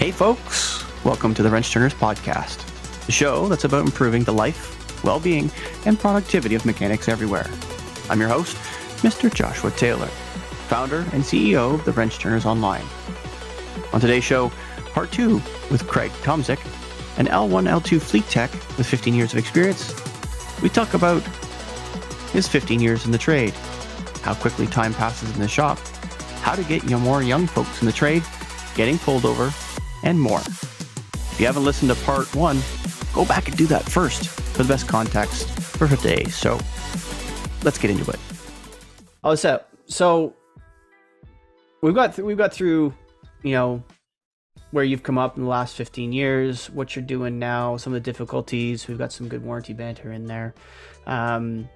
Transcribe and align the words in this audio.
Hey, 0.00 0.12
folks. 0.12 0.82
Welcome 1.04 1.34
to 1.34 1.42
the 1.42 1.50
Wrench 1.50 1.70
Turners 1.70 1.92
Podcast, 1.92 2.64
the 3.04 3.12
show 3.12 3.48
that's 3.48 3.64
about 3.64 3.84
improving 3.84 4.24
the 4.24 4.32
life, 4.32 5.04
well 5.04 5.20
being, 5.20 5.50
and 5.84 5.98
productivity 5.98 6.54
of 6.54 6.64
mechanics 6.64 7.06
everywhere. 7.06 7.46
I'm 8.08 8.18
your 8.18 8.30
host, 8.30 8.56
Mr. 9.02 9.30
Joshua 9.30 9.70
Taylor, 9.72 10.06
founder 10.68 11.00
and 11.12 11.22
CEO 11.22 11.74
of 11.74 11.84
the 11.84 11.92
Wrench 11.92 12.18
Turners 12.18 12.46
Online. 12.46 12.86
On 13.92 14.00
today's 14.00 14.24
show, 14.24 14.50
part 14.94 15.12
two 15.12 15.34
with 15.70 15.86
Craig 15.86 16.12
Tomczyk, 16.22 16.64
an 17.18 17.26
L1 17.26 17.68
L2 17.68 18.00
fleet 18.00 18.24
tech 18.30 18.50
with 18.78 18.86
15 18.86 19.12
years 19.12 19.34
of 19.34 19.38
experience. 19.38 19.94
We 20.62 20.70
talk 20.70 20.94
about 20.94 21.22
his 22.32 22.48
15 22.48 22.80
years 22.80 23.04
in 23.04 23.12
the 23.12 23.18
trade, 23.18 23.52
how 24.22 24.32
quickly 24.32 24.66
time 24.66 24.94
passes 24.94 25.30
in 25.34 25.40
the 25.40 25.46
shop, 25.46 25.78
how 26.40 26.54
to 26.54 26.64
get 26.64 26.88
more 26.88 27.22
young 27.22 27.46
folks 27.46 27.82
in 27.82 27.86
the 27.86 27.92
trade, 27.92 28.22
getting 28.74 28.98
pulled 28.98 29.26
over, 29.26 29.52
and 30.02 30.20
more. 30.20 30.40
If 30.40 31.36
you 31.38 31.46
haven't 31.46 31.64
listened 31.64 31.90
to 31.90 31.96
part 32.04 32.34
one, 32.34 32.60
go 33.14 33.24
back 33.24 33.48
and 33.48 33.56
do 33.56 33.66
that 33.66 33.84
first 33.84 34.28
for 34.28 34.62
the 34.62 34.68
best 34.68 34.88
context 34.88 35.48
for 35.48 35.88
today. 35.88 36.24
So 36.24 36.58
let's 37.62 37.78
get 37.78 37.90
into 37.90 38.10
it. 38.10 38.18
Oh, 39.24 39.34
so 39.34 39.62
so 39.86 40.34
we've 41.82 41.94
got 41.94 42.14
th- 42.14 42.24
we've 42.24 42.38
got 42.38 42.52
through, 42.52 42.94
you 43.42 43.52
know, 43.52 43.82
where 44.70 44.84
you've 44.84 45.02
come 45.02 45.18
up 45.18 45.36
in 45.36 45.42
the 45.42 45.48
last 45.48 45.76
15 45.76 46.12
years, 46.12 46.70
what 46.70 46.94
you're 46.94 47.04
doing 47.04 47.38
now, 47.38 47.76
some 47.76 47.92
of 47.92 48.02
the 48.02 48.10
difficulties. 48.12 48.86
We've 48.86 48.98
got 48.98 49.12
some 49.12 49.28
good 49.28 49.44
warranty 49.44 49.72
banter 49.72 50.12
in 50.12 50.26
there. 50.26 50.54
Um, 51.06 51.68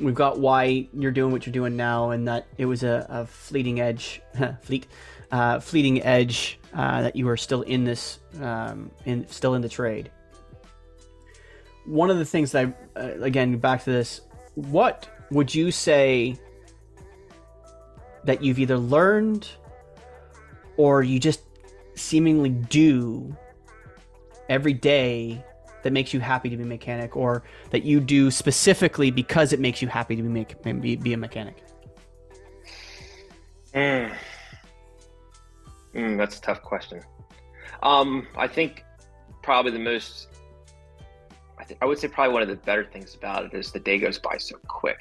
we've 0.00 0.14
got 0.14 0.38
why 0.38 0.88
you're 0.92 1.12
doing 1.12 1.32
what 1.32 1.46
you're 1.46 1.52
doing 1.52 1.76
now, 1.76 2.10
and 2.10 2.26
that 2.28 2.46
it 2.58 2.66
was 2.66 2.82
a, 2.82 3.06
a 3.08 3.26
fleeting 3.26 3.80
edge, 3.80 4.22
fleet, 4.62 4.86
uh, 5.34 5.58
fleeting 5.58 6.00
edge 6.04 6.60
uh, 6.74 7.02
that 7.02 7.16
you 7.16 7.28
are 7.28 7.36
still 7.36 7.62
in 7.62 7.82
this, 7.82 8.20
um, 8.40 8.88
in 9.04 9.26
still 9.26 9.54
in 9.54 9.62
the 9.62 9.68
trade. 9.68 10.12
One 11.86 12.08
of 12.08 12.18
the 12.18 12.24
things 12.24 12.52
that 12.52 12.66
I, 12.66 13.00
uh, 13.00 13.20
again, 13.20 13.58
back 13.58 13.82
to 13.82 13.90
this, 13.90 14.20
what 14.54 15.08
would 15.32 15.52
you 15.52 15.72
say 15.72 16.38
that 18.22 18.44
you've 18.44 18.60
either 18.60 18.78
learned 18.78 19.48
or 20.76 21.02
you 21.02 21.18
just 21.18 21.40
seemingly 21.96 22.50
do 22.50 23.36
every 24.48 24.72
day 24.72 25.44
that 25.82 25.92
makes 25.92 26.14
you 26.14 26.20
happy 26.20 26.48
to 26.48 26.56
be 26.56 26.62
a 26.62 26.66
mechanic 26.66 27.16
or 27.16 27.42
that 27.70 27.82
you 27.82 27.98
do 27.98 28.30
specifically 28.30 29.10
because 29.10 29.52
it 29.52 29.58
makes 29.58 29.82
you 29.82 29.88
happy 29.88 30.14
to 30.14 30.22
be 30.22 30.28
make, 30.28 30.62
be, 30.80 30.94
be 30.94 31.12
a 31.12 31.16
mechanic 31.16 31.56
Mm. 33.74 34.14
Mm, 35.94 36.16
that's 36.18 36.38
a 36.38 36.42
tough 36.42 36.62
question. 36.62 37.00
Um, 37.82 38.26
I 38.36 38.46
think 38.48 38.84
probably 39.42 39.72
the 39.72 39.78
most, 39.78 40.28
I, 41.58 41.64
th- 41.64 41.78
I 41.82 41.86
would 41.86 41.98
say 41.98 42.08
probably 42.08 42.32
one 42.32 42.42
of 42.42 42.48
the 42.48 42.56
better 42.56 42.84
things 42.84 43.14
about 43.14 43.44
it 43.44 43.54
is 43.54 43.72
the 43.72 43.80
day 43.80 43.98
goes 43.98 44.18
by 44.18 44.36
so 44.38 44.56
quick. 44.66 44.98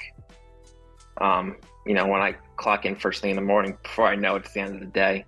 Um, 1.20 1.58
you 1.86 1.94
know, 1.94 2.08
when 2.08 2.22
I 2.22 2.36
clock 2.58 2.86
in 2.86 2.96
first 2.96 3.22
thing 3.22 3.32
in 3.32 3.36
the 3.36 3.42
morning, 3.42 3.78
before 3.84 4.08
I 4.08 4.16
know 4.16 4.36
it, 4.36 4.46
it's 4.46 4.54
the 4.54 4.62
end 4.62 4.76
of 4.76 4.80
the 4.80 4.88
day, 4.88 5.26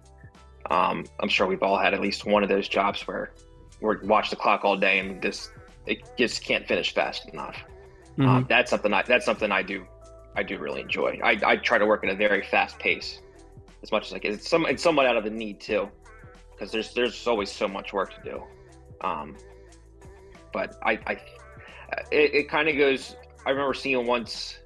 um, 0.72 1.06
I'm 1.20 1.30
sure 1.30 1.48
we've 1.48 1.64
all 1.64 1.78
had 1.78 1.94
at 1.94 2.02
least 2.02 2.26
one 2.26 2.44
of 2.44 2.50
those 2.50 2.68
jobs 2.68 3.08
where 3.08 3.34
we 3.82 3.96
watch 4.04 4.30
the 4.30 4.36
clock 4.36 4.66
all 4.66 4.78
day 4.78 5.00
and 5.00 5.22
just 5.22 5.52
it 5.86 6.00
just 6.18 6.44
can't 6.44 6.68
finish 6.68 6.94
fast 6.94 7.28
enough. 7.30 7.64
Mhm. 8.18 8.28
Um, 8.28 8.46
that's 8.50 8.70
something 8.72 8.92
I 8.94 9.04
that's 9.04 9.26
something 9.26 9.52
I 9.52 9.62
do 9.62 9.86
I 10.36 10.44
do 10.44 10.58
really 10.58 10.82
enjoy. 10.82 11.20
I, 11.24 11.40
I 11.46 11.56
try 11.58 11.78
to 11.78 11.86
work 11.86 12.04
at 12.04 12.10
a 12.10 12.16
very 12.16 12.42
fast 12.44 12.80
pace 12.80 13.20
as 13.86 13.92
much 13.92 14.08
as 14.08 14.14
I 14.14 14.20
can. 14.20 14.34
It's 14.34 14.50
some 14.50 14.66
it's 14.66 14.82
somewhat 14.82 15.06
out 15.06 15.16
of 15.16 15.24
the 15.24 15.30
need 15.30 15.60
too, 15.62 15.88
because 16.52 16.72
there's 16.72 16.94
there's 16.94 17.28
always 17.28 17.52
so 17.52 17.68
much 17.68 17.94
work 17.94 18.12
to 18.16 18.30
do. 18.32 18.44
Um, 19.02 19.38
but 20.52 20.78
I, 20.84 20.94
I 21.06 21.12
it, 22.12 22.34
it 22.34 22.50
kind 22.50 22.68
of 22.68 22.78
goes. 22.78 23.16
I 23.46 23.52
remember 23.52 23.76
seeing 23.76 24.08
once 24.08 24.58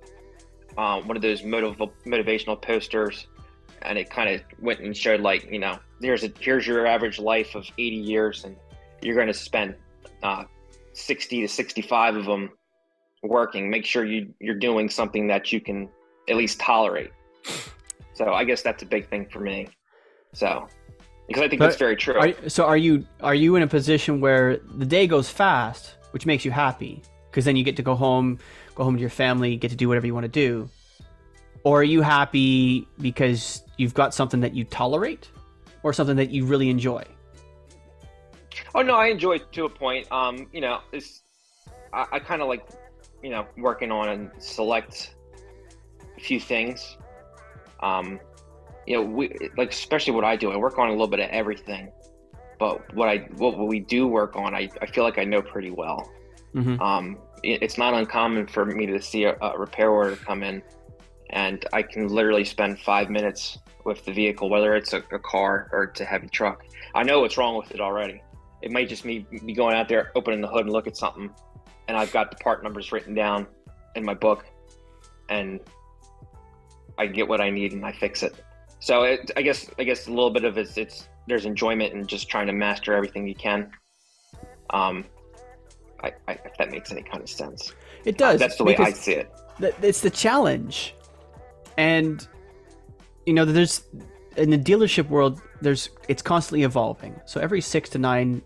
um, 0.77 1.05
one 1.05 1.17
of 1.17 1.21
those 1.21 1.43
motiv- 1.43 1.77
motivational 2.05 2.61
posters, 2.61 3.27
and 3.81 3.97
it 3.97 4.09
kind 4.09 4.29
of 4.29 4.41
went 4.59 4.79
and 4.79 4.95
showed 4.95 5.19
like 5.19 5.51
you 5.51 5.59
know 5.59 5.77
here's 6.01 6.23
a 6.23 6.31
here's 6.39 6.65
your 6.65 6.87
average 6.87 7.19
life 7.19 7.55
of 7.55 7.65
80 7.77 7.95
years, 7.97 8.45
and 8.45 8.55
you're 9.01 9.15
going 9.15 9.27
to 9.27 9.33
spend 9.33 9.75
uh, 10.23 10.45
60 10.93 11.41
to 11.41 11.47
65 11.47 12.15
of 12.15 12.25
them 12.25 12.51
working. 13.21 13.69
Make 13.69 13.83
sure 13.83 14.05
you 14.05 14.33
you're 14.39 14.55
doing 14.55 14.89
something 14.89 15.27
that 15.27 15.51
you 15.51 15.59
can 15.59 15.89
at 16.29 16.37
least 16.37 16.57
tolerate. 16.61 17.11
So 18.19 18.33
I 18.33 18.43
guess 18.43 18.61
that's 18.61 18.83
a 18.83 18.85
big 18.85 19.09
thing 19.09 19.27
for 19.31 19.39
me. 19.39 19.69
So 20.33 20.67
because 21.25 21.41
I 21.41 21.47
think 21.47 21.59
But 21.59 21.67
that's 21.67 21.77
very 21.77 21.95
true. 21.95 22.15
Are, 22.15 22.49
so 22.49 22.65
are 22.65 22.75
you 22.75 23.07
are 23.21 23.33
you 23.33 23.55
in 23.55 23.63
a 23.63 23.67
position 23.67 24.19
where 24.19 24.57
the 24.57 24.85
day 24.85 25.07
goes 25.07 25.29
fast, 25.29 25.95
which 26.11 26.25
makes 26.25 26.43
you 26.43 26.51
happy 26.51 27.01
because 27.31 27.45
then 27.45 27.55
you 27.55 27.63
get 27.63 27.77
to 27.77 27.81
go 27.81 27.95
home, 27.95 28.37
go 28.75 28.83
home 28.83 28.95
to 28.95 28.99
your 28.99 29.09
family, 29.09 29.55
get 29.55 29.71
to 29.71 29.77
do 29.77 29.87
whatever 29.87 30.05
you 30.05 30.13
want 30.13 30.25
to 30.25 30.35
do, 30.45 30.69
or 31.63 31.79
are 31.79 31.83
you 31.95 32.01
happy 32.01 32.85
because 32.99 33.63
you've 33.77 33.93
got 33.93 34.13
something 34.13 34.41
that 34.41 34.53
you 34.53 34.65
tolerate, 34.65 35.31
or 35.83 35.93
something 35.93 36.17
that 36.17 36.29
you 36.29 36.45
really 36.45 36.69
enjoy? 36.69 37.01
Oh 38.75 38.81
no, 38.81 38.95
I 38.95 39.07
enjoy 39.07 39.35
it 39.35 39.49
to 39.53 39.63
a 39.63 39.69
point. 39.69 40.11
Um, 40.11 40.49
you 40.51 40.59
know, 40.59 40.81
it's 40.91 41.21
I, 41.93 42.05
I 42.11 42.19
kind 42.19 42.41
of 42.41 42.49
like, 42.49 42.67
you 43.23 43.29
know, 43.29 43.47
working 43.57 43.91
on 43.91 44.09
and 44.09 44.29
select 44.39 45.15
a 46.17 46.19
few 46.19 46.41
things. 46.41 46.97
Um, 47.81 48.19
you 48.85 48.95
know, 48.95 49.03
we 49.03 49.31
like 49.57 49.71
especially 49.71 50.13
what 50.13 50.25
I 50.25 50.35
do. 50.35 50.51
I 50.51 50.57
work 50.57 50.77
on 50.79 50.87
a 50.87 50.91
little 50.91 51.07
bit 51.07 51.19
of 51.19 51.29
everything, 51.29 51.91
but 52.57 52.93
what 52.95 53.07
I 53.07 53.17
what 53.37 53.57
we 53.57 53.79
do 53.79 54.07
work 54.07 54.35
on, 54.35 54.55
I, 54.55 54.69
I 54.81 54.87
feel 54.87 55.03
like 55.03 55.17
I 55.17 55.23
know 55.23 55.41
pretty 55.41 55.71
well. 55.71 56.09
Mm-hmm. 56.55 56.81
Um, 56.81 57.17
it, 57.43 57.61
it's 57.61 57.77
not 57.77 57.93
uncommon 57.93 58.47
for 58.47 58.65
me 58.65 58.85
to 58.87 59.01
see 59.01 59.25
a, 59.25 59.37
a 59.41 59.57
repair 59.57 59.91
order 59.91 60.15
come 60.15 60.43
in, 60.43 60.63
and 61.29 61.65
I 61.71 61.83
can 61.83 62.07
literally 62.07 62.45
spend 62.45 62.79
five 62.79 63.09
minutes 63.09 63.59
with 63.85 64.03
the 64.05 64.11
vehicle, 64.11 64.49
whether 64.49 64.75
it's 64.75 64.93
a, 64.93 65.03
a 65.11 65.19
car 65.19 65.69
or 65.71 65.83
it's 65.83 66.01
a 66.01 66.05
heavy 66.05 66.27
truck. 66.27 66.65
I 66.95 67.03
know 67.03 67.21
what's 67.21 67.37
wrong 67.37 67.57
with 67.57 67.71
it 67.71 67.79
already. 67.79 68.21
It 68.61 68.71
might 68.71 68.89
just 68.89 69.05
me 69.05 69.25
be 69.45 69.53
going 69.53 69.75
out 69.75 69.87
there, 69.87 70.11
opening 70.15 70.41
the 70.41 70.47
hood 70.47 70.65
and 70.65 70.73
look 70.73 70.87
at 70.87 70.97
something, 70.97 71.29
and 71.87 71.95
I've 71.95 72.11
got 72.11 72.31
the 72.31 72.37
part 72.37 72.63
numbers 72.63 72.91
written 72.91 73.13
down 73.13 73.47
in 73.95 74.03
my 74.03 74.15
book, 74.15 74.45
and 75.29 75.59
I 76.99 77.07
get 77.07 77.27
what 77.27 77.41
I 77.41 77.49
need 77.49 77.71
and 77.73 77.83
I 77.85 77.93
fix 77.93 78.21
it. 78.21 78.35
So 78.79 79.03
it, 79.03 79.31
I 79.35 79.41
guess 79.41 79.69
I 79.79 79.83
guess 79.83 80.07
a 80.07 80.11
little 80.11 80.29
bit 80.29 80.43
of 80.43 80.57
it's, 80.57 80.77
it's 80.77 81.07
there's 81.27 81.45
enjoyment 81.45 81.93
in 81.93 82.05
just 82.05 82.29
trying 82.29 82.47
to 82.47 82.53
master 82.53 82.93
everything 82.93 83.27
you 83.27 83.35
can. 83.35 83.71
Um, 84.69 85.05
I, 86.03 86.11
I, 86.27 86.33
if 86.45 86.57
that 86.57 86.71
makes 86.71 86.91
any 86.91 87.01
kind 87.01 87.23
of 87.23 87.29
sense. 87.29 87.73
It 88.05 88.17
does. 88.17 88.39
That's 88.39 88.57
the 88.57 88.63
way 88.63 88.77
I 88.77 88.91
see 88.91 89.13
it. 89.13 89.31
th- 89.59 89.73
it's 89.81 90.01
the 90.01 90.09
challenge, 90.09 90.93
and 91.77 92.25
you 93.25 93.33
know, 93.33 93.45
there's 93.45 93.83
in 94.37 94.49
the 94.49 94.57
dealership 94.57 95.09
world, 95.09 95.41
there's 95.61 95.89
it's 96.07 96.21
constantly 96.21 96.63
evolving. 96.63 97.19
So 97.25 97.41
every 97.41 97.61
six 97.61 97.89
to 97.89 97.97
nine, 97.97 98.41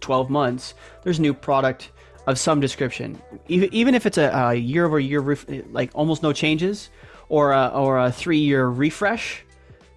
12 0.00 0.30
months, 0.30 0.74
there's 1.02 1.18
a 1.18 1.22
new 1.22 1.34
product 1.34 1.90
of 2.26 2.38
some 2.38 2.60
description. 2.60 3.20
Even 3.48 3.68
even 3.72 3.94
if 3.94 4.06
it's 4.06 4.18
a, 4.18 4.30
a 4.30 4.54
year 4.54 4.86
over 4.86 4.98
year, 4.98 5.36
like 5.70 5.90
almost 5.94 6.22
no 6.22 6.32
changes, 6.32 6.90
or 7.30 7.52
a, 7.52 7.68
or 7.68 7.98
a 7.98 8.12
three 8.12 8.38
year 8.38 8.66
refresh, 8.66 9.42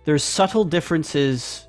there's 0.06 0.24
subtle 0.24 0.64
differences 0.64 1.68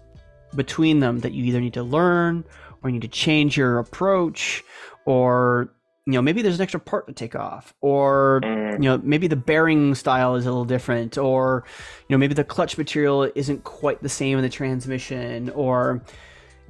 between 0.54 1.00
them 1.00 1.19
that 1.20 1.32
you 1.32 1.44
either 1.44 1.60
need 1.60 1.75
to 1.75 1.82
learn 1.82 2.44
or 2.82 2.90
you 2.90 2.94
need 2.94 3.02
to 3.02 3.08
change 3.08 3.56
your 3.56 3.78
approach 3.81 4.62
or 5.05 5.75
you 6.06 6.12
know 6.12 6.22
maybe 6.22 6.43
there's 6.43 6.56
an 6.56 6.62
extra 6.62 6.78
part 6.78 7.06
to 7.06 7.12
take 7.12 7.34
off 7.34 7.75
or 7.81 8.40
Mm, 8.44 8.75
you 8.75 8.88
know 8.88 9.00
maybe 9.02 9.26
the 9.26 9.37
bearing 9.37 9.94
style 9.94 10.37
is 10.37 10.46
a 10.46 10.50
little 10.50 10.64
different 10.64 11.19
or 11.19 11.64
you 12.08 12.14
know 12.14 12.19
maybe 12.19 12.34
the 12.34 12.44
clutch 12.44 12.76
material 12.78 13.31
isn't 13.34 13.64
quite 13.64 14.02
the 14.02 14.08
same 14.08 14.37
in 14.38 14.43
the 14.43 14.50
transmission 14.50 15.50
or 15.50 16.02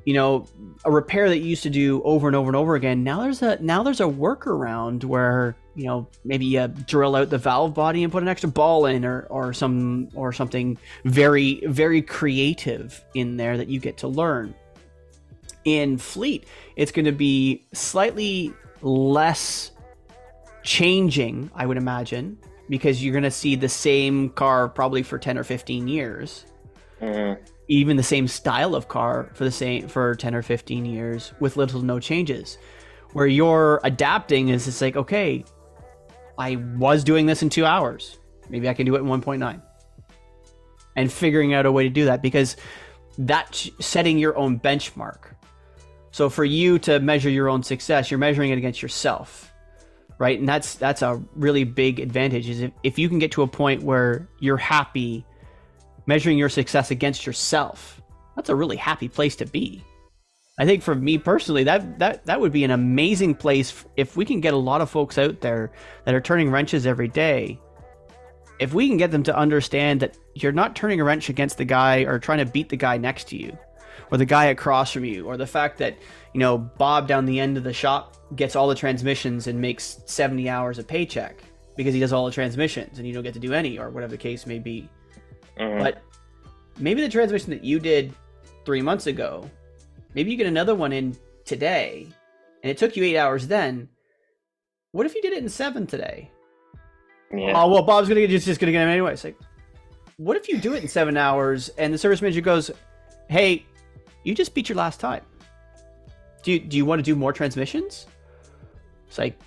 you 0.07 0.15
know 0.15 0.47
a 0.85 0.91
repair 0.91 1.29
that 1.29 1.39
you 1.39 1.47
used 1.47 1.65
to 1.65 1.71
do 1.71 2.03
over 2.05 2.27
and 2.27 2.37
over 2.37 2.49
and 2.49 2.57
over 2.57 2.75
again 2.75 3.03
now 3.03 3.21
there's 3.23 3.43
a 3.43 3.59
now 3.61 3.83
there's 3.83 4.01
a 4.01 4.05
workaround 4.05 5.05
where 5.05 5.57
you 5.75 5.87
know 5.87 6.07
maybe 6.25 6.45
you 6.47 6.67
drill 6.69 7.17
out 7.17 7.31
the 7.31 7.39
valve 7.39 7.75
body 7.75 8.03
and 8.03 8.13
put 8.13 8.23
an 8.23 8.29
extra 8.29 8.49
ball 8.49 8.87
in 8.87 9.05
or 9.05 9.27
or 9.31 9.53
some 9.53 10.09
or 10.15 10.33
something 10.33 10.79
very 11.05 11.63
very 11.67 12.03
creative 12.03 13.05
in 13.15 13.37
there 13.37 13.57
that 13.57 13.69
you 13.69 13.81
get 13.81 13.99
to 13.99 14.09
learn. 14.09 14.55
In 15.65 15.97
fleet 15.97 16.47
it's 16.77 16.93
going 16.93 17.07
to 17.07 17.13
be 17.13 17.65
slightly 17.73 18.53
less 18.83 19.71
changing 20.63 21.51
i 21.55 21.65
would 21.65 21.77
imagine 21.77 22.39
because 22.69 23.05
you're 23.05 23.13
going 23.13 23.25
to 23.25 23.31
see 23.31 23.55
the 23.55 23.69
same 23.69 24.31
car 24.31 24.69
probably 24.69 25.03
for 25.03 25.19
10 25.19 25.39
or 25.39 25.45
15 25.45 25.89
years. 25.89 26.47
Mm, 27.01 27.39
even 27.69 27.97
the 27.97 28.03
same 28.03 28.29
style 28.29 28.75
of 28.75 28.89
car 28.89 29.31
for 29.35 29.45
the 29.45 29.51
same 29.51 29.89
for 29.89 30.15
10 30.15 30.35
or 30.35 30.43
15 30.43 30.85
years 30.85 31.33
with 31.41 31.57
little 31.57 31.81
to 31.81 31.87
no 31.87 31.99
changes. 31.99 32.59
Where 33.13 33.27
you're 33.27 33.81
adapting 33.85 34.49
is 34.49 34.67
it's 34.67 34.81
like 34.81 34.97
okay 34.97 35.45
i 36.39 36.57
was 36.57 37.05
doing 37.05 37.27
this 37.27 37.43
in 37.43 37.51
two 37.51 37.65
hours 37.65 38.19
maybe 38.49 38.69
i 38.69 38.75
can 38.75 38.87
do 38.87 38.97
it 38.97 39.01
in 39.01 39.07
1.9 39.07 39.63
and 40.97 41.13
figuring 41.13 41.55
out 41.55 41.67
a 41.67 41.73
way 41.73 41.85
to 41.85 41.91
do 41.91 42.07
that 42.07 42.23
because 42.23 42.57
that 43.19 43.69
setting 43.81 44.19
your 44.19 44.37
own 44.37 44.59
benchmark. 44.59 45.35
So 46.11 46.29
for 46.29 46.45
you 46.45 46.79
to 46.81 47.01
measure 47.01 47.31
your 47.31 47.49
own 47.49 47.63
success, 47.63 48.11
you're 48.11 48.19
measuring 48.19 48.51
it 48.51 48.59
against 48.59 48.83
yourself. 48.83 49.53
Right? 50.19 50.39
And 50.39 50.49
that's 50.49 50.77
that's 50.77 51.03
a 51.03 51.21
really 51.35 51.65
big 51.65 51.99
advantage 51.99 52.49
is 52.49 52.61
if, 52.61 52.73
if 52.85 52.99
you 52.99 53.09
can 53.09 53.19
get 53.19 53.33
to 53.33 53.43
a 53.43 53.49
point 53.49 53.83
where 53.83 54.29
you're 54.39 54.57
happy 54.57 55.27
measuring 56.07 56.39
your 56.39 56.49
success 56.49 56.91
against 56.91 57.27
yourself. 57.27 58.01
That's 58.37 58.49
a 58.49 58.55
really 58.55 58.77
happy 58.77 59.09
place 59.09 59.37
to 59.37 59.47
be. 59.47 59.83
I 60.57 60.65
think 60.65 60.83
for 60.83 60.95
me 60.95 61.19
personally, 61.19 61.65
that 61.65 61.99
that 61.99 62.27
that 62.27 62.41
would 62.41 62.53
be 62.53 62.65
an 62.65 62.71
amazing 62.71 63.35
place 63.35 63.85
if 63.97 64.17
we 64.17 64.25
can 64.25 64.41
get 64.41 64.55
a 64.55 64.59
lot 64.59 64.81
of 64.81 64.89
folks 64.89 65.19
out 65.19 65.41
there 65.41 65.73
that 66.05 66.15
are 66.15 66.21
turning 66.21 66.51
wrenches 66.51 66.87
every 66.87 67.09
day. 67.09 67.59
If 68.61 68.73
we 68.73 68.87
can 68.87 68.97
get 68.97 69.11
them 69.11 69.25
to 69.25 69.37
understand 69.37 70.01
that 70.01 70.17
you're 70.35 70.53
not 70.53 70.77
turning 70.77 71.01
a 71.01 71.05
wrench 71.05 71.29
against 71.29 71.59
the 71.59 71.65
guy 71.65 72.01
or 72.03 72.21
trying 72.21 72.39
to 72.39 72.47
beat 72.47 72.69
the 72.69 72.77
guy 72.77 72.97
next 72.97 73.27
to 73.29 73.37
you, 73.37 73.57
or 74.13 74.19
the 74.19 74.25
guy 74.25 74.47
across 74.47 74.93
from 74.93 75.05
you, 75.05 75.27
or 75.27 75.37
the 75.37 75.47
fact 75.47 75.77
that 75.79 75.99
you 76.33 76.39
know 76.39 76.57
Bob 76.57 77.09
down 77.09 77.25
the 77.25 77.41
end 77.41 77.57
of 77.57 77.65
the 77.65 77.73
shop 77.73 78.17
gets 78.37 78.55
all 78.55 78.69
the 78.69 78.77
transmissions 78.77 79.49
and 79.49 79.61
makes 79.61 80.03
70 80.07 80.49
hours 80.49 80.79
a 80.79 80.85
paycheck 80.85 81.43
because 81.77 81.93
he 81.93 81.99
does 81.99 82.13
all 82.13 82.27
the 82.27 82.31
transmissions 82.31 82.99
and 82.99 83.09
you 83.09 83.13
don't 83.13 83.25
get 83.25 83.35
to 83.35 83.41
do 83.41 83.53
any, 83.53 83.77
or 83.77 83.91
whatever 83.91 84.13
the 84.13 84.19
case 84.19 84.47
may 84.47 84.61
be. 84.61 84.89
Mm-hmm. 85.59 85.83
But 85.83 86.01
maybe 86.79 87.01
the 87.01 87.09
transmission 87.09 87.51
that 87.51 87.65
you 87.65 87.81
did 87.81 88.15
three 88.65 88.83
months 88.83 89.09
ago 89.09 89.51
Maybe 90.15 90.31
you 90.31 90.37
get 90.37 90.47
another 90.47 90.75
one 90.75 90.93
in 90.93 91.17
today, 91.45 92.07
and 92.63 92.71
it 92.71 92.79
took 92.79 92.97
you 92.97 93.05
eight 93.05 93.17
hours 93.17 93.47
then. 93.47 93.89
What 94.93 95.07
if 95.07 95.15
you 95.15 95.23
did 95.23 95.33
it 95.33 95.43
in 95.43 95.49
seven 95.49 95.87
today? 95.87 96.31
Yeah. 97.33 97.53
Oh 97.55 97.69
well, 97.69 97.83
Bob's 97.83 98.09
gonna 98.09 98.21
get 98.21 98.31
just, 98.31 98.47
just 98.47 98.61
gonna 98.61 98.73
get 98.73 98.83
him 98.83 98.89
anyway. 98.89 99.13
It's 99.13 99.25
like, 99.25 99.39
what 100.17 100.37
if 100.37 100.49
you 100.49 100.59
do 100.59 100.75
it 100.75 100.83
in 100.83 100.89
seven 100.89 101.17
hours 101.17 101.69
and 101.71 101.93
the 101.93 101.99
service 101.99 102.23
manager 102.23 102.41
goes, 102.41 102.71
"Hey, 103.29 103.65
you 104.23 104.35
just 104.35 104.55
beat 104.55 104.69
your 104.69 104.77
last 104.77 105.01
time. 105.01 105.23
Do 106.43 106.53
you 106.53 106.61
do 106.61 106.77
you 106.77 106.85
want 106.85 107.01
to 107.01 107.03
do 107.03 107.17
more 107.17 107.33
transmissions?" 107.33 108.07
It's 109.09 109.19
like, 109.19 109.39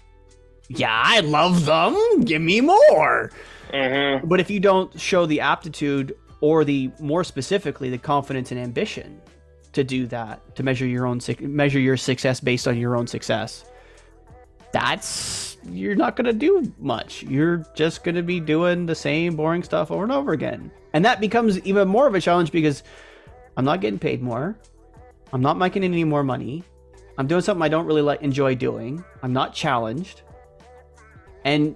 yeah, 0.69 1.01
I 1.03 1.21
love 1.21 1.65
them. 1.65 2.21
Give 2.21 2.41
me 2.41 2.61
more. 2.61 3.31
Mm-hmm. 3.73 4.27
But 4.27 4.39
if 4.39 4.49
you 4.49 4.59
don't 4.59 4.97
show 4.99 5.25
the 5.25 5.41
aptitude 5.41 6.15
or 6.41 6.63
the 6.63 6.91
more 6.99 7.23
specifically 7.23 7.89
the 7.89 7.97
confidence 7.97 8.51
and 8.51 8.59
ambition 8.59 9.21
to 9.73 9.83
do 9.83 10.07
that 10.07 10.55
to 10.55 10.63
measure 10.63 10.85
your 10.85 11.05
own 11.05 11.19
measure 11.41 11.79
your 11.79 11.97
success 11.97 12.39
based 12.39 12.67
on 12.67 12.77
your 12.77 12.95
own 12.95 13.07
success. 13.07 13.65
That's 14.71 15.57
you're 15.69 15.95
not 15.95 16.15
going 16.15 16.25
to 16.25 16.33
do 16.33 16.71
much. 16.79 17.23
You're 17.23 17.65
just 17.75 18.03
going 18.03 18.15
to 18.15 18.23
be 18.23 18.39
doing 18.39 18.85
the 18.85 18.95
same 18.95 19.35
boring 19.35 19.63
stuff 19.63 19.91
over 19.91 20.03
and 20.03 20.11
over 20.11 20.33
again. 20.33 20.71
And 20.93 21.03
that 21.05 21.19
becomes 21.19 21.59
even 21.61 21.87
more 21.87 22.07
of 22.07 22.15
a 22.15 22.21
challenge 22.21 22.51
because 22.51 22.83
i'm 23.55 23.65
not 23.65 23.81
getting 23.81 23.99
paid 23.99 24.21
more. 24.21 24.57
I'm 25.33 25.41
not 25.41 25.57
making 25.57 25.83
any 25.83 26.03
more 26.03 26.23
money. 26.23 26.63
I'm 27.17 27.27
doing 27.27 27.41
something 27.41 27.63
i 27.63 27.67
don't 27.67 27.85
really 27.85 28.01
like 28.01 28.21
enjoy 28.21 28.55
doing. 28.55 29.03
I'm 29.23 29.33
not 29.33 29.53
challenged. 29.53 30.21
And 31.43 31.75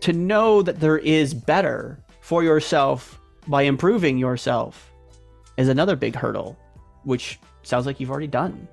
to 0.00 0.12
know 0.12 0.62
that 0.62 0.80
there 0.80 0.98
is 0.98 1.34
better 1.34 1.98
for 2.20 2.42
yourself 2.42 3.20
by 3.46 3.62
improving 3.62 4.18
yourself 4.18 4.92
is 5.56 5.68
another 5.68 5.96
big 5.96 6.14
hurdle 6.14 6.58
which 7.06 7.38
sounds 7.62 7.86
like 7.86 8.00
you've 8.00 8.10
already 8.10 8.26
done. 8.26 8.68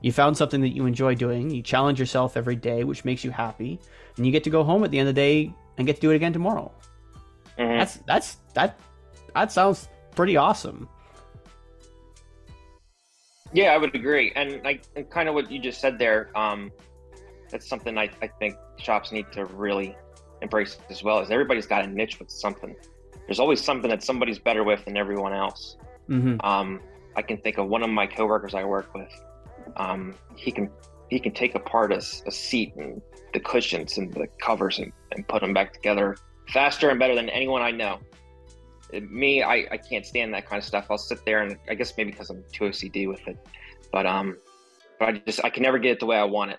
You 0.00 0.12
found 0.12 0.36
something 0.36 0.60
that 0.62 0.70
you 0.70 0.86
enjoy 0.86 1.14
doing, 1.14 1.50
you 1.50 1.62
challenge 1.62 2.00
yourself 2.00 2.36
every 2.36 2.56
day, 2.56 2.84
which 2.84 3.04
makes 3.04 3.22
you 3.22 3.30
happy, 3.30 3.78
and 4.16 4.26
you 4.26 4.32
get 4.32 4.44
to 4.44 4.50
go 4.50 4.64
home 4.64 4.82
at 4.82 4.90
the 4.90 4.98
end 4.98 5.08
of 5.08 5.14
the 5.14 5.20
day 5.20 5.54
and 5.76 5.86
get 5.86 5.96
to 5.96 6.00
do 6.02 6.10
it 6.10 6.16
again 6.16 6.32
tomorrow. 6.32 6.72
Mm-hmm. 7.58 7.78
That's 7.78 7.96
that's 8.06 8.36
that 8.54 8.78
that 9.34 9.52
sounds 9.52 9.88
pretty 10.14 10.36
awesome. 10.36 10.88
Yeah, 13.52 13.72
I 13.72 13.78
would 13.78 13.94
agree. 13.94 14.32
And 14.34 14.62
like 14.64 14.84
and 14.96 15.08
kind 15.10 15.28
of 15.28 15.34
what 15.34 15.50
you 15.50 15.58
just 15.58 15.80
said 15.80 15.98
there, 15.98 16.30
um, 16.36 16.72
that's 17.50 17.66
something 17.66 17.96
I, 17.96 18.10
I 18.22 18.26
think 18.26 18.56
shops 18.78 19.12
need 19.12 19.30
to 19.32 19.44
really 19.46 19.96
embrace 20.42 20.78
as 20.90 21.02
well 21.02 21.20
is 21.20 21.30
everybody's 21.30 21.66
got 21.66 21.84
a 21.84 21.86
niche 21.86 22.18
with 22.18 22.30
something. 22.30 22.74
There's 23.26 23.40
always 23.40 23.62
something 23.62 23.90
that 23.90 24.02
somebody's 24.02 24.38
better 24.38 24.64
with 24.64 24.84
than 24.84 24.96
everyone 24.96 25.32
else. 25.32 25.76
Mm-hmm. 26.08 26.46
Um, 26.46 26.80
I 27.16 27.22
can 27.22 27.38
think 27.38 27.58
of 27.58 27.68
one 27.68 27.82
of 27.82 27.90
my 27.90 28.06
coworkers 28.06 28.54
I 28.54 28.64
work 28.64 28.94
with. 28.94 29.12
Um, 29.76 30.14
he 30.36 30.52
can 30.52 30.70
he 31.08 31.18
can 31.18 31.32
take 31.32 31.54
apart 31.54 31.92
a, 31.92 31.96
a, 31.96 32.30
seat 32.30 32.74
and 32.76 33.00
the 33.32 33.40
cushions 33.40 33.96
and 33.96 34.12
the 34.12 34.26
covers 34.40 34.78
and, 34.78 34.92
and 35.12 35.26
put 35.28 35.40
them 35.40 35.54
back 35.54 35.72
together 35.72 36.16
faster 36.48 36.90
and 36.90 36.98
better 36.98 37.14
than 37.14 37.28
anyone 37.28 37.62
I 37.62 37.70
know. 37.70 38.00
It, 38.92 39.10
me, 39.10 39.42
I, 39.42 39.66
I 39.70 39.76
can't 39.76 40.04
stand 40.04 40.34
that 40.34 40.48
kind 40.48 40.58
of 40.58 40.64
stuff. 40.64 40.86
I'll 40.90 40.98
sit 40.98 41.24
there 41.24 41.42
and 41.42 41.56
I 41.68 41.74
guess 41.74 41.92
maybe 41.96 42.10
because 42.10 42.30
I'm 42.30 42.42
too 42.52 42.64
OCD 42.64 43.08
with 43.08 43.26
it, 43.26 43.36
but 43.92 44.06
um, 44.06 44.36
but 44.98 45.08
I 45.08 45.12
just 45.26 45.44
I 45.44 45.50
can 45.50 45.62
never 45.62 45.78
get 45.78 45.92
it 45.92 46.00
the 46.00 46.06
way 46.06 46.16
I 46.16 46.24
want 46.24 46.52
it. 46.52 46.58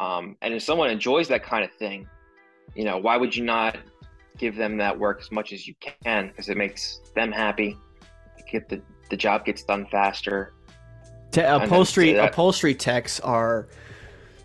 Um, 0.00 0.36
and 0.42 0.54
if 0.54 0.62
someone 0.62 0.90
enjoys 0.90 1.28
that 1.28 1.42
kind 1.42 1.64
of 1.64 1.72
thing, 1.72 2.06
you 2.74 2.84
know, 2.84 2.98
why 2.98 3.16
would 3.16 3.34
you 3.34 3.44
not 3.44 3.76
give 4.38 4.56
them 4.56 4.76
that 4.78 4.98
work 4.98 5.20
as 5.20 5.30
much 5.30 5.52
as 5.52 5.66
you 5.66 5.74
can 6.04 6.28
because 6.28 6.48
it 6.48 6.56
makes 6.56 7.00
them 7.14 7.30
happy, 7.30 7.76
get 8.50 8.68
the 8.68 8.82
the 9.14 9.18
job 9.18 9.44
gets 9.44 9.62
done 9.62 9.86
faster. 9.86 10.52
Te- 11.30 11.42
upholstery 11.42 12.16
upholstery 12.16 12.74
techs 12.74 13.20
are 13.20 13.68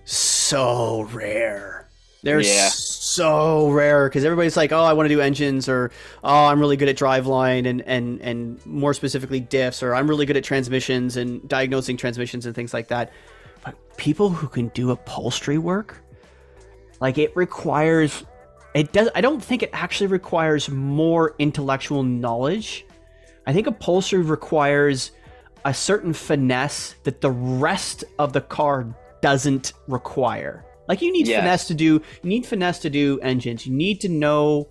so 0.06 1.08
rare. 1.12 1.88
They're 2.22 2.40
yeah. 2.40 2.70
so 2.70 3.72
rare 3.72 4.08
because 4.08 4.24
everybody's 4.26 4.56
like, 4.56 4.72
"Oh, 4.72 4.84
I 4.84 4.94
want 4.94 5.10
to 5.10 5.16
do 5.16 5.22
engines," 5.22 5.68
or 5.68 5.90
"Oh, 6.24 6.46
I'm 6.46 6.60
really 6.60 6.78
good 6.78 6.88
at 6.88 6.98
driveline 6.98 7.68
and 7.68 7.82
and 7.82 8.22
and 8.22 8.64
more 8.64 8.94
specifically 8.94 9.42
diffs," 9.42 9.82
or 9.82 9.96
"I'm 9.96 10.08
really 10.08 10.28
good 10.28 10.38
at 10.38 10.44
transmissions 10.44 11.18
and 11.18 11.48
diagnosing 11.50 11.98
transmissions 11.98 12.46
and 12.46 12.54
things 12.54 12.72
like 12.72 12.90
that." 12.90 13.12
But 13.66 13.76
people 13.98 14.30
who 14.30 14.48
can 14.48 14.68
do 14.70 14.92
upholstery 14.92 15.58
work, 15.58 15.98
like 17.02 17.18
it 17.18 17.36
requires, 17.36 18.24
it 18.76 18.94
does. 18.94 19.10
I 19.16 19.22
don't 19.22 19.44
think 19.44 19.64
it 19.64 19.72
actually 19.74 20.08
requires 20.08 20.70
more 20.70 21.34
intellectual 21.40 22.04
knowledge 22.04 22.86
I 23.50 23.52
think 23.52 23.66
upholstery 23.66 24.22
requires 24.22 25.10
a 25.66 25.74
certain 25.74 26.14
finesse 26.14 26.94
that 27.02 27.20
the 27.20 27.32
rest 27.32 28.04
of 28.20 28.32
the 28.32 28.42
car 28.42 28.86
doesn't 29.24 29.74
require. 29.88 30.64
Like 30.88 31.02
you 31.02 31.12
need 31.12 31.28
yes. 31.28 31.40
finesse 31.40 31.68
to 31.70 31.74
do 31.74 31.86
you 32.22 32.30
need 32.30 32.46
finesse 32.46 32.78
to 32.82 32.92
do 32.92 33.20
engines. 33.22 33.66
You 33.66 33.74
need 33.74 34.02
to 34.02 34.10
know 34.10 34.70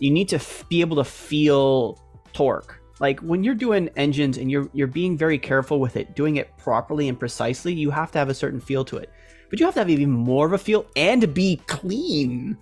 you 0.00 0.10
need 0.10 0.28
to 0.30 0.36
f- 0.36 0.68
be 0.68 0.80
able 0.80 0.96
to 0.96 1.04
feel 1.04 1.96
torque. 2.32 2.80
Like 2.98 3.20
when 3.20 3.44
you're 3.44 3.54
doing 3.54 3.88
engines 3.94 4.36
and 4.36 4.50
you're 4.50 4.68
you're 4.72 4.88
being 4.88 5.16
very 5.16 5.38
careful 5.38 5.78
with 5.78 5.96
it, 5.96 6.16
doing 6.16 6.38
it 6.38 6.50
properly 6.56 7.08
and 7.08 7.16
precisely, 7.16 7.72
you 7.72 7.92
have 7.92 8.10
to 8.10 8.18
have 8.18 8.30
a 8.30 8.34
certain 8.34 8.58
feel 8.58 8.84
to 8.86 8.96
it. 8.96 9.12
But 9.48 9.60
you 9.60 9.66
have 9.66 9.74
to 9.74 9.80
have 9.80 9.90
even 9.90 10.10
more 10.10 10.44
of 10.44 10.54
a 10.54 10.58
feel 10.58 10.86
and 10.96 11.32
be 11.32 11.62
clean 11.68 12.58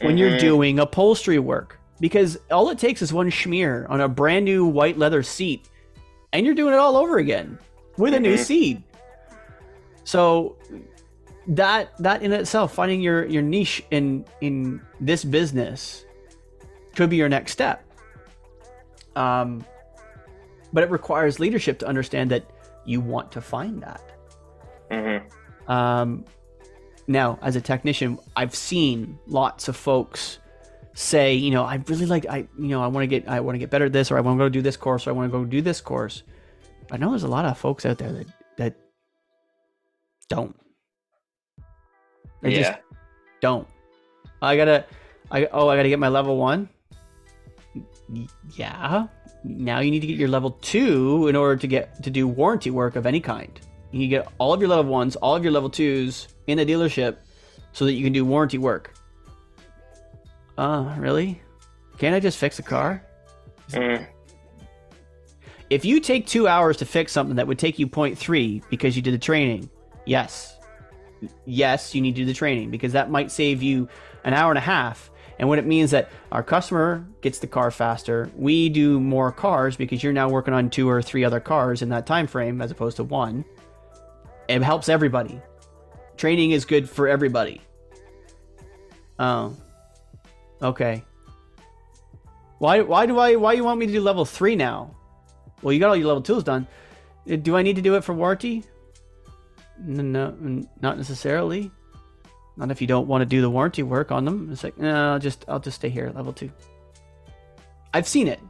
when 0.00 0.10
mm-hmm. 0.12 0.18
you're 0.18 0.38
doing 0.38 0.78
upholstery 0.78 1.40
work 1.40 1.80
because 2.00 2.38
all 2.50 2.70
it 2.70 2.78
takes 2.78 3.02
is 3.02 3.12
one 3.12 3.30
schmear 3.30 3.88
on 3.88 4.00
a 4.00 4.08
brand 4.08 4.44
new 4.44 4.66
white 4.66 4.98
leather 4.98 5.22
seat, 5.22 5.68
and 6.32 6.44
you're 6.44 6.54
doing 6.54 6.74
it 6.74 6.78
all 6.78 6.96
over 6.96 7.18
again 7.18 7.58
with 7.96 8.14
a 8.14 8.20
new 8.20 8.34
mm-hmm. 8.34 8.42
seat. 8.42 8.82
So 10.04 10.56
that 11.48 11.96
that 11.98 12.22
in 12.22 12.32
itself, 12.32 12.74
finding 12.74 13.00
your 13.00 13.24
your 13.26 13.42
niche 13.42 13.82
in 13.90 14.24
in 14.40 14.80
this 15.00 15.24
business, 15.24 16.04
could 16.94 17.10
be 17.10 17.16
your 17.16 17.28
next 17.28 17.52
step. 17.52 17.82
Um, 19.14 19.64
but 20.72 20.82
it 20.82 20.90
requires 20.90 21.40
leadership 21.40 21.78
to 21.78 21.86
understand 21.86 22.30
that 22.30 22.50
you 22.84 23.00
want 23.00 23.32
to 23.32 23.40
find 23.40 23.82
that. 23.82 24.12
Mm-hmm. 24.90 25.70
Um, 25.70 26.24
now, 27.06 27.38
as 27.40 27.56
a 27.56 27.60
technician, 27.60 28.18
I've 28.36 28.54
seen 28.54 29.18
lots 29.26 29.68
of 29.68 29.76
folks 29.76 30.38
say, 30.96 31.34
you 31.34 31.50
know, 31.50 31.62
I 31.62 31.82
really 31.86 32.06
like, 32.06 32.24
I, 32.26 32.48
you 32.58 32.68
know, 32.68 32.82
I 32.82 32.86
want 32.86 33.02
to 33.02 33.06
get, 33.06 33.28
I 33.28 33.40
want 33.40 33.54
to 33.54 33.58
get 33.58 33.68
better 33.68 33.84
at 33.84 33.92
this, 33.92 34.10
or 34.10 34.16
I 34.16 34.22
want 34.22 34.38
to 34.38 34.44
go 34.44 34.48
do 34.48 34.62
this 34.62 34.78
course, 34.78 35.06
or 35.06 35.10
I 35.10 35.12
want 35.12 35.30
to 35.30 35.38
go 35.38 35.44
do 35.44 35.60
this 35.60 35.80
course. 35.80 36.22
I 36.90 36.96
know 36.96 37.10
there's 37.10 37.22
a 37.22 37.28
lot 37.28 37.44
of 37.44 37.58
folks 37.58 37.84
out 37.84 37.98
there 37.98 38.12
that 38.12 38.26
that 38.56 38.76
don't. 40.30 40.58
They 42.40 42.52
yeah. 42.52 42.62
just 42.62 42.78
don't. 43.42 43.68
I 44.40 44.56
gotta, 44.56 44.86
I 45.30 45.46
oh, 45.46 45.68
I 45.68 45.76
gotta 45.76 45.90
get 45.90 45.98
my 45.98 46.08
level 46.08 46.38
one. 46.38 46.68
Yeah. 48.54 49.08
Now 49.44 49.80
you 49.80 49.90
need 49.90 50.00
to 50.00 50.06
get 50.06 50.16
your 50.16 50.28
level 50.28 50.52
two 50.62 51.28
in 51.28 51.36
order 51.36 51.56
to 51.56 51.66
get 51.66 52.02
to 52.04 52.10
do 52.10 52.26
warranty 52.26 52.70
work 52.70 52.96
of 52.96 53.04
any 53.04 53.20
kind. 53.20 53.60
You 53.90 54.08
get 54.08 54.28
all 54.38 54.54
of 54.54 54.60
your 54.60 54.70
level 54.70 54.90
ones, 54.90 55.16
all 55.16 55.36
of 55.36 55.42
your 55.42 55.52
level 55.52 55.68
twos 55.68 56.28
in 56.46 56.56
the 56.56 56.64
dealership, 56.64 57.16
so 57.72 57.84
that 57.84 57.92
you 57.92 58.02
can 58.02 58.14
do 58.14 58.24
warranty 58.24 58.58
work. 58.58 58.95
Uh, 60.58 60.94
really? 60.98 61.40
Can't 61.98 62.14
I 62.14 62.20
just 62.20 62.38
fix 62.38 62.58
a 62.58 62.62
car? 62.62 63.02
Mm. 63.70 64.06
If 65.70 65.84
you 65.84 66.00
take 66.00 66.26
two 66.26 66.46
hours 66.46 66.76
to 66.78 66.86
fix 66.86 67.12
something 67.12 67.36
that 67.36 67.46
would 67.46 67.58
take 67.58 67.78
you 67.78 67.88
0.3 67.88 68.62
because 68.70 68.94
you 68.96 69.02
did 69.02 69.14
the 69.14 69.18
training, 69.18 69.68
yes. 70.04 70.56
Yes, 71.44 71.94
you 71.94 72.00
need 72.00 72.14
to 72.14 72.22
do 72.22 72.26
the 72.26 72.34
training 72.34 72.70
because 72.70 72.92
that 72.92 73.10
might 73.10 73.30
save 73.30 73.62
you 73.62 73.88
an 74.24 74.34
hour 74.34 74.50
and 74.50 74.58
a 74.58 74.62
half 74.62 75.10
And 75.38 75.48
what 75.48 75.58
it 75.58 75.66
means 75.66 75.90
that 75.90 76.10
our 76.32 76.42
customer 76.42 77.06
gets 77.20 77.38
the 77.38 77.46
car 77.46 77.70
faster, 77.70 78.30
we 78.36 78.68
do 78.68 78.98
more 78.98 79.30
cars 79.30 79.76
because 79.76 80.02
you're 80.02 80.12
now 80.12 80.28
working 80.28 80.54
on 80.54 80.70
two 80.70 80.88
or 80.88 81.02
three 81.02 81.24
other 81.24 81.40
cars 81.40 81.82
in 81.82 81.90
that 81.90 82.06
time 82.06 82.26
frame 82.26 82.62
as 82.62 82.70
opposed 82.70 82.96
to 82.96 83.04
one. 83.04 83.44
It 84.48 84.62
helps 84.62 84.88
everybody. 84.88 85.40
Training 86.16 86.52
is 86.52 86.64
good 86.64 86.88
for 86.88 87.08
everybody. 87.08 87.60
Oh. 89.18 89.54
Okay. 90.62 91.04
Why 92.58 92.80
why 92.80 93.06
do 93.06 93.18
I 93.18 93.36
why 93.36 93.52
you 93.52 93.64
want 93.64 93.78
me 93.78 93.86
to 93.86 93.92
do 93.92 94.00
level 94.00 94.24
3 94.24 94.56
now? 94.56 94.94
Well, 95.62 95.72
you 95.72 95.80
got 95.80 95.88
all 95.88 95.96
your 95.96 96.08
level 96.08 96.22
2s 96.22 96.44
done. 96.44 96.66
Uh, 97.30 97.36
do 97.36 97.56
I 97.56 97.62
need 97.62 97.76
to 97.76 97.82
do 97.82 97.96
it 97.96 98.04
for 98.04 98.14
warranty? 98.14 98.64
No, 99.78 100.02
no 100.02 100.64
not 100.80 100.96
necessarily. 100.96 101.70
Not 102.56 102.70
if 102.70 102.80
you 102.80 102.86
don't 102.86 103.06
want 103.06 103.20
to 103.20 103.26
do 103.26 103.42
the 103.42 103.50
warranty 103.50 103.82
work 103.82 104.10
on 104.10 104.24
them. 104.24 104.48
It's 104.50 104.64
like, 104.64 104.78
no, 104.78 105.12
I'll 105.12 105.18
just 105.18 105.44
I'll 105.48 105.60
just 105.60 105.76
stay 105.76 105.90
here 105.90 106.06
at 106.06 106.16
level 106.16 106.32
2. 106.32 106.50
I've 107.92 108.08
seen 108.08 108.28
it. 108.28 108.40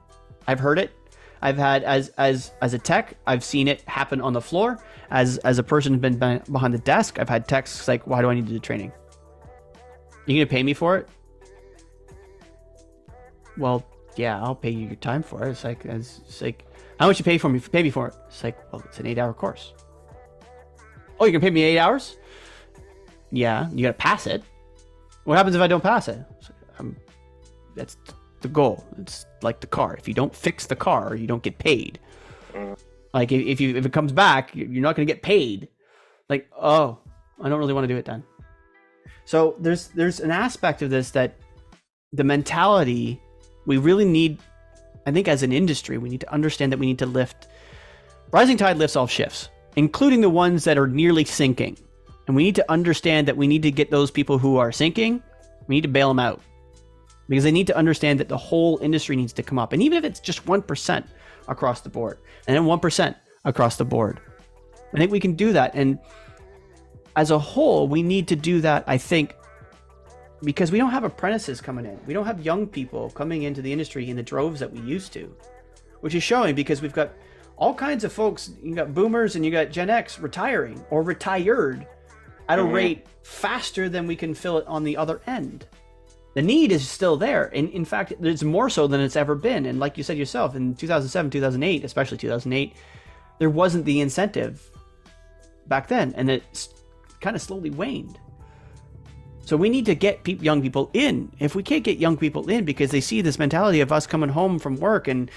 I've 0.46 0.60
heard 0.60 0.78
it. 0.78 0.92
I've 1.42 1.58
had 1.58 1.82
as 1.84 2.08
as 2.16 2.52
as 2.62 2.74
a 2.74 2.78
tech, 2.78 3.16
I've 3.26 3.44
seen 3.44 3.68
it 3.68 3.82
happen 3.82 4.20
on 4.20 4.32
the 4.32 4.40
floor. 4.40 4.78
As 5.10 5.38
as 5.38 5.58
a 5.58 5.62
person 5.62 5.92
who's 5.92 6.00
been 6.00 6.18
behind 6.18 6.72
the 6.72 6.78
desk, 6.78 7.18
I've 7.18 7.28
had 7.28 7.46
texts 7.46 7.86
like, 7.88 8.06
"Why 8.06 8.22
do 8.22 8.30
I 8.30 8.34
need 8.34 8.46
to 8.46 8.52
do 8.52 8.58
training? 8.58 8.92
You 10.26 10.36
gonna 10.36 10.46
pay 10.46 10.62
me 10.62 10.74
for 10.74 10.96
it?" 10.96 11.08
Well, 13.58 13.86
yeah, 14.16 14.42
I'll 14.42 14.54
pay 14.54 14.70
you 14.70 14.86
your 14.86 14.96
time 14.96 15.22
for 15.22 15.46
it. 15.46 15.50
It's 15.50 15.64
like 15.64 15.84
it's 15.84 16.40
like 16.40 16.64
how 16.98 17.06
much 17.06 17.18
you 17.18 17.24
pay 17.24 17.38
for 17.38 17.48
me? 17.48 17.60
Pay 17.60 17.82
me 17.82 17.90
for 17.90 18.08
it. 18.08 18.14
It's 18.28 18.42
like, 18.42 18.56
well, 18.72 18.82
it's 18.84 18.98
an 19.00 19.06
eight-hour 19.06 19.34
course. 19.34 19.74
Oh, 21.20 21.26
you 21.26 21.32
can 21.32 21.40
pay 21.40 21.50
me 21.50 21.62
eight 21.62 21.78
hours? 21.78 22.16
Yeah, 23.30 23.68
you 23.70 23.82
gotta 23.82 23.94
pass 23.94 24.26
it. 24.26 24.42
What 25.24 25.36
happens 25.36 25.56
if 25.56 25.62
I 25.62 25.66
don't 25.66 25.82
pass 25.82 26.08
it? 26.08 26.18
Like, 26.18 26.80
um, 26.80 26.96
that's 27.74 27.96
the 28.40 28.48
goal. 28.48 28.84
It's 28.98 29.26
like 29.42 29.60
the 29.60 29.66
car. 29.66 29.96
If 29.96 30.08
you 30.08 30.14
don't 30.14 30.34
fix 30.34 30.66
the 30.66 30.76
car, 30.76 31.14
you 31.14 31.26
don't 31.26 31.42
get 31.42 31.58
paid. 31.58 31.98
Like 33.12 33.32
if 33.32 33.60
you 33.60 33.76
if 33.76 33.86
it 33.86 33.92
comes 33.92 34.12
back, 34.12 34.54
you're 34.54 34.82
not 34.82 34.96
gonna 34.96 35.06
get 35.06 35.22
paid. 35.22 35.68
Like 36.28 36.48
oh, 36.58 36.98
I 37.42 37.48
don't 37.48 37.58
really 37.58 37.72
want 37.72 37.84
to 37.84 37.92
do 37.92 37.98
it 37.98 38.04
then. 38.04 38.22
So 39.24 39.56
there's 39.58 39.88
there's 39.88 40.20
an 40.20 40.30
aspect 40.30 40.82
of 40.82 40.90
this 40.90 41.10
that 41.12 41.36
the 42.12 42.24
mentality 42.24 43.20
we 43.66 43.76
really 43.76 44.04
need 44.04 44.38
I 45.06 45.12
think 45.12 45.28
as 45.28 45.44
an 45.44 45.52
industry, 45.52 45.98
we 45.98 46.08
need 46.08 46.20
to 46.20 46.32
understand 46.32 46.72
that 46.72 46.78
we 46.78 46.86
need 46.86 46.98
to 46.98 47.06
lift. 47.06 47.46
Rising 48.32 48.56
tide 48.56 48.76
lifts 48.76 48.96
all 48.96 49.06
shifts, 49.06 49.48
including 49.76 50.20
the 50.20 50.28
ones 50.28 50.64
that 50.64 50.76
are 50.76 50.88
nearly 50.88 51.24
sinking. 51.24 51.78
And 52.26 52.34
we 52.34 52.42
need 52.42 52.56
to 52.56 52.70
understand 52.70 53.28
that 53.28 53.36
we 53.36 53.46
need 53.46 53.62
to 53.62 53.70
get 53.70 53.92
those 53.92 54.10
people 54.10 54.36
who 54.36 54.56
are 54.56 54.72
sinking, 54.72 55.22
we 55.68 55.76
need 55.76 55.82
to 55.82 55.88
bail 55.88 56.08
them 56.08 56.18
out. 56.18 56.42
Because 57.28 57.44
they 57.44 57.52
need 57.52 57.68
to 57.68 57.76
understand 57.76 58.18
that 58.20 58.28
the 58.28 58.36
whole 58.36 58.78
industry 58.78 59.14
needs 59.14 59.32
to 59.34 59.44
come 59.44 59.58
up. 59.60 59.72
And 59.72 59.80
even 59.82 59.98
if 59.98 60.04
it's 60.04 60.20
just 60.20 60.44
1% 60.44 61.04
across 61.46 61.80
the 61.80 61.88
board, 61.88 62.18
and 62.48 62.56
then 62.56 62.64
1% 62.64 63.14
across 63.44 63.76
the 63.76 63.84
board, 63.84 64.20
I 64.92 64.98
think 64.98 65.12
we 65.12 65.20
can 65.20 65.34
do 65.34 65.52
that. 65.52 65.72
And 65.74 66.00
as 67.14 67.30
a 67.30 67.38
whole, 67.38 67.86
we 67.86 68.02
need 68.02 68.26
to 68.28 68.36
do 68.36 68.60
that, 68.60 68.84
I 68.88 68.98
think, 68.98 69.36
because 70.46 70.70
we 70.70 70.78
don't 70.78 70.92
have 70.92 71.02
apprentices 71.02 71.60
coming 71.60 71.84
in. 71.86 71.98
We 72.06 72.14
don't 72.14 72.24
have 72.24 72.40
young 72.40 72.68
people 72.68 73.10
coming 73.10 73.42
into 73.42 73.60
the 73.60 73.72
industry 73.72 74.08
in 74.08 74.14
the 74.14 74.22
droves 74.22 74.60
that 74.60 74.72
we 74.72 74.78
used 74.78 75.12
to, 75.14 75.34
which 76.02 76.14
is 76.14 76.22
showing 76.22 76.54
because 76.54 76.80
we've 76.80 76.92
got 76.92 77.10
all 77.56 77.74
kinds 77.74 78.04
of 78.04 78.12
folks. 78.12 78.52
You 78.62 78.76
got 78.76 78.94
boomers 78.94 79.34
and 79.34 79.44
you 79.44 79.50
got 79.50 79.72
Gen 79.72 79.90
X 79.90 80.20
retiring 80.20 80.84
or 80.90 81.02
retired 81.02 81.84
at 82.48 82.60
a 82.60 82.62
mm-hmm. 82.62 82.72
rate 82.72 83.06
faster 83.24 83.88
than 83.88 84.06
we 84.06 84.14
can 84.14 84.34
fill 84.34 84.58
it 84.58 84.66
on 84.68 84.84
the 84.84 84.96
other 84.96 85.20
end. 85.26 85.66
The 86.34 86.42
need 86.42 86.70
is 86.70 86.88
still 86.88 87.16
there. 87.16 87.50
And 87.52 87.68
in 87.70 87.84
fact, 87.84 88.12
it's 88.20 88.44
more 88.44 88.70
so 88.70 88.86
than 88.86 89.00
it's 89.00 89.16
ever 89.16 89.34
been. 89.34 89.66
And 89.66 89.80
like 89.80 89.98
you 89.98 90.04
said 90.04 90.16
yourself, 90.16 90.54
in 90.54 90.76
2007, 90.76 91.28
2008, 91.28 91.82
especially 91.84 92.18
2008, 92.18 92.72
there 93.40 93.50
wasn't 93.50 93.84
the 93.84 94.00
incentive 94.00 94.70
back 95.66 95.88
then. 95.88 96.14
And 96.16 96.30
it 96.30 96.68
kind 97.20 97.34
of 97.34 97.42
slowly 97.42 97.70
waned. 97.70 98.20
So 99.46 99.56
we 99.56 99.68
need 99.68 99.86
to 99.86 99.94
get 99.94 100.24
pe- 100.24 100.34
young 100.34 100.60
people 100.60 100.90
in. 100.92 101.30
If 101.38 101.54
we 101.54 101.62
can't 101.62 101.84
get 101.84 101.98
young 101.98 102.16
people 102.16 102.50
in 102.50 102.64
because 102.64 102.90
they 102.90 103.00
see 103.00 103.20
this 103.20 103.38
mentality 103.38 103.80
of 103.80 103.92
us 103.92 104.04
coming 104.04 104.28
home 104.28 104.58
from 104.58 104.76
work 104.76 105.06
and, 105.06 105.30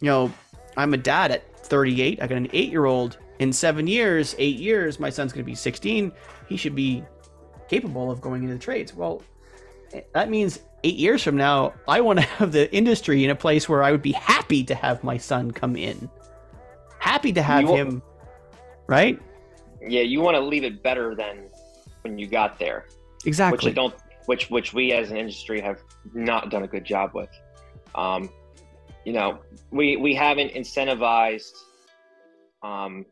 you 0.00 0.06
know, 0.06 0.32
I'm 0.78 0.94
a 0.94 0.96
dad 0.96 1.30
at 1.30 1.66
38. 1.66 2.22
I 2.22 2.26
got 2.26 2.36
an 2.36 2.48
eight 2.54 2.70
year 2.70 2.86
old. 2.86 3.18
In 3.38 3.52
seven 3.52 3.86
years, 3.86 4.34
eight 4.38 4.56
years, 4.56 4.98
my 4.98 5.10
son's 5.10 5.32
going 5.32 5.44
to 5.44 5.46
be 5.46 5.54
16. 5.54 6.10
He 6.48 6.56
should 6.56 6.74
be 6.74 7.04
capable 7.68 8.10
of 8.10 8.22
going 8.22 8.42
into 8.42 8.54
the 8.54 8.60
trades. 8.60 8.94
Well, 8.94 9.22
that 10.14 10.30
means 10.30 10.60
eight 10.82 10.96
years 10.96 11.22
from 11.22 11.36
now, 11.36 11.74
I 11.86 12.00
want 12.00 12.18
to 12.18 12.24
have 12.24 12.52
the 12.52 12.72
industry 12.74 13.24
in 13.24 13.30
a 13.30 13.36
place 13.36 13.68
where 13.68 13.82
I 13.82 13.92
would 13.92 14.02
be 14.02 14.12
happy 14.12 14.64
to 14.64 14.74
have 14.74 15.04
my 15.04 15.18
son 15.18 15.50
come 15.50 15.76
in. 15.76 16.08
Happy 16.98 17.32
to 17.34 17.42
have 17.42 17.68
him, 17.68 18.02
right? 18.86 19.20
Yeah, 19.82 20.02
you 20.02 20.22
want 20.22 20.36
to 20.36 20.40
leave 20.40 20.64
it 20.64 20.82
better 20.82 21.14
than 21.14 21.48
when 22.02 22.18
you 22.18 22.26
got 22.26 22.58
there. 22.58 22.86
Exactly. 23.24 23.56
Which 23.56 23.72
I 23.72 23.74
don't 23.74 23.94
which 24.26 24.50
which 24.50 24.72
we 24.72 24.92
as 24.92 25.10
an 25.10 25.16
industry 25.16 25.60
have 25.60 25.80
not 26.14 26.50
done 26.50 26.62
a 26.62 26.68
good 26.68 26.84
job 26.84 27.10
with. 27.14 27.30
Um, 27.94 28.30
you 29.04 29.12
know, 29.12 29.40
we 29.70 29.96
we 29.96 30.14
haven't 30.14 30.52
incentivized 30.52 31.52
um, 32.62 33.04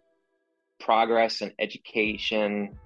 progress 0.78 1.40
and 1.40 1.52
education 1.58 2.78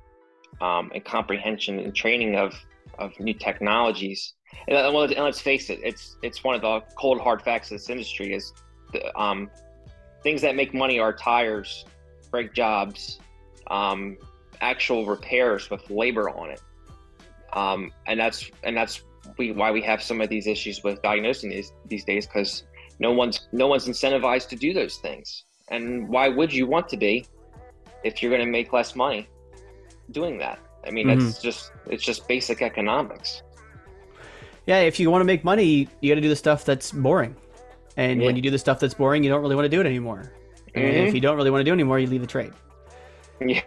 um, 0.61 0.91
and 0.95 1.05
comprehension 1.05 1.79
and 1.79 1.95
training 1.95 2.37
of 2.37 2.55
of 2.99 3.19
new 3.21 3.35
technologies. 3.35 4.35
And, 4.69 4.77
and 4.77 5.25
let's 5.25 5.41
face 5.41 5.71
it, 5.71 5.81
it's 5.83 6.17
it's 6.23 6.45
one 6.45 6.55
of 6.55 6.63
the 6.63 6.81
cold 6.97 7.21
hard 7.21 7.43
facts 7.43 7.71
of 7.71 7.79
this 7.79 7.91
industry 7.91 8.35
is 8.35 8.53
the, 8.93 9.15
um, 9.19 9.51
things 10.23 10.43
that 10.43 10.57
make 10.57 10.73
money 10.75 10.99
are 10.99 11.13
tires, 11.13 11.85
brake 12.31 12.55
jobs, 12.55 13.19
um, 13.69 14.17
actual 14.61 15.07
repairs 15.07 15.71
with 15.71 15.89
labor 15.91 16.31
on 16.31 16.51
it 16.51 16.61
um, 17.53 17.93
and 18.07 18.19
that's 18.19 18.51
and 18.65 18.77
that's 18.77 19.03
we, 19.39 19.53
why 19.53 19.71
we 19.71 19.83
have 19.83 20.03
some 20.03 20.21
of 20.21 20.29
these 20.29 20.47
issues 20.47 20.83
with 20.83 21.03
diagnosing 21.03 21.51
these 21.51 21.73
these 21.87 22.05
days 22.05 22.27
because 22.27 22.65
no 22.99 23.13
one's 23.13 23.49
no 23.53 23.67
one's 23.67 23.87
incentivized 23.87 24.49
to 24.49 24.57
do 24.57 24.73
those 24.73 24.97
things. 24.97 25.45
And 25.69 26.09
why 26.09 26.29
would 26.29 26.53
you 26.53 26.67
want 26.67 26.89
to 26.91 26.97
be 26.97 27.27
if 28.05 28.23
you're 28.23 28.31
going 28.31 28.45
to 28.45 28.51
make 28.51 28.73
less 28.73 28.95
money 28.95 29.29
doing 30.11 30.39
that? 30.39 30.59
I 30.87 30.91
mean, 30.91 31.07
mm-hmm. 31.07 31.29
it's 31.29 31.41
just 31.41 31.73
it's 31.87 32.03
just 32.03 32.27
basic 32.29 32.63
economics. 32.63 33.43
Yeah, 34.67 34.81
if 34.81 35.01
you 35.01 35.11
want 35.11 35.23
to 35.23 35.25
make 35.25 35.45
money, 35.45 35.89
you 36.01 36.11
got 36.11 36.17
to 36.17 36.21
do 36.21 36.29
the 36.29 36.37
stuff 36.37 36.65
that's 36.65 36.93
boring. 36.93 37.35
And 37.97 38.21
yeah. 38.21 38.27
when 38.27 38.37
you 38.37 38.43
do 38.43 38.51
the 38.51 38.59
stuff 38.59 38.79
that's 38.81 38.95
boring, 38.95 39.25
you 39.25 39.31
don't 39.31 39.43
really 39.43 39.57
want 39.57 39.65
to 39.67 39.69
do 39.69 39.81
it 39.81 39.87
anymore. 39.87 40.33
And 40.75 40.85
mm-hmm. 40.85 41.07
if 41.09 41.15
you 41.15 41.21
don't 41.21 41.37
really 41.37 41.51
want 41.51 41.61
to 41.61 41.65
do 41.65 41.71
it 41.71 41.75
anymore, 41.75 41.99
you 41.99 42.07
leave 42.07 42.21
the 42.21 42.27
trade. 42.27 42.53
Yeah. 43.41 43.63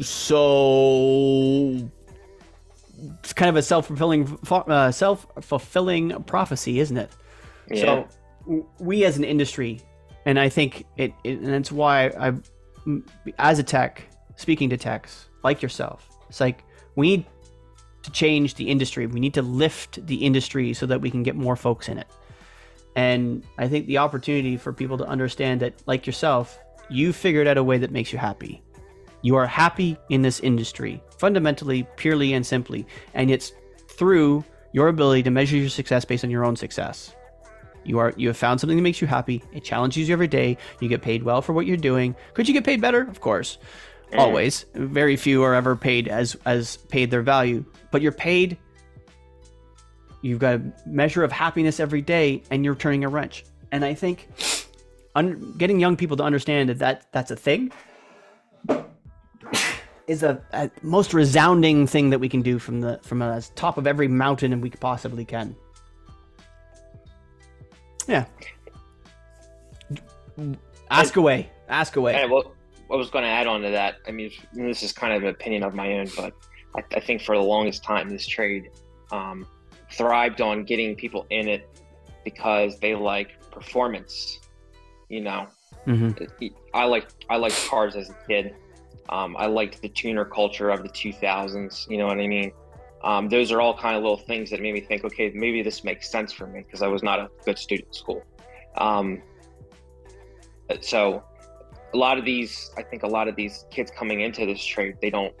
So 0.00 1.88
it's 3.18 3.32
kind 3.32 3.48
of 3.48 3.56
a 3.56 3.62
self-fulfilling 3.62 4.38
uh, 4.50 4.90
self-fulfilling 4.90 6.22
prophecy, 6.24 6.80
isn't 6.80 6.96
it? 6.96 7.10
Yeah. 7.70 7.80
So 7.80 8.08
we 8.78 9.04
as 9.04 9.16
an 9.16 9.24
industry, 9.24 9.80
and 10.26 10.38
I 10.38 10.48
think 10.48 10.86
it, 10.96 11.12
it, 11.24 11.38
and 11.38 11.52
that's 11.52 11.72
why 11.72 12.06
I, 12.18 12.32
as 13.38 13.58
a 13.58 13.62
tech, 13.62 14.06
speaking 14.36 14.70
to 14.70 14.76
techs 14.76 15.28
like 15.42 15.62
yourself, 15.62 16.08
it's 16.28 16.40
like 16.40 16.64
we 16.96 17.16
need 17.16 17.26
to 18.02 18.10
change 18.10 18.54
the 18.54 18.68
industry. 18.68 19.06
We 19.06 19.20
need 19.20 19.34
to 19.34 19.42
lift 19.42 20.04
the 20.06 20.24
industry 20.24 20.72
so 20.74 20.86
that 20.86 21.00
we 21.00 21.10
can 21.10 21.22
get 21.22 21.36
more 21.36 21.56
folks 21.56 21.88
in 21.88 21.98
it. 21.98 22.06
And 22.96 23.44
I 23.58 23.68
think 23.68 23.86
the 23.86 23.98
opportunity 23.98 24.56
for 24.56 24.72
people 24.72 24.98
to 24.98 25.06
understand 25.06 25.60
that, 25.60 25.74
like 25.86 26.06
yourself, 26.06 26.58
you 26.88 27.12
figured 27.12 27.46
out 27.46 27.56
a 27.56 27.62
way 27.62 27.78
that 27.78 27.92
makes 27.92 28.12
you 28.12 28.18
happy. 28.18 28.62
You 29.22 29.36
are 29.36 29.46
happy 29.46 29.96
in 30.08 30.22
this 30.22 30.40
industry, 30.40 31.02
fundamentally, 31.18 31.86
purely 31.96 32.32
and 32.32 32.46
simply, 32.46 32.86
and 33.14 33.30
it's 33.30 33.52
through 33.88 34.44
your 34.72 34.88
ability 34.88 35.22
to 35.24 35.30
measure 35.30 35.56
your 35.56 35.68
success 35.68 36.04
based 36.04 36.24
on 36.24 36.30
your 36.30 36.44
own 36.44 36.56
success. 36.56 37.14
You 37.84 37.98
are 37.98 38.12
you 38.16 38.28
have 38.28 38.36
found 38.36 38.60
something 38.60 38.76
that 38.76 38.82
makes 38.82 39.00
you 39.00 39.06
happy. 39.06 39.42
It 39.52 39.64
challenges 39.64 40.08
you 40.08 40.12
every 40.12 40.28
day. 40.28 40.58
You 40.80 40.88
get 40.88 41.02
paid 41.02 41.22
well 41.22 41.42
for 41.42 41.52
what 41.52 41.66
you're 41.66 41.76
doing. 41.76 42.14
Could 42.34 42.46
you 42.46 42.54
get 42.54 42.64
paid 42.64 42.80
better? 42.80 43.02
Of 43.02 43.20
course. 43.20 43.58
Mm. 44.12 44.18
Always. 44.18 44.66
Very 44.74 45.16
few 45.16 45.42
are 45.42 45.54
ever 45.54 45.76
paid 45.76 46.08
as 46.08 46.36
as 46.44 46.76
paid 46.76 47.10
their 47.10 47.22
value, 47.22 47.64
but 47.90 48.02
you're 48.02 48.12
paid 48.12 48.58
you've 50.22 50.38
got 50.38 50.56
a 50.56 50.72
measure 50.84 51.24
of 51.24 51.32
happiness 51.32 51.80
every 51.80 52.02
day 52.02 52.42
and 52.50 52.62
you're 52.64 52.74
turning 52.74 53.04
a 53.04 53.08
wrench. 53.08 53.44
And 53.72 53.84
I 53.84 53.94
think 53.94 54.28
un- 55.14 55.54
getting 55.56 55.80
young 55.80 55.96
people 55.96 56.16
to 56.18 56.22
understand 56.22 56.68
that, 56.68 56.78
that 56.80 57.06
that's 57.12 57.30
a 57.30 57.36
thing 57.36 57.72
is 60.10 60.22
a, 60.24 60.42
a, 60.52 60.70
most 60.82 61.14
resounding 61.14 61.86
thing 61.86 62.10
that 62.10 62.18
we 62.18 62.28
can 62.28 62.42
do 62.42 62.58
from 62.58 62.80
the 62.80 62.98
from 63.02 63.20
the 63.20 63.48
top 63.54 63.78
of 63.78 63.86
every 63.86 64.08
mountain 64.08 64.52
and 64.52 64.60
we 64.60 64.70
possibly 64.70 65.24
can. 65.24 65.54
Yeah. 68.08 68.24
Ask 70.90 71.16
away. 71.16 71.48
Ask 71.68 71.94
away. 71.94 72.20
And 72.20 72.30
well, 72.30 72.54
I 72.90 72.96
was 72.96 73.08
going 73.08 73.24
to 73.24 73.30
add 73.30 73.46
on 73.46 73.62
to 73.62 73.70
that. 73.70 73.98
I 74.08 74.10
mean, 74.10 74.32
this 74.52 74.82
is 74.82 74.92
kind 74.92 75.12
of 75.12 75.22
an 75.22 75.28
opinion 75.28 75.62
of 75.62 75.74
my 75.74 75.92
own, 75.98 76.08
but 76.16 76.34
I, 76.74 76.82
I 76.96 77.00
think 77.00 77.22
for 77.22 77.36
the 77.36 77.42
longest 77.42 77.84
time, 77.84 78.10
this 78.10 78.26
trade, 78.26 78.70
um, 79.12 79.46
thrived 79.92 80.40
on 80.40 80.64
getting 80.64 80.96
people 80.96 81.24
in 81.30 81.48
it 81.48 81.68
because 82.24 82.80
they 82.80 82.96
like 82.96 83.38
performance. 83.52 84.40
You 85.08 85.20
know, 85.20 85.46
Mm-hmm. 85.86 86.46
I 86.74 86.84
like 86.84 87.08
I 87.28 87.36
liked 87.36 87.66
cars 87.68 87.96
as 87.96 88.10
a 88.10 88.16
kid. 88.26 88.54
Um, 89.10 89.36
I 89.36 89.46
liked 89.46 89.82
the 89.82 89.88
tuner 89.88 90.24
culture 90.24 90.70
of 90.70 90.82
the 90.82 90.88
2000s. 90.88 91.90
You 91.90 91.98
know 91.98 92.06
what 92.06 92.20
I 92.20 92.26
mean? 92.28 92.52
Um, 93.02 93.28
those 93.28 93.50
are 93.50 93.60
all 93.60 93.76
kind 93.76 93.96
of 93.96 94.02
little 94.02 94.18
things 94.18 94.50
that 94.50 94.60
made 94.60 94.72
me 94.72 94.80
think, 94.80 95.04
okay, 95.04 95.30
maybe 95.34 95.62
this 95.62 95.84
makes 95.84 96.10
sense 96.10 96.32
for 96.32 96.46
me 96.46 96.60
because 96.60 96.82
I 96.82 96.86
was 96.86 97.02
not 97.02 97.18
a 97.18 97.28
good 97.44 97.58
student 97.58 97.88
in 97.88 97.94
school. 97.94 98.22
Um, 98.76 99.22
so 100.80 101.24
a 101.92 101.96
lot 101.96 102.18
of 102.18 102.24
these, 102.24 102.70
I 102.76 102.82
think 102.82 103.02
a 103.02 103.08
lot 103.08 103.26
of 103.26 103.34
these 103.34 103.64
kids 103.70 103.90
coming 103.90 104.20
into 104.20 104.46
this 104.46 104.64
trade, 104.64 104.96
they 105.02 105.10
don't, 105.10 105.34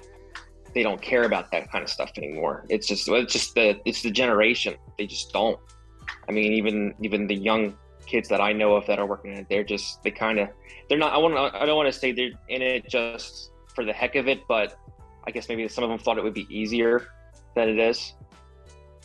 they 0.74 0.82
don't 0.82 1.00
care 1.00 1.24
about 1.24 1.50
that 1.52 1.70
kind 1.70 1.84
of 1.84 1.90
stuff 1.90 2.10
anymore. 2.16 2.64
It's 2.68 2.88
just, 2.88 3.08
it's 3.08 3.32
just 3.32 3.54
the, 3.54 3.78
it's 3.84 4.02
the 4.02 4.10
generation. 4.10 4.74
They 4.98 5.06
just 5.06 5.32
don't. 5.32 5.58
I 6.28 6.32
mean, 6.32 6.52
even, 6.54 6.94
even 7.02 7.26
the 7.26 7.36
young 7.36 7.76
kids 8.06 8.28
that 8.30 8.40
I 8.40 8.52
know 8.52 8.74
of 8.74 8.86
that 8.86 8.98
are 8.98 9.06
working 9.06 9.32
in 9.32 9.38
it, 9.38 9.46
they're 9.48 9.64
just, 9.64 10.02
they 10.02 10.10
kind 10.10 10.40
of, 10.40 10.48
they're 10.88 10.98
not, 10.98 11.12
I 11.12 11.18
want 11.18 11.54
I 11.54 11.64
don't 11.66 11.76
want 11.76 11.92
to 11.92 11.96
say 11.96 12.10
they're 12.10 12.32
in 12.48 12.62
it 12.62 12.88
just 12.88 13.49
for 13.74 13.84
the 13.84 13.92
heck 13.92 14.16
of 14.16 14.28
it, 14.28 14.46
but 14.48 14.78
I 15.26 15.30
guess 15.30 15.48
maybe 15.48 15.66
some 15.68 15.84
of 15.84 15.90
them 15.90 15.98
thought 15.98 16.18
it 16.18 16.24
would 16.24 16.34
be 16.34 16.46
easier 16.50 17.08
than 17.54 17.68
it 17.68 17.78
is. 17.78 18.14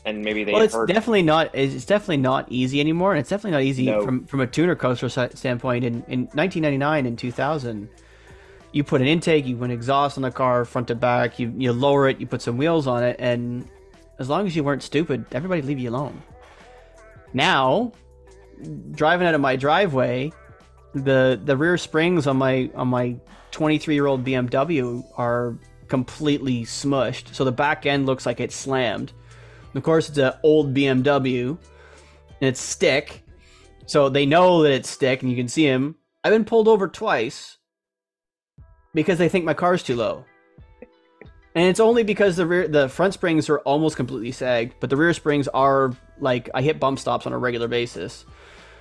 And 0.05 0.23
maybe 0.23 0.43
they 0.43 0.53
well, 0.53 0.61
it's 0.61 0.73
heard, 0.75 0.87
definitely 0.87 1.23
not. 1.23 1.49
It's 1.53 1.85
definitely 1.85 2.17
not 2.17 2.51
easy 2.51 2.79
anymore, 2.79 3.13
and 3.13 3.19
it's 3.19 3.29
definitely 3.29 3.51
not 3.51 3.63
easy 3.63 3.85
No. 3.87 4.05
from 4.05 4.25
from 4.25 4.39
a 4.41 4.47
tuner 4.47 4.75
coaster 4.75 5.09
standpoint. 5.09 5.83
In 5.83 6.03
in 6.07 6.19
1999 6.33 7.07
and 7.07 7.17
2000, 7.17 7.89
you 8.71 8.83
put 8.83 9.01
an 9.01 9.07
intake, 9.07 9.47
you 9.47 9.55
put 9.55 9.65
an 9.65 9.71
exhaust 9.71 10.17
on 10.17 10.21
the 10.21 10.29
car, 10.29 10.63
front 10.63 10.89
to 10.89 10.95
back. 10.95 11.39
You 11.39 11.51
you 11.57 11.73
lower 11.73 12.07
it, 12.07 12.19
you 12.19 12.27
put 12.27 12.43
some 12.43 12.55
wheels 12.55 12.85
on 12.85 13.03
it, 13.03 13.15
and 13.17 13.67
as 14.19 14.29
long 14.29 14.45
as 14.45 14.55
you 14.55 14.63
weren't 14.63 14.83
stupid, 14.83 15.25
everybody 15.31 15.63
leave 15.63 15.79
you 15.79 15.89
alone. 15.89 16.21
Now, 17.33 17.91
driving 18.91 19.27
out 19.27 19.33
of 19.33 19.41
my 19.41 19.55
driveway, 19.55 20.31
the 20.95 21.39
the 21.43 21.57
rear 21.57 21.77
springs 21.77 22.25
on 22.25 22.37
my 22.37 22.69
on 22.73 22.87
my 22.87 23.15
23 23.51 23.93
year 23.93 24.05
old 24.05 24.23
BMW 24.23 25.03
are 25.17 25.57
completely 25.87 26.63
smushed, 26.63 27.33
so 27.33 27.43
the 27.43 27.51
back 27.51 27.85
end 27.85 28.05
looks 28.05 28.25
like 28.25 28.39
it's 28.39 28.55
slammed. 28.55 29.11
Of 29.75 29.83
course, 29.83 30.07
it's 30.07 30.17
an 30.17 30.33
old 30.41 30.73
BMW, 30.73 31.49
and 31.49 32.47
it's 32.47 32.61
stick, 32.61 33.23
so 33.85 34.07
they 34.07 34.25
know 34.25 34.63
that 34.63 34.71
it's 34.71 34.89
stick, 34.89 35.21
and 35.21 35.29
you 35.29 35.37
can 35.37 35.49
see 35.49 35.65
him. 35.65 35.95
I've 36.23 36.31
been 36.31 36.45
pulled 36.45 36.69
over 36.69 36.87
twice 36.87 37.57
because 38.93 39.17
they 39.17 39.27
think 39.27 39.43
my 39.43 39.53
car's 39.53 39.83
too 39.83 39.97
low, 39.97 40.23
and 41.55 41.67
it's 41.67 41.81
only 41.81 42.03
because 42.03 42.37
the 42.37 42.45
rear, 42.45 42.67
the 42.69 42.87
front 42.87 43.13
springs 43.13 43.49
are 43.49 43.59
almost 43.59 43.97
completely 43.97 44.31
sagged, 44.31 44.75
but 44.79 44.89
the 44.89 44.97
rear 44.97 45.13
springs 45.13 45.49
are 45.49 45.93
like 46.19 46.49
I 46.53 46.61
hit 46.61 46.79
bump 46.79 46.99
stops 46.99 47.27
on 47.27 47.33
a 47.33 47.37
regular 47.37 47.67
basis. 47.67 48.25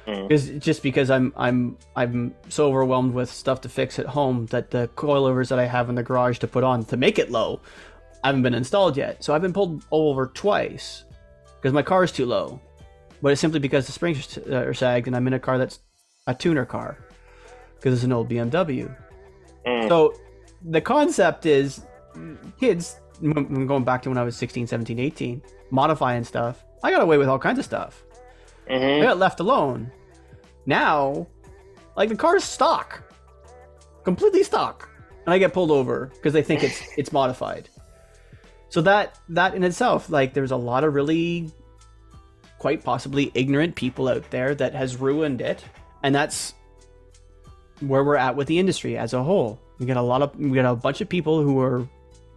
Mm. 0.06 0.28
Because 0.28 0.50
just 0.50 0.82
because 0.82 1.10
I'm 1.10 1.32
I'm 1.36 1.78
I'm 1.96 2.34
so 2.48 2.68
overwhelmed 2.68 3.14
with 3.14 3.30
stuff 3.30 3.60
to 3.62 3.68
fix 3.68 3.98
at 3.98 4.06
home 4.06 4.46
that 4.46 4.70
the 4.70 4.88
coilovers 4.96 5.48
that 5.48 5.58
I 5.58 5.64
have 5.66 5.88
in 5.88 5.94
the 5.94 6.02
garage 6.02 6.38
to 6.40 6.46
put 6.46 6.62
on 6.62 6.84
to 6.86 6.96
make 6.96 7.18
it 7.18 7.30
low 7.30 7.60
I 8.22 8.28
haven't 8.28 8.42
been 8.42 8.54
installed 8.54 8.96
yet. 8.96 9.22
So 9.22 9.34
I've 9.34 9.42
been 9.42 9.52
pulled 9.52 9.84
over 9.90 10.26
twice 10.28 11.04
because 11.56 11.74
my 11.74 11.82
car 11.82 12.04
is 12.04 12.10
too 12.12 12.24
low. 12.24 12.58
But 13.20 13.32
it's 13.32 13.40
simply 13.40 13.60
because 13.60 13.84
the 13.86 13.92
springs 13.92 14.38
are, 14.38 14.70
are 14.70 14.74
sagged 14.74 15.06
and 15.06 15.14
I'm 15.14 15.26
in 15.26 15.34
a 15.34 15.38
car 15.38 15.58
that's 15.58 15.80
a 16.26 16.34
tuner 16.34 16.64
car 16.64 16.96
because 17.76 17.92
it's 17.94 18.04
an 18.04 18.12
old 18.12 18.30
BMW. 18.30 18.94
Mm. 19.66 19.88
So 19.88 20.14
the 20.70 20.80
concept 20.80 21.44
is 21.44 21.82
kids, 22.58 22.98
m- 23.22 23.36
m- 23.36 23.66
going 23.66 23.84
back 23.84 24.00
to 24.02 24.08
when 24.08 24.16
I 24.16 24.22
was 24.22 24.36
16, 24.36 24.66
17, 24.66 24.98
18, 24.98 25.42
modifying 25.70 26.24
stuff. 26.24 26.64
I 26.82 26.90
got 26.90 27.02
away 27.02 27.18
with 27.18 27.28
all 27.28 27.38
kinds 27.38 27.58
of 27.58 27.64
stuff. 27.66 28.04
I 28.68 28.72
Mhm. 28.72 29.02
got 29.02 29.18
left 29.18 29.40
alone. 29.40 29.90
Now, 30.66 31.26
like 31.96 32.08
the 32.08 32.16
car's 32.16 32.44
stock, 32.44 33.02
completely 34.04 34.42
stock, 34.42 34.88
and 35.26 35.34
I 35.34 35.38
get 35.38 35.52
pulled 35.52 35.70
over 35.70 36.10
because 36.14 36.32
they 36.32 36.42
think 36.42 36.62
it's 36.62 36.82
it's 36.96 37.12
modified. 37.12 37.68
So 38.68 38.80
that 38.82 39.18
that 39.28 39.54
in 39.54 39.62
itself, 39.62 40.10
like, 40.10 40.34
there's 40.34 40.50
a 40.50 40.56
lot 40.56 40.84
of 40.84 40.94
really, 40.94 41.50
quite 42.58 42.82
possibly 42.82 43.30
ignorant 43.34 43.76
people 43.76 44.08
out 44.08 44.28
there 44.30 44.54
that 44.54 44.74
has 44.74 44.96
ruined 44.96 45.40
it, 45.40 45.64
and 46.02 46.14
that's 46.14 46.54
where 47.80 48.02
we're 48.02 48.16
at 48.16 48.36
with 48.36 48.48
the 48.48 48.58
industry 48.58 48.96
as 48.96 49.12
a 49.14 49.22
whole. 49.22 49.60
We 49.78 49.86
got 49.86 49.96
a 49.96 50.02
lot 50.02 50.22
of 50.22 50.38
we 50.38 50.50
got 50.50 50.70
a 50.70 50.76
bunch 50.76 51.00
of 51.00 51.08
people 51.08 51.42
who 51.42 51.60
are 51.60 51.86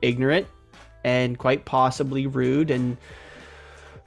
ignorant 0.02 0.48
and 1.04 1.38
quite 1.38 1.66
possibly 1.66 2.28
rude 2.28 2.70
and 2.70 2.98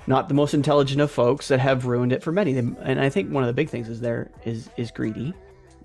not 0.07 0.29
the 0.29 0.35
most 0.35 0.55
intelligent 0.55 1.01
of 1.01 1.11
folks 1.11 1.49
that 1.49 1.61
have 1.61 1.87
ruined 1.87 2.13
it 2.13 2.23
for 2.23 2.33
many. 2.33 2.57
And 2.57 3.01
I 3.01 3.09
think 3.09 3.31
one 3.31 3.43
of 3.43 3.47
the 3.47 3.53
big 3.53 3.69
things 3.69 3.89
is 3.89 4.01
there 4.01 4.31
is 4.45 4.71
is 4.77 4.91
greedy. 4.91 5.35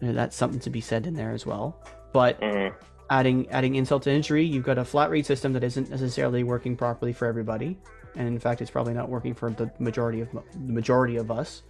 That's 0.01 0.36
something 0.36 0.60
to 0.62 0.69
be 0.69 0.82
said 0.82 1.08
in 1.08 1.13
there 1.13 1.32
as 1.32 1.45
well. 1.45 1.78
But 2.13 2.39
Mhm. 2.41 2.73
adding 3.10 3.49
adding 3.49 3.75
insult 3.75 4.04
to 4.04 4.12
injury, 4.12 4.43
you've 4.43 4.65
got 4.65 4.78
a 4.78 4.86
flat 4.86 5.10
rate 5.10 5.25
system 5.25 5.54
that 5.54 5.63
isn't 5.63 5.89
necessarily 5.89 6.43
working 6.43 6.75
properly 6.75 7.13
for 7.13 7.28
everybody, 7.28 7.78
and 8.15 8.28
in 8.28 8.39
fact, 8.39 8.62
it's 8.62 8.71
probably 8.71 8.93
not 8.93 9.10
working 9.10 9.34
for 9.34 9.49
the 9.49 9.69
majority 9.80 10.21
of 10.21 10.30
the 10.32 10.41
majority 10.73 11.17
of 11.17 11.30
us. 11.32 11.63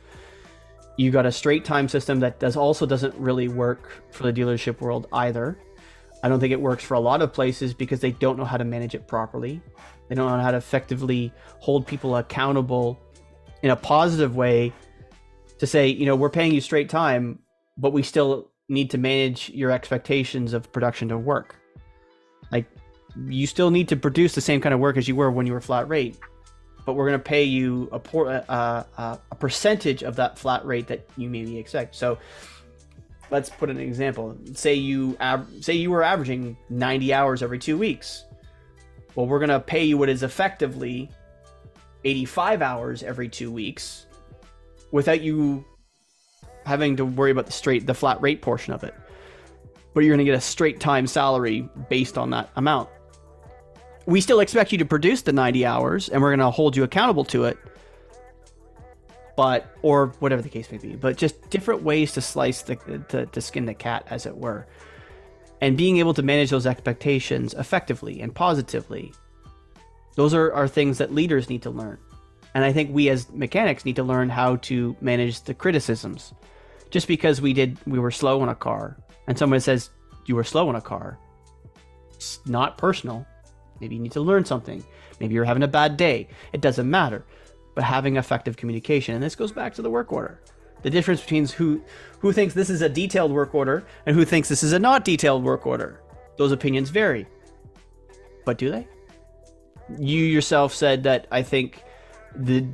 You 0.98 1.12
got 1.12 1.26
a 1.26 1.32
straight 1.32 1.66
time 1.66 1.90
system 1.90 2.22
that 2.22 2.40
does 2.40 2.56
also 2.56 2.86
doesn't 2.86 3.16
really 3.16 3.48
work 3.50 3.90
for 4.12 4.24
the 4.24 4.32
dealership 4.32 4.80
world 4.80 5.08
either. 5.12 5.58
I 6.26 6.28
don't 6.28 6.40
think 6.40 6.52
it 6.52 6.60
works 6.60 6.84
for 6.84 6.96
a 6.96 7.00
lot 7.00 7.22
of 7.22 7.32
places 7.32 7.76
because 7.76 8.00
they 8.00 8.10
don't 8.10 8.36
know 8.36 8.46
how 8.46 8.58
to 8.58 8.64
manage 8.64 8.96
it 8.96 9.08
properly. 9.08 9.62
They 10.10 10.16
don't 10.16 10.28
know 10.28 10.42
how 10.42 10.50
to 10.50 10.58
effectively 10.58 11.32
hold 11.60 11.86
people 11.86 12.16
accountable 12.16 13.00
in 13.62 13.70
a 13.70 13.76
positive 13.76 14.36
way 14.36 14.74
to 15.60 15.68
say, 15.68 15.88
you 15.88 16.08
know, 16.08 16.16
we're 16.16 16.32
paying 16.32 16.52
you 16.52 16.62
straight 16.62 16.90
time, 16.90 17.38
but 17.78 17.94
we 17.94 18.02
still 18.02 18.50
need 18.70 18.90
to 18.90 18.98
manage 18.98 19.52
your 19.52 19.70
expectations 19.70 20.54
of 20.54 20.72
production 20.72 21.10
to 21.10 21.18
work. 21.20 21.58
Like, 22.52 22.66
you 23.28 23.46
still 23.46 23.70
need 23.70 23.90
to 23.90 23.96
produce 23.96 24.34
the 24.34 24.42
same 24.42 24.62
kind 24.62 24.74
of 24.74 24.80
work 24.80 24.98
as 24.98 25.08
you 25.08 25.16
were 25.16 25.30
when 25.30 25.46
you 25.46 25.54
were 25.54 25.62
flat 25.62 25.88
rate, 25.88 26.18
but 26.88 26.94
we're 26.94 27.08
going 27.08 27.20
to 27.20 27.24
pay 27.24 27.44
you 27.44 27.88
a, 27.92 28.00
por- 28.00 28.30
uh, 28.30 28.84
uh, 28.98 29.18
a 29.32 29.36
percentage 29.36 30.02
of 30.02 30.16
that 30.16 30.40
flat 30.40 30.66
rate 30.66 30.88
that 30.88 31.08
you 31.18 31.30
maybe 31.30 31.60
expect. 31.60 31.94
So, 31.94 32.18
let's 33.32 33.50
put 33.50 33.70
an 33.70 33.80
example. 33.80 34.38
Say 34.54 34.76
you 34.76 35.18
say 35.62 35.74
you 35.74 35.92
were 35.92 36.04
averaging 36.04 36.58
90 36.70 37.14
hours 37.14 37.44
every 37.44 37.60
two 37.60 37.78
weeks. 37.78 38.26
Well, 39.16 39.28
we're 39.28 39.40
going 39.40 39.50
to 39.50 39.60
pay 39.60 39.84
you 39.84 39.98
what 39.98 40.10
is 40.10 40.24
effectively 40.24 41.10
85 42.06 42.62
hours 42.62 43.04
every 43.04 43.28
two 43.28 43.52
weeks 43.52 44.06
without 44.92 45.22
you 45.22 45.66
having 46.66 46.96
to 46.98 47.06
worry 47.06 47.32
about 47.32 47.48
the 47.48 47.52
straight 47.52 47.86
the 47.86 47.94
flat 47.94 48.22
rate 48.22 48.42
portion 48.42 48.74
of 48.74 48.84
it 48.84 48.94
but 49.94 50.04
you're 50.04 50.16
going 50.16 50.26
to 50.26 50.32
get 50.32 50.38
a 50.38 50.42
straight 50.42 50.80
time 50.80 51.08
salary 51.08 51.68
based 51.90 52.18
on 52.18 52.30
that 52.30 52.50
amount 52.56 52.90
we 54.06 54.22
still 54.22 54.40
expect 54.40 54.72
you 54.72 54.78
to 54.78 54.86
produce 54.86 55.24
the 55.24 55.34
90 55.34 55.66
hours 55.66 56.10
and 56.10 56.22
we're 56.22 56.30
going 56.30 56.40
to 56.40 56.52
hold 56.52 56.76
you 56.76 56.84
accountable 56.84 57.26
to 57.26 57.46
it 57.46 57.58
but 59.36 59.76
or 59.82 60.08
whatever 60.20 60.42
the 60.42 60.50
case 60.50 60.72
may 60.72 60.78
be 60.78 60.96
but 60.96 61.18
just 61.18 61.50
different 61.50 61.84
ways 61.84 62.14
to 62.14 62.22
slice 62.22 62.62
the 62.64 62.76
to, 63.10 63.26
to 63.26 63.42
skin 63.42 63.66
the 63.66 63.74
cat 63.74 64.06
as 64.10 64.26
it 64.26 64.36
were. 64.36 64.66
And 65.62 65.78
being 65.78 65.98
able 65.98 66.14
to 66.14 66.22
manage 66.22 66.50
those 66.50 66.68
expectations 66.68 67.54
effectively 67.54 68.22
and 68.22 68.34
positively 68.34 69.14
those 70.16 70.34
are, 70.34 70.54
are 70.54 70.68
things 70.68 70.98
that 71.00 71.14
leaders 71.14 71.50
need 71.50 71.64
to 71.64 71.70
learn. 71.70 71.98
And 72.54 72.64
i 72.64 72.72
think 72.72 72.94
we 72.94 73.10
as 73.10 73.30
mechanics 73.32 73.86
need 73.86 73.98
to 73.98 74.04
learn 74.04 74.30
how 74.30 74.58
to 74.58 74.96
manage 75.02 75.42
the 75.42 75.54
criticisms. 75.54 76.34
Just 76.90 77.08
because 77.08 77.42
we 77.42 77.54
did 77.54 77.78
we 77.86 78.00
were 78.00 78.12
slow 78.12 78.42
on 78.42 78.50
a 78.50 78.56
car 78.56 78.98
and 79.28 79.38
someone 79.38 79.60
says 79.60 79.90
you 80.26 80.36
were 80.36 80.44
slow 80.44 80.70
on 80.70 80.76
a 80.76 80.82
car. 80.82 81.20
It's 82.14 82.40
not 82.46 82.78
personal. 82.78 83.26
Maybe 83.82 83.96
you 83.96 84.02
need 84.02 84.14
to 84.14 84.22
learn 84.22 84.46
something. 84.46 84.84
Maybe 85.20 85.34
you're 85.34 85.44
having 85.44 85.64
a 85.64 85.68
bad 85.68 85.98
day. 85.98 86.30
It 86.54 86.62
doesn't 86.62 86.90
matter 86.90 87.26
but 87.76 87.84
having 87.84 88.18
effective 88.18 88.58
communication. 88.58 89.14
And 89.14 89.24
this 89.24 89.36
goes 89.36 89.52
back 89.52 89.74
to 89.76 89.82
the 89.82 89.90
work 89.90 90.12
order. 90.12 90.40
The 90.82 90.90
difference 90.90 91.22
between 91.22 91.48
who 91.48 91.82
who 92.20 92.32
thinks 92.32 92.54
this 92.54 92.70
is 92.70 92.82
a 92.82 92.90
detailed 92.90 93.32
work 93.32 93.54
order 93.54 93.86
and 94.06 94.16
who 94.16 94.26
thinks 94.26 94.50
this 94.50 94.64
is 94.64 94.74
a 94.74 94.80
not 94.80 95.06
detailed 95.06 95.44
work 95.44 95.66
order. 95.66 96.02
Those 96.38 96.52
opinions 96.52 96.90
vary. 96.90 97.28
But 98.46 98.58
do 98.58 98.72
they? 98.72 98.88
You 100.00 100.24
yourself 100.24 100.74
said 100.74 101.04
that 101.04 101.28
i 101.32 101.44
think 101.44 101.84
the 102.36 102.66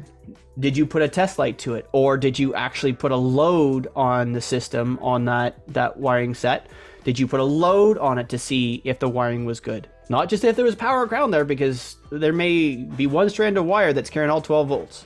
did 0.59 0.77
you 0.77 0.85
put 0.85 1.01
a 1.01 1.07
test 1.07 1.39
light 1.39 1.57
to 1.59 1.75
it? 1.75 1.87
Or 1.91 2.17
did 2.17 2.37
you 2.37 2.53
actually 2.53 2.93
put 2.93 3.11
a 3.11 3.15
load 3.15 3.87
on 3.95 4.33
the 4.33 4.41
system 4.41 4.99
on 5.01 5.25
that 5.25 5.65
that 5.73 5.97
wiring 5.97 6.33
set? 6.33 6.67
Did 7.03 7.17
you 7.17 7.27
put 7.27 7.39
a 7.39 7.45
load 7.45 7.97
on 7.97 8.17
it 8.17 8.29
to 8.29 8.37
see 8.37 8.81
if 8.83 8.99
the 8.99 9.09
wiring 9.09 9.45
was 9.45 9.59
good 9.59 9.87
not 10.12 10.28
just 10.28 10.43
if 10.43 10.58
there 10.58 10.65
was 10.65 10.76
power 10.76 11.06
ground 11.06 11.34
there 11.34 11.45
because 11.45 11.95
there 12.12 12.34
may 12.34 12.76
be 12.76 13.08
one 13.08 13.30
strand 13.30 13.58
of 13.58 13.65
wire 13.65 13.93
that's 13.93 14.10
carrying 14.10 14.30
all 14.30 14.41
12 14.41 14.67
volts. 14.67 15.06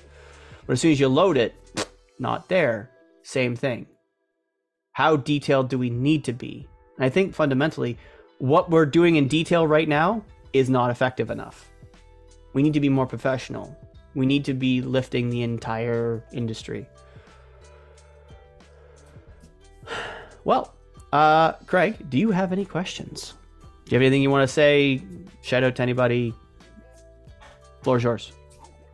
But 0.65 0.73
as 0.73 0.81
soon 0.81 0.93
as 0.93 0.99
you 0.99 1.07
load 1.07 1.37
it 1.37 1.53
not 2.17 2.49
there. 2.49 2.89
Same 3.21 3.55
thing. 3.55 3.85
How 4.93 5.15
detailed 5.15 5.69
do 5.69 5.77
we 5.77 5.91
need 5.91 6.23
to 6.23 6.33
be? 6.33 6.67
And 6.97 7.05
i 7.05 7.09
think 7.09 7.35
fundamentally 7.35 7.97
what 8.39 8.71
we're 8.71 8.85
doing 8.85 9.17
in 9.17 9.27
detail 9.27 9.67
right 9.67 9.87
now 9.87 10.23
is 10.53 10.71
not 10.71 10.89
effective 10.89 11.29
enough. 11.29 11.69
We 12.53 12.63
need 12.63 12.73
to 12.73 12.79
be 12.79 12.89
more 12.89 13.05
professional. 13.05 13.77
We 14.15 14.25
need 14.25 14.43
to 14.45 14.55
be 14.55 14.81
lifting 14.81 15.29
the 15.29 15.43
entire 15.43 16.23
industry. 16.33 16.87
Well, 20.45 20.75
uh, 21.11 21.53
Craig, 21.65 22.07
do 22.11 22.19
you 22.19 22.29
have 22.29 22.51
any 22.51 22.65
questions? 22.65 23.33
Do 23.85 23.91
you 23.91 23.95
have 23.97 24.01
anything 24.01 24.21
you 24.23 24.31
want 24.31 24.47
to 24.47 24.51
say? 24.53 25.01
Shout 25.41 25.63
out 25.63 25.75
to 25.75 25.81
anybody. 25.83 26.33
Floor's 27.83 28.03
yours. 28.03 28.31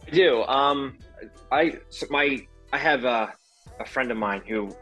I 0.06 0.12
do. 0.12 0.43
Um, 0.43 0.97
I 1.51 1.77
so 1.89 2.08
my 2.10 2.45
I 2.73 2.77
have 2.77 3.06
a, 3.06 3.34
a 3.80 3.86
friend 3.86 4.12
of 4.12 4.17
mine 4.17 4.41
who 4.45 4.75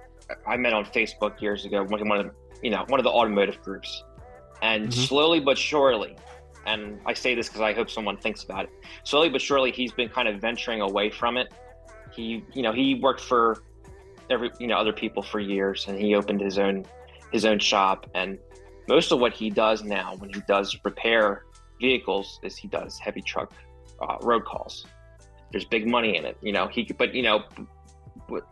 I 0.48 0.58
met 0.58 0.74
on 0.74 0.86
Facebook 0.86 1.40
years 1.42 1.66
ago. 1.66 1.84
One 1.84 2.08
one 2.10 2.20
of 2.20 2.26
the, 2.26 2.32
you 2.64 2.72
know 2.72 2.86
one 2.88 3.00
of 3.00 3.04
the 3.04 3.12
automotive 3.12 3.62
groups, 3.62 4.04
and 4.64 4.88
Mhm. 4.90 4.94
slowly 5.08 5.40
but 5.40 5.60
surely, 5.60 6.16
and 6.66 7.00
I 7.06 7.14
say 7.14 7.36
this 7.36 7.48
because 7.48 7.62
I 7.62 7.74
hope 7.74 7.92
someone 7.92 8.18
thinks 8.18 8.44
about 8.44 8.66
it. 8.66 8.72
Slowly 9.04 9.30
but 9.30 9.42
surely, 9.42 9.72
he's 9.72 9.92
been 9.92 10.10
kind 10.10 10.28
of 10.28 10.42
venturing 10.42 10.82
away 10.82 11.12
from 11.12 11.38
it. 11.38 11.54
He 12.12 12.44
you 12.54 12.64
know 12.64 12.72
he 12.72 12.96
worked 12.96 13.22
for 13.22 13.62
every 14.32 14.50
you 14.60 14.66
know 14.66 14.78
other 14.78 14.94
people 14.94 15.22
for 15.22 15.40
years, 15.40 15.88
and 15.88 16.00
he 16.00 16.16
opened 16.16 16.42
his 16.42 16.58
own 16.58 16.84
his 17.32 17.46
own 17.46 17.60
shop. 17.60 18.10
And 18.16 18.40
most 18.90 19.12
of 19.12 19.20
what 19.20 19.34
he 19.34 19.52
does 19.52 19.84
now, 19.84 20.16
when 20.18 20.34
he 20.34 20.42
does 20.48 20.76
repair 20.84 21.44
vehicles, 21.80 22.40
is 22.42 22.58
he 22.58 22.68
does 22.68 22.98
heavy 22.98 23.22
truck 23.22 23.54
uh, 24.02 24.18
road 24.22 24.44
calls. 24.46 24.88
There's 25.52 25.64
big 25.64 25.88
money 25.88 26.18
in 26.18 26.26
it, 26.26 26.38
you 26.42 26.52
know. 26.52 26.68
He, 26.68 26.84
but 26.98 27.14
you 27.14 27.22
know, 27.22 27.44
what 28.28 28.44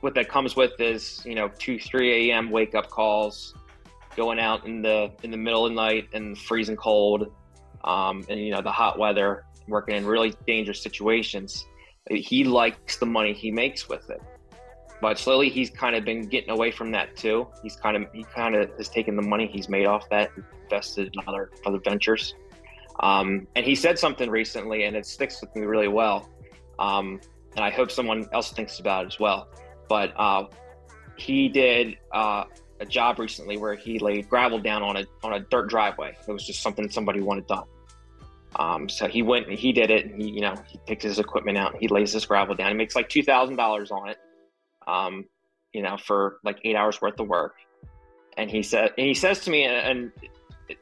what 0.00 0.14
that 0.14 0.28
comes 0.28 0.54
with 0.54 0.80
is 0.80 1.22
you 1.26 1.34
know 1.34 1.48
two, 1.58 1.78
three 1.78 2.30
a.m. 2.30 2.50
wake 2.50 2.76
up 2.76 2.88
calls, 2.88 3.54
going 4.16 4.38
out 4.38 4.64
in 4.64 4.80
the 4.80 5.10
in 5.24 5.32
the 5.32 5.36
middle 5.36 5.66
of 5.66 5.72
the 5.72 5.76
night 5.76 6.08
and 6.12 6.38
freezing 6.38 6.76
cold, 6.76 7.32
um, 7.82 8.24
and 8.28 8.38
you 8.38 8.52
know 8.52 8.62
the 8.62 8.72
hot 8.72 8.96
weather, 8.96 9.44
working 9.66 9.96
in 9.96 10.06
really 10.06 10.32
dangerous 10.46 10.80
situations. 10.80 11.66
He 12.08 12.44
likes 12.44 12.96
the 12.96 13.06
money 13.06 13.32
he 13.32 13.50
makes 13.50 13.88
with 13.88 14.08
it, 14.08 14.22
but 15.00 15.18
slowly 15.18 15.48
he's 15.48 15.70
kind 15.70 15.96
of 15.96 16.04
been 16.04 16.28
getting 16.28 16.50
away 16.50 16.70
from 16.70 16.90
that 16.92 17.16
too. 17.16 17.48
He's 17.62 17.76
kind 17.76 17.96
of 17.96 18.04
he 18.12 18.24
kind 18.24 18.54
of 18.54 18.70
has 18.76 18.88
taken 18.88 19.16
the 19.16 19.22
money 19.22 19.46
he's 19.46 19.68
made 19.68 19.86
off 19.86 20.08
that, 20.10 20.30
and 20.36 20.44
invested 20.64 21.14
in 21.14 21.22
other 21.26 21.50
other 21.66 21.78
ventures. 21.78 22.34
Um, 23.00 23.46
and 23.56 23.64
he 23.64 23.74
said 23.74 23.98
something 23.98 24.28
recently, 24.28 24.84
and 24.84 24.94
it 24.96 25.06
sticks 25.06 25.40
with 25.40 25.54
me 25.56 25.62
really 25.62 25.88
well. 25.88 26.28
Um, 26.78 27.20
and 27.56 27.64
I 27.64 27.70
hope 27.70 27.90
someone 27.90 28.28
else 28.32 28.52
thinks 28.52 28.78
about 28.78 29.04
it 29.04 29.08
as 29.08 29.18
well. 29.18 29.48
But 29.88 30.12
uh, 30.16 30.44
he 31.16 31.48
did 31.48 31.96
uh, 32.12 32.44
a 32.78 32.86
job 32.86 33.18
recently 33.18 33.56
where 33.56 33.74
he 33.74 33.98
laid 33.98 34.28
gravel 34.28 34.58
down 34.58 34.82
on 34.82 34.96
a 34.96 35.04
on 35.22 35.32
a 35.34 35.40
dirt 35.40 35.68
driveway. 35.68 36.16
It 36.26 36.32
was 36.32 36.46
just 36.46 36.62
something 36.62 36.90
somebody 36.90 37.20
wanted 37.20 37.46
done. 37.46 37.64
Um, 38.56 38.88
so 38.88 39.06
he 39.06 39.22
went 39.22 39.48
and 39.48 39.58
he 39.58 39.72
did 39.72 39.90
it. 39.90 40.06
And 40.06 40.20
he, 40.20 40.28
you 40.28 40.40
know, 40.40 40.54
he 40.66 40.78
takes 40.86 41.04
his 41.04 41.18
equipment 41.18 41.56
out. 41.56 41.76
He 41.78 41.88
lays 41.88 42.12
this 42.12 42.26
gravel 42.26 42.54
down. 42.54 42.68
He 42.70 42.76
makes 42.76 42.94
like 42.94 43.08
two 43.08 43.22
thousand 43.22 43.56
dollars 43.56 43.90
on 43.90 44.08
it. 44.08 44.18
Um, 44.86 45.24
you 45.72 45.82
know, 45.82 45.96
for 45.96 46.38
like 46.44 46.58
eight 46.64 46.76
hours 46.76 47.00
worth 47.00 47.18
of 47.20 47.28
work. 47.28 47.54
And 48.36 48.50
he 48.50 48.62
said, 48.62 48.92
and 48.96 49.06
he 49.06 49.14
says 49.14 49.40
to 49.40 49.50
me, 49.50 49.64
and, 49.64 49.76
and 49.76 50.12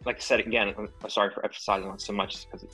like 0.05 0.17
I 0.17 0.21
said 0.21 0.41
again, 0.41 0.75
I'm 0.79 1.11
sorry 1.11 1.33
for 1.33 1.45
emphasizing 1.45 1.89
on 1.89 1.99
so 1.99 2.13
much 2.13 2.47
because 2.47 2.67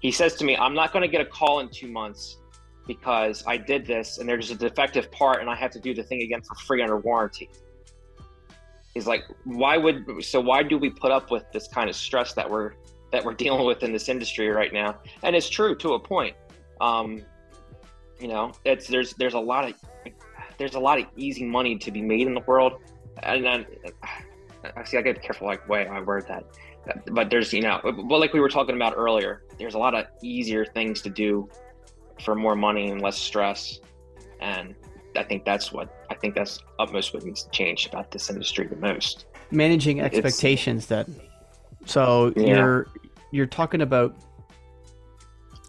he 0.00 0.10
says 0.10 0.34
to 0.36 0.44
me, 0.44 0.56
"I'm 0.56 0.74
not 0.74 0.92
going 0.92 1.02
to 1.02 1.08
get 1.08 1.20
a 1.20 1.26
call 1.26 1.60
in 1.60 1.68
two 1.68 1.88
months 1.88 2.38
because 2.86 3.44
I 3.46 3.56
did 3.56 3.86
this 3.86 4.18
and 4.18 4.28
there's 4.28 4.50
a 4.50 4.54
defective 4.54 5.10
part 5.12 5.40
and 5.40 5.50
I 5.50 5.54
have 5.56 5.70
to 5.72 5.80
do 5.80 5.94
the 5.94 6.02
thing 6.02 6.22
again 6.22 6.42
for 6.42 6.54
free 6.56 6.82
under 6.82 6.96
warranty." 6.96 7.50
He's 8.94 9.06
like, 9.06 9.24
"Why 9.44 9.76
would 9.76 10.24
so? 10.24 10.40
Why 10.40 10.62
do 10.62 10.78
we 10.78 10.90
put 10.90 11.10
up 11.10 11.30
with 11.30 11.44
this 11.52 11.68
kind 11.68 11.88
of 11.90 11.96
stress 11.96 12.32
that 12.34 12.48
we're 12.48 12.72
that 13.12 13.24
we're 13.24 13.34
dealing 13.44 13.66
with 13.66 13.82
in 13.82 13.92
this 13.92 14.08
industry 14.08 14.48
right 14.48 14.72
now?" 14.72 14.98
And 15.22 15.36
it's 15.36 15.48
true 15.48 15.74
to 15.76 15.94
a 15.94 15.98
point. 15.98 16.36
Um, 16.80 17.22
you 18.18 18.28
know, 18.28 18.52
it's 18.64 18.86
there's 18.86 19.14
there's 19.14 19.34
a 19.34 19.40
lot 19.40 19.68
of 19.68 19.74
there's 20.60 20.74
a 20.74 20.78
lot 20.78 21.00
of 21.00 21.06
easy 21.16 21.42
money 21.44 21.76
to 21.78 21.90
be 21.90 22.02
made 22.02 22.26
in 22.26 22.34
the 22.34 22.40
world, 22.46 22.74
and 23.22 23.42
then 23.44 23.66
actually 24.76 24.98
I 24.98 25.02
be 25.02 25.14
careful 25.14 25.46
like 25.48 25.66
way 25.68 25.88
I 25.88 26.00
word 26.00 26.28
that. 26.28 26.44
But 27.10 27.30
there's 27.30 27.52
you 27.52 27.62
know, 27.62 27.80
but 27.82 27.96
like 28.20 28.32
we 28.34 28.40
were 28.40 28.48
talking 28.48 28.76
about 28.76 28.92
earlier, 28.96 29.42
there's 29.58 29.74
a 29.74 29.78
lot 29.78 29.94
of 29.94 30.04
easier 30.22 30.64
things 30.64 31.00
to 31.02 31.10
do 31.10 31.48
for 32.22 32.34
more 32.34 32.54
money 32.54 32.90
and 32.90 33.00
less 33.00 33.18
stress, 33.18 33.80
and 34.40 34.74
I 35.16 35.22
think 35.24 35.44
that's 35.46 35.72
what 35.72 36.04
I 36.10 36.14
think 36.14 36.34
that's 36.34 36.60
utmost 36.78 37.14
what 37.14 37.24
needs 37.24 37.42
to 37.44 37.50
change 37.50 37.86
about 37.86 38.10
this 38.10 38.28
industry 38.28 38.66
the 38.66 38.76
most. 38.76 39.24
Managing 39.50 39.96
It's- 39.98 40.12
expectations 40.14 40.86
then. 40.86 41.16
So 41.86 42.32
Yeah. 42.36 42.56
you're 42.56 42.86
you're 43.32 43.46
talking 43.46 43.80
about 43.80 44.14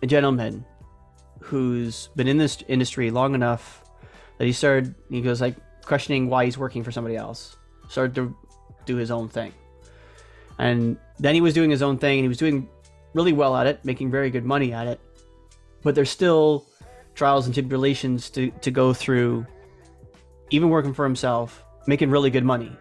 a 0.04 0.08
gentleman 0.08 0.66
who's 1.40 2.10
been 2.18 2.28
in 2.28 2.38
this 2.38 2.62
industry 2.68 3.10
long 3.10 3.36
enough 3.36 3.81
that 4.42 4.48
he 4.48 4.54
started 4.54 4.96
he 5.12 5.22
goes 5.22 5.40
like 5.40 5.56
questioning 5.86 6.28
why 6.28 6.46
he's 6.46 6.58
working 6.58 6.84
for 6.84 6.92
somebody 6.92 7.16
else. 7.16 7.58
Started 7.90 8.16
to 8.16 8.36
do 8.88 8.96
his 8.96 9.12
own 9.12 9.30
thing. 9.30 9.54
And 10.58 10.98
then 11.20 11.36
he 11.36 11.42
was 11.42 11.54
doing 11.54 11.70
his 11.70 11.84
own 11.84 12.00
thing 12.00 12.18
and 12.18 12.24
he 12.24 12.28
was 12.28 12.40
doing 12.40 12.68
really 13.14 13.34
well 13.34 13.56
at 13.56 13.68
it, 13.68 13.86
making 13.86 14.10
very 14.10 14.32
good 14.32 14.44
money 14.44 14.74
at 14.74 14.88
it. 14.88 15.00
But 15.84 15.94
there's 15.94 16.10
still 16.10 16.66
trials 17.14 17.46
and 17.46 17.54
tribulations 17.54 18.32
to, 18.32 18.50
to 18.50 18.72
go 18.72 18.96
through, 18.96 19.46
even 20.50 20.70
working 20.70 20.96
for 20.96 21.06
himself, 21.06 21.64
making 21.86 22.10
really 22.10 22.32
good 22.32 22.44
money. 22.44 22.76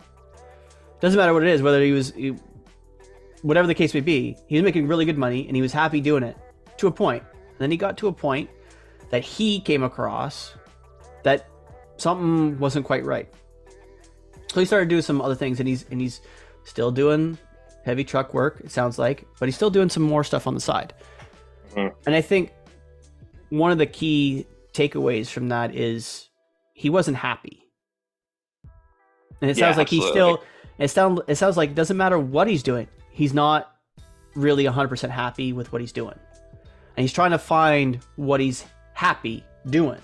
Doesn't 1.01 1.19
matter 1.19 1.35
what 1.35 1.43
it 1.43 1.51
is, 1.51 1.61
whether 1.61 1.83
he 1.83 1.93
was, 1.93 2.11
he, 2.13 2.35
whatever 3.43 3.67
the 3.67 3.75
case 3.75 3.93
may 3.93 4.01
be, 4.01 4.35
he 4.47 4.55
was 4.55 4.65
making 4.65 4.89
really 4.89 5.05
good 5.05 5.19
money 5.19 5.47
and 5.47 5.55
he 5.55 5.61
was 5.61 5.75
happy 5.75 6.01
doing 6.01 6.23
it 6.23 6.39
to 6.79 6.87
a 6.87 6.91
point. 6.91 7.23
And 7.51 7.59
then 7.59 7.71
he 7.71 7.77
got 7.77 7.99
to 7.99 8.09
a 8.09 8.13
point 8.15 8.49
that 9.11 9.23
he 9.23 9.61
came 9.61 9.83
across 9.83 10.55
that 11.23 11.49
something 11.97 12.59
wasn't 12.59 12.87
quite 12.87 13.05
right. 13.05 13.29
So 14.53 14.61
he 14.61 14.67
started 14.67 14.89
doing 14.89 15.03
some 15.03 15.21
other 15.21 15.35
things 15.35 15.61
and 15.61 15.69
he's 15.69 15.85
and 15.91 16.01
he's 16.01 16.21
still 16.65 16.91
doing 16.91 17.39
heavy 17.85 18.05
truck 18.05 18.35
work, 18.35 18.61
it 18.61 18.71
sounds 18.71 18.99
like, 18.99 19.27
but 19.39 19.47
he's 19.47 19.57
still 19.57 19.71
doing 19.71 19.89
some 19.89 20.03
more 20.03 20.23
stuff 20.25 20.47
on 20.47 20.55
the 20.55 20.61
side. 20.61 20.93
Mhm. 21.75 21.93
And 22.07 22.15
I 22.15 22.21
think 22.21 22.53
one 23.49 23.71
of 23.71 23.79
the 23.79 23.87
key 23.87 24.47
takeaways 24.73 25.29
from 25.29 25.49
that 25.49 25.75
is 25.75 26.29
he 26.75 26.91
wasn't 26.91 27.17
happy. 27.17 27.63
And 29.41 29.51
it 29.51 29.57
Yeah, 29.57 29.67
sounds 29.67 29.79
like 29.79 29.89
he's 29.89 30.07
still 30.07 30.43
it 30.79 30.89
sound 30.89 31.21
it 31.29 31.37
sounds 31.37 31.57
like 31.57 31.71
it 31.71 31.75
doesn't 31.75 31.97
matter 31.97 32.19
what 32.19 32.49
he's 32.49 32.63
doing. 32.63 32.89
He's 33.11 33.35
not 33.35 33.75
really 34.35 34.65
100% 34.65 35.11
happy 35.11 35.53
with 35.53 35.73
what 35.73 35.81
he's 35.81 35.93
doing. 35.93 36.19
And 36.97 37.03
he's 37.05 37.13
trying 37.13 37.31
to 37.33 37.39
find 37.39 37.99
what 38.17 38.41
he's 38.41 38.65
happy 38.95 39.45
doing. 39.69 40.01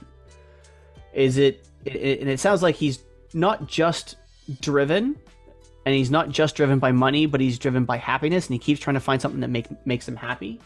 Is 1.16 1.38
it, 1.38 1.66
it 1.86 2.20
and 2.20 2.28
it 2.28 2.38
sounds 2.38 2.62
like 2.62 2.74
he's 2.74 3.02
not 3.32 3.66
just 3.66 4.16
driven 4.60 5.16
and 5.86 5.94
he's 5.94 6.10
not 6.10 6.28
just 6.28 6.54
driven 6.56 6.78
by 6.78 6.92
money, 6.92 7.24
but 7.24 7.40
he's 7.40 7.58
driven 7.58 7.86
by 7.86 7.96
happiness 7.96 8.46
and 8.46 8.54
he 8.54 8.58
keeps 8.58 8.80
trying 8.80 8.94
to 8.94 9.00
find 9.00 9.20
something 9.20 9.40
that 9.40 9.48
make, 9.48 9.66
makes 9.86 10.06
him 10.06 10.14
happy. 10.14 10.60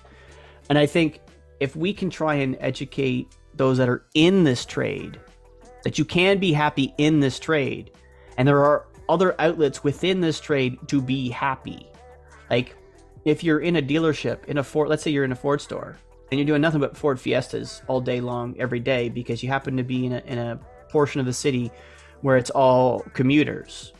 And 0.68 0.76
I 0.76 0.86
think 0.86 1.20
if 1.60 1.76
we 1.76 1.92
can 1.92 2.10
try 2.10 2.34
and 2.34 2.56
educate 2.58 3.28
those 3.54 3.78
that 3.78 3.88
are 3.88 4.04
in 4.14 4.42
this 4.42 4.64
trade 4.64 5.20
that 5.84 5.98
you 5.98 6.04
can 6.04 6.38
be 6.38 6.52
happy 6.52 6.92
in 6.98 7.20
this 7.20 7.38
trade 7.38 7.92
and 8.36 8.46
there 8.48 8.64
are 8.64 8.86
other 9.08 9.40
outlets 9.40 9.84
within 9.84 10.20
this 10.20 10.40
trade 10.40 10.78
to 10.88 11.00
be 11.00 11.28
happy. 11.28 11.86
Like 12.50 12.76
if 13.24 13.44
you're 13.44 13.60
in 13.60 13.76
a 13.76 13.82
dealership 13.82 14.46
in 14.46 14.58
a 14.58 14.64
Ford, 14.64 14.88
let's 14.88 15.04
say 15.04 15.12
you're 15.12 15.24
in 15.24 15.32
a 15.32 15.36
Ford 15.36 15.60
store 15.60 15.96
and 16.30 16.38
you're 16.38 16.46
doing 16.46 16.60
nothing 16.60 16.80
but 16.80 16.96
Ford 16.96 17.18
Fiestas 17.20 17.82
all 17.88 18.00
day 18.00 18.20
long 18.20 18.54
every 18.58 18.80
day 18.80 19.08
because 19.08 19.42
you 19.42 19.48
happen 19.48 19.76
to 19.76 19.82
be 19.82 20.06
in 20.06 20.12
a, 20.12 20.22
in 20.26 20.38
a 20.38 20.60
portion 20.88 21.20
of 21.20 21.26
the 21.26 21.32
city 21.32 21.70
where 22.20 22.36
it's 22.36 22.50
all 22.50 23.00
commuters. 23.14 23.92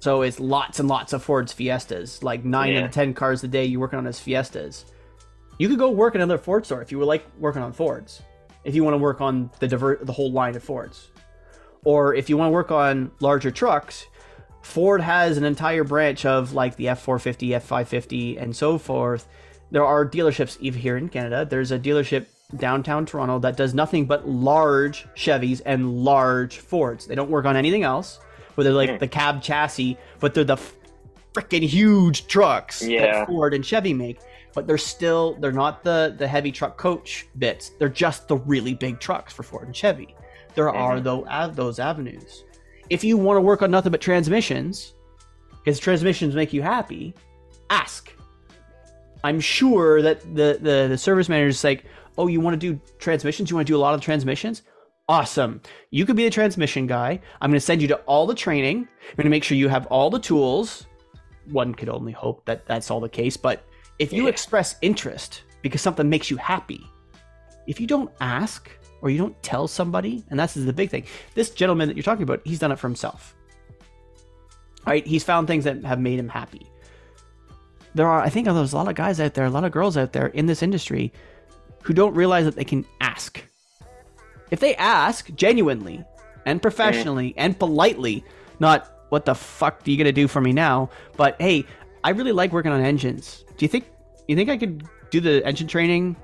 So 0.00 0.22
it's 0.22 0.40
lots 0.40 0.80
and 0.80 0.88
lots 0.88 1.12
of 1.12 1.22
Ford's 1.22 1.52
Fiestas, 1.52 2.22
like 2.22 2.44
nine 2.44 2.76
out 2.76 2.84
of 2.84 2.90
ten 2.90 3.14
cars 3.14 3.44
a 3.44 3.48
day 3.48 3.64
you're 3.66 3.80
working 3.80 3.98
on 3.98 4.06
as 4.06 4.18
Fiestas. 4.18 4.84
You 5.58 5.68
could 5.68 5.78
go 5.78 5.90
work 5.90 6.14
in 6.14 6.20
another 6.20 6.38
Ford 6.38 6.66
store 6.66 6.82
if 6.82 6.90
you 6.90 6.98
were 6.98 7.04
like 7.04 7.24
working 7.38 7.62
on 7.62 7.72
Fords. 7.72 8.22
If 8.64 8.74
you 8.74 8.82
want 8.82 8.94
to 8.94 8.98
work 8.98 9.20
on 9.20 9.50
the 9.60 9.68
diver- 9.68 10.00
the 10.02 10.12
whole 10.12 10.32
line 10.32 10.56
of 10.56 10.62
Fords, 10.62 11.10
or 11.84 12.14
if 12.14 12.28
you 12.28 12.36
want 12.36 12.48
to 12.48 12.52
work 12.52 12.70
on 12.70 13.10
larger 13.20 13.50
trucks, 13.50 14.06
Ford 14.62 15.00
has 15.00 15.36
an 15.36 15.44
entire 15.44 15.84
branch 15.84 16.24
of 16.24 16.52
like 16.52 16.76
the 16.76 16.86
F450, 16.86 17.50
F550, 17.60 18.40
and 18.40 18.54
so 18.54 18.78
forth. 18.78 19.28
There 19.72 19.84
are 19.84 20.06
dealerships 20.06 20.56
even 20.60 20.80
here 20.80 20.96
in 20.98 21.08
Canada. 21.08 21.44
There's 21.48 21.72
a 21.72 21.78
dealership 21.78 22.26
downtown 22.58 23.06
Toronto 23.06 23.38
that 23.40 23.56
does 23.56 23.72
nothing 23.74 24.04
but 24.04 24.28
large 24.28 25.06
Chevys 25.16 25.62
and 25.64 26.04
large 26.04 26.58
Fords. 26.58 27.06
They 27.06 27.14
don't 27.14 27.30
work 27.30 27.46
on 27.46 27.56
anything 27.56 27.82
else. 27.82 28.20
Where 28.54 28.64
they're 28.64 28.74
like 28.74 28.90
Hmm. 28.90 28.98
the 28.98 29.08
cab 29.08 29.42
chassis, 29.42 29.96
but 30.20 30.34
they're 30.34 30.44
the 30.44 30.58
freaking 31.32 31.62
huge 31.62 32.26
trucks 32.26 32.82
Yeah. 32.86 33.00
that 33.20 33.26
Ford 33.26 33.54
and 33.54 33.64
Chevy 33.64 33.94
make. 33.94 34.18
But 34.54 34.66
they're 34.66 34.76
still 34.76 35.38
they're 35.40 35.50
not 35.52 35.82
the 35.82 36.14
the 36.18 36.28
heavy 36.28 36.52
truck 36.52 36.76
coach 36.76 37.26
bits. 37.38 37.70
They're 37.78 37.88
just 37.88 38.28
the 38.28 38.36
really 38.36 38.74
big 38.74 39.00
trucks 39.00 39.32
for 39.32 39.42
Ford 39.42 39.66
and 39.66 39.74
Chevy. 39.74 40.14
There 40.54 40.68
are 40.68 40.98
Mhm. 40.98 41.02
though 41.04 41.26
av- 41.26 41.56
those 41.56 41.78
avenues. 41.78 42.44
If 42.90 43.02
you 43.04 43.16
want 43.16 43.38
to 43.38 43.40
work 43.40 43.62
on 43.62 43.70
nothing 43.70 43.90
but 43.92 44.02
transmissions, 44.02 44.92
because 45.64 45.78
transmissions 45.80 46.34
make 46.34 46.52
you 46.52 46.60
happy, 46.60 47.14
ask. 47.70 48.12
I'm 49.24 49.40
sure 49.40 50.02
that 50.02 50.20
the 50.34 50.58
the, 50.60 50.86
the 50.88 50.98
service 50.98 51.28
manager 51.28 51.48
is 51.48 51.64
like, 51.64 51.84
Oh, 52.18 52.26
you 52.26 52.40
want 52.40 52.60
to 52.60 52.72
do 52.72 52.80
transmissions? 52.98 53.50
You 53.50 53.56
want 53.56 53.66
to 53.66 53.72
do 53.72 53.76
a 53.76 53.80
lot 53.80 53.94
of 53.94 54.00
transmissions? 54.00 54.62
Awesome. 55.08 55.60
You 55.90 56.06
could 56.06 56.16
be 56.16 56.24
the 56.24 56.30
transmission 56.30 56.86
guy. 56.86 57.20
I'm 57.40 57.50
going 57.50 57.58
to 57.58 57.64
send 57.64 57.82
you 57.82 57.88
to 57.88 57.96
all 58.00 58.26
the 58.26 58.34
training. 58.34 58.76
I'm 58.78 59.16
going 59.16 59.24
to 59.24 59.30
make 59.30 59.44
sure 59.44 59.56
you 59.56 59.68
have 59.68 59.86
all 59.86 60.10
the 60.10 60.18
tools. 60.18 60.86
One 61.50 61.74
could 61.74 61.88
only 61.88 62.12
hope 62.12 62.44
that 62.46 62.66
that's 62.66 62.90
all 62.90 63.00
the 63.00 63.08
case. 63.08 63.36
But 63.36 63.64
if 63.98 64.12
you 64.12 64.24
Yeah. 64.24 64.28
express 64.30 64.76
interest 64.82 65.42
because 65.62 65.80
something 65.80 66.08
makes 66.08 66.30
you 66.30 66.36
happy, 66.36 66.86
if 67.66 67.80
you 67.80 67.86
don't 67.86 68.10
ask 68.20 68.70
or 69.00 69.10
you 69.10 69.18
don't 69.18 69.40
tell 69.42 69.66
somebody, 69.66 70.24
and 70.30 70.38
that's 70.38 70.54
the 70.54 70.72
big 70.72 70.90
thing, 70.90 71.04
this 71.34 71.50
gentleman 71.50 71.88
that 71.88 71.96
you're 71.96 72.04
talking 72.04 72.22
about, 72.22 72.40
he's 72.44 72.58
done 72.60 72.70
it 72.72 72.78
for 72.78 72.86
himself. 72.88 73.34
Right? 74.86 75.06
He's 75.06 75.24
found 75.24 75.46
things 75.46 75.64
that 75.64 75.84
have 75.84 76.00
made 76.00 76.18
him 76.18 76.28
happy. 76.28 76.70
There 77.94 78.06
are, 78.06 78.20
I 78.20 78.28
think, 78.28 78.46
there's 78.46 78.72
a 78.72 78.76
lot 78.76 78.88
of 78.88 78.94
guys 78.94 79.20
out 79.20 79.34
there, 79.34 79.44
a 79.44 79.50
lot 79.50 79.64
of 79.64 79.72
girls 79.72 79.96
out 79.96 80.12
there 80.12 80.28
in 80.28 80.46
this 80.46 80.62
industry 80.62 81.12
who 81.82 81.92
don't 81.92 82.14
realize 82.14 82.44
that 82.44 82.56
they 82.56 82.64
can 82.64 82.84
ask. 83.00 83.42
If 84.50 84.60
they 84.60 84.74
ask 84.76 85.32
genuinely 85.34 86.04
and 86.46 86.60
professionally 86.60 87.30
mm. 87.30 87.34
and 87.36 87.58
politely, 87.58 88.24
not 88.60 89.06
what 89.10 89.24
the 89.24 89.34
fuck 89.34 89.86
are 89.86 89.90
you 89.90 89.96
gonna 89.96 90.12
do 90.12 90.26
for 90.26 90.40
me 90.40 90.52
now, 90.52 90.90
but 91.16 91.40
hey, 91.40 91.66
I 92.04 92.10
really 92.10 92.32
like 92.32 92.52
working 92.52 92.72
on 92.72 92.80
engines. 92.80 93.44
Do 93.56 93.64
you 93.64 93.68
think 93.68 93.86
you 94.26 94.36
think 94.36 94.48
I 94.48 94.56
could 94.56 94.88
do 95.10 95.20
the 95.20 95.44
engine 95.46 95.68
training? 95.68 96.16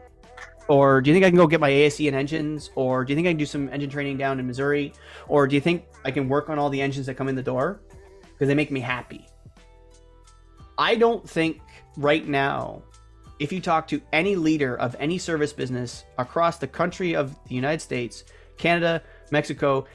Or 0.69 1.01
do 1.01 1.09
you 1.09 1.15
think 1.15 1.25
I 1.25 1.31
can 1.31 1.37
go 1.37 1.47
get 1.47 1.61
my 1.61 1.71
ASE 1.71 2.01
in 2.01 2.15
engines? 2.15 2.71
Or 2.75 3.05
do 3.05 3.13
you 3.13 3.17
think 3.17 3.27
I 3.27 3.31
can 3.31 3.39
do 3.39 3.47
some 3.47 3.71
engine 3.71 3.89
training 3.89 4.19
down 4.19 4.39
in 4.39 4.47
Missouri? 4.47 4.93
Or 5.27 5.47
do 5.47 5.55
you 5.55 5.61
think 5.61 5.87
I 6.05 6.11
can 6.11 6.29
work 6.29 6.51
on 6.51 6.59
all 6.59 6.69
the 6.69 6.81
engines 6.81 7.07
that 7.07 7.15
come 7.15 7.29
in 7.29 7.35
the 7.35 7.43
door? 7.43 7.81
Because 8.21 8.49
they 8.49 8.55
make 8.55 8.71
me 8.71 8.81
happy. 8.81 9.27
I 10.79 10.95
don't 10.95 11.29
think 11.29 11.61
right 11.97 12.27
now, 12.27 12.83
if 13.41 13.53
you 13.53 13.61
talk 13.61 13.89
to 13.89 14.01
any 14.13 14.37
leader 14.37 14.77
of 14.79 14.95
any 15.01 15.19
service 15.19 15.53
business 15.53 16.05
across 16.19 16.59
the 16.59 16.69
country 16.69 17.15
of 17.15 17.37
the 17.49 17.55
United 17.57 17.81
States, 17.81 18.23
Canada, 18.57 19.03
Mexico, 19.33 19.87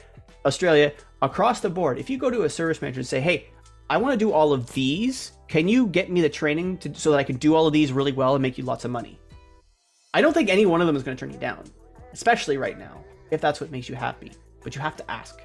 Australia, 0.46 0.92
across 1.22 1.62
the 1.62 1.70
board, 1.70 1.98
if 1.98 2.10
you 2.10 2.18
go 2.18 2.30
to 2.30 2.44
a 2.44 2.50
service 2.50 2.82
manager 2.82 3.00
and 3.00 3.08
say, 3.08 3.22
hey, 3.22 3.48
I 3.90 3.96
want 3.96 4.14
to 4.14 4.18
do 4.18 4.34
all 4.34 4.52
of 4.52 4.74
these, 4.74 5.32
can 5.48 5.70
you 5.70 5.88
get 5.88 6.12
me 6.12 6.20
the 6.20 6.30
training 6.30 6.78
to, 6.80 6.94
so 6.94 7.12
that 7.12 7.18
I 7.18 7.24
can 7.24 7.38
do 7.38 7.56
all 7.56 7.66
of 7.66 7.72
these 7.72 7.94
really 7.94 8.12
well 8.12 8.36
and 8.36 8.42
make 8.42 8.58
you 8.58 8.66
lots 8.66 8.84
of 8.84 8.92
money? 8.92 9.20
I 10.14 10.22
don't 10.22 10.34
think 10.34 10.50
any 10.50 10.66
one 10.66 10.82
of 10.82 10.88
them 10.88 10.98
is 10.98 11.04
going 11.04 11.16
to 11.16 11.20
turn 11.20 11.32
you 11.32 11.40
down, 11.40 11.64
especially 12.12 12.58
right 12.58 12.78
now, 12.78 13.04
if 13.32 13.40
that's 13.40 13.62
what 13.62 13.72
makes 13.72 13.88
you 13.88 13.96
happy. 13.96 14.34
But 14.62 14.76
you 14.76 14.82
have 14.82 14.98
to 14.98 15.12
ask. 15.12 15.40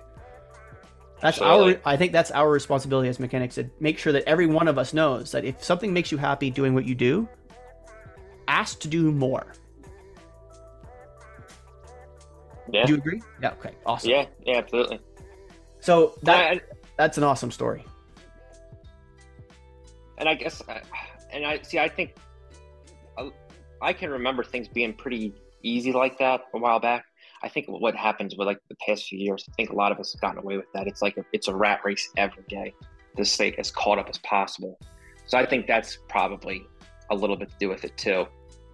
That's 1.20 1.40
Absolutely. 1.40 1.74
our. 1.76 1.80
I 1.84 1.96
think 1.96 2.12
that's 2.12 2.30
our 2.30 2.48
responsibility 2.50 3.08
as 3.08 3.18
mechanics 3.18 3.56
to 3.56 3.68
make 3.80 3.98
sure 3.98 4.12
that 4.12 4.22
every 4.28 4.46
one 4.46 4.68
of 4.68 4.78
us 4.78 4.94
knows 4.94 5.32
that 5.32 5.44
if 5.44 5.62
something 5.64 5.92
makes 5.92 6.12
you 6.12 6.18
happy 6.18 6.50
doing 6.50 6.74
what 6.74 6.84
you 6.84 6.94
do, 6.94 7.28
ask 8.46 8.78
to 8.80 8.88
do 8.88 9.10
more. 9.10 9.52
Yeah. 12.70 12.84
Do 12.86 12.92
you 12.92 12.98
agree? 12.98 13.20
Yeah. 13.42 13.52
Okay. 13.52 13.72
Awesome. 13.86 14.10
Yeah. 14.10 14.26
Yeah. 14.44 14.58
Absolutely. 14.58 15.00
So 15.80 16.14
that 16.22 16.52
I- 16.56 16.60
that's 16.96 17.18
an 17.18 17.24
awesome 17.24 17.50
story. 17.50 17.84
and 20.18 20.28
I 20.28 20.34
guess, 20.34 20.60
uh, 20.68 20.80
and 21.32 21.46
I 21.46 21.62
see. 21.62 21.78
I 21.78 21.88
think 21.88 22.14
I, 23.16 23.30
I 23.80 23.92
can 23.92 24.10
remember 24.10 24.42
things 24.44 24.66
being 24.68 24.92
pretty 24.94 25.32
easy 25.62 25.92
like 25.92 26.18
that 26.18 26.42
a 26.54 26.58
while 26.58 26.80
back. 26.80 27.06
I 27.42 27.48
think 27.48 27.66
what 27.68 27.94
happens 27.94 28.36
with 28.36 28.46
like 28.46 28.60
the 28.68 28.76
past 28.86 29.06
few 29.06 29.18
years, 29.18 29.46
I 29.48 29.52
think 29.54 29.70
a 29.70 29.74
lot 29.74 29.92
of 29.92 29.98
us 29.98 30.12
have 30.12 30.20
gotten 30.20 30.38
away 30.38 30.56
with 30.56 30.70
that. 30.74 30.86
It's 30.86 31.02
like 31.02 31.16
a, 31.16 31.24
it's 31.32 31.48
a 31.48 31.54
rat 31.54 31.80
race 31.84 32.10
every 32.16 32.44
day 32.48 32.74
to 33.16 33.24
stay 33.24 33.54
as 33.58 33.70
caught 33.70 33.98
up 33.98 34.08
as 34.08 34.18
possible. 34.18 34.78
So 35.26 35.38
I 35.38 35.46
think 35.46 35.66
that's 35.66 35.98
probably 36.08 36.66
a 37.10 37.14
little 37.14 37.36
bit 37.36 37.50
to 37.50 37.56
do 37.58 37.68
with 37.68 37.84
it 37.84 37.96
too. 37.96 38.26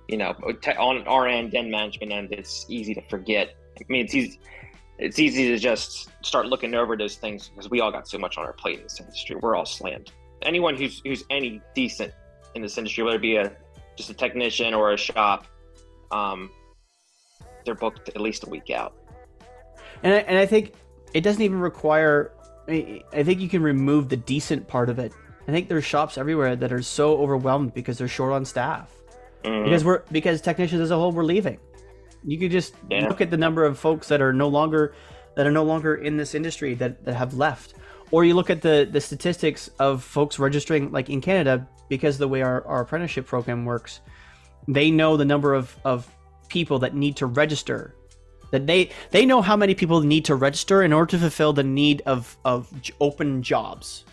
You 0.08 0.18
know, 0.18 0.34
on 0.78 1.06
our 1.06 1.26
end 1.26 1.54
and 1.54 1.70
management 1.70 2.12
end, 2.12 2.28
it's 2.32 2.66
easy 2.68 2.94
to 2.94 3.02
forget. 3.08 3.54
I 3.78 3.84
mean, 3.88 4.04
it's 4.04 4.14
easy. 4.14 4.38
It's 4.98 5.18
easy 5.18 5.48
to 5.48 5.58
just 5.58 6.10
start 6.24 6.46
looking 6.46 6.74
over 6.74 6.96
those 6.96 7.16
things 7.16 7.48
because 7.48 7.68
we 7.68 7.80
all 7.80 7.90
got 7.90 8.06
so 8.06 8.16
much 8.16 8.38
on 8.38 8.44
our 8.44 8.52
plate 8.52 8.78
in 8.78 8.84
this 8.84 9.00
industry. 9.00 9.36
We're 9.36 9.56
all 9.56 9.66
slammed 9.66 10.12
anyone 10.44 10.76
who's 10.76 11.00
who's 11.04 11.24
any 11.30 11.60
decent 11.74 12.12
in 12.54 12.62
this 12.62 12.78
industry, 12.78 13.04
whether 13.04 13.16
it 13.16 13.22
be 13.22 13.36
a 13.36 13.52
just 13.96 14.10
a 14.10 14.14
technician 14.14 14.74
or 14.74 14.92
a 14.92 14.96
shop, 14.96 15.46
um, 16.10 16.50
they're 17.64 17.74
booked 17.74 18.08
at 18.10 18.20
least 18.20 18.44
a 18.44 18.48
week 18.50 18.70
out. 18.70 18.94
And 20.02 20.12
I, 20.14 20.18
and 20.18 20.38
I 20.38 20.46
think 20.46 20.74
it 21.14 21.22
doesn't 21.22 21.42
even 21.42 21.60
require. 21.60 22.32
I 22.68 23.02
I 23.12 23.22
think 23.22 23.40
you 23.40 23.48
can 23.48 23.62
remove 23.62 24.08
the 24.08 24.16
decent 24.16 24.66
part 24.68 24.88
of 24.88 24.98
it. 24.98 25.12
I 25.46 25.52
think 25.52 25.68
there's 25.68 25.84
shops 25.84 26.16
everywhere 26.18 26.56
that 26.56 26.72
are 26.72 26.82
so 26.82 27.18
overwhelmed 27.18 27.74
because 27.74 27.98
they're 27.98 28.08
short 28.08 28.32
on 28.32 28.44
staff. 28.44 28.90
Mhm. 29.44 29.64
Because 29.64 29.84
we're 29.84 30.02
because 30.10 30.40
technicians 30.40 30.80
as 30.80 30.90
a 30.90 30.96
whole 30.96 31.12
we're 31.12 31.22
leaving. 31.24 31.58
You 32.24 32.38
could 32.38 32.50
just 32.50 32.74
Yeah. 32.90 33.08
look 33.08 33.20
at 33.20 33.30
the 33.30 33.36
number 33.36 33.64
of 33.64 33.78
folks 33.78 34.08
that 34.08 34.20
are 34.22 34.32
no 34.32 34.48
longer 34.48 34.94
that 35.36 35.46
are 35.46 35.50
no 35.52 35.64
longer 35.64 35.96
in 35.96 36.16
this 36.16 36.34
industry 36.34 36.74
that, 36.74 37.04
that 37.04 37.14
have 37.14 37.34
left. 37.34 37.74
Or 38.10 38.24
you 38.24 38.34
look 38.34 38.48
at 38.50 38.62
the 38.62 38.88
the 38.90 39.00
statistics 39.00 39.68
of 39.78 40.02
folks 40.02 40.38
registering 40.38 40.90
like 40.92 41.10
in 41.10 41.20
Canada 41.20 41.66
because 41.88 42.16
the 42.16 42.28
way 42.28 42.40
our, 42.40 42.64
our 42.66 42.80
apprenticeship 42.82 43.26
program 43.26 43.64
works, 43.66 44.00
they 44.66 44.90
know 44.90 45.16
the 45.18 45.24
number 45.26 45.52
of, 45.52 45.76
of 45.84 46.08
people 46.48 46.78
that 46.80 46.94
need 46.94 47.16
to 47.16 47.26
register. 47.26 47.94
That 48.50 48.66
they 48.66 48.90
they 49.10 49.26
know 49.26 49.42
how 49.42 49.56
many 49.56 49.74
people 49.74 50.00
need 50.00 50.24
to 50.26 50.36
register 50.36 50.82
in 50.82 50.92
order 50.92 51.10
to 51.12 51.18
fulfill 51.18 51.52
the 51.52 51.64
need 51.64 52.02
of 52.06 52.36
of 52.44 52.72
open 53.00 53.42
jobs. 53.42 54.04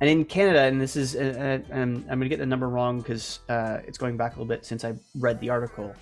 And 0.00 0.10
in 0.10 0.24
canada 0.24 0.60
and 0.60 0.80
this 0.80 0.94
is 0.94 1.16
uh, 1.16 1.58
i'm 1.72 2.04
gonna 2.06 2.28
get 2.28 2.38
the 2.38 2.46
number 2.46 2.68
wrong 2.68 2.98
because 2.98 3.40
uh, 3.48 3.78
it's 3.86 3.96
going 3.98 4.16
back 4.16 4.32
a 4.32 4.34
little 4.34 4.46
bit 4.46 4.64
since 4.64 4.84
i 4.84 4.94
read 5.18 5.40
the 5.40 5.50
article. 5.50 5.94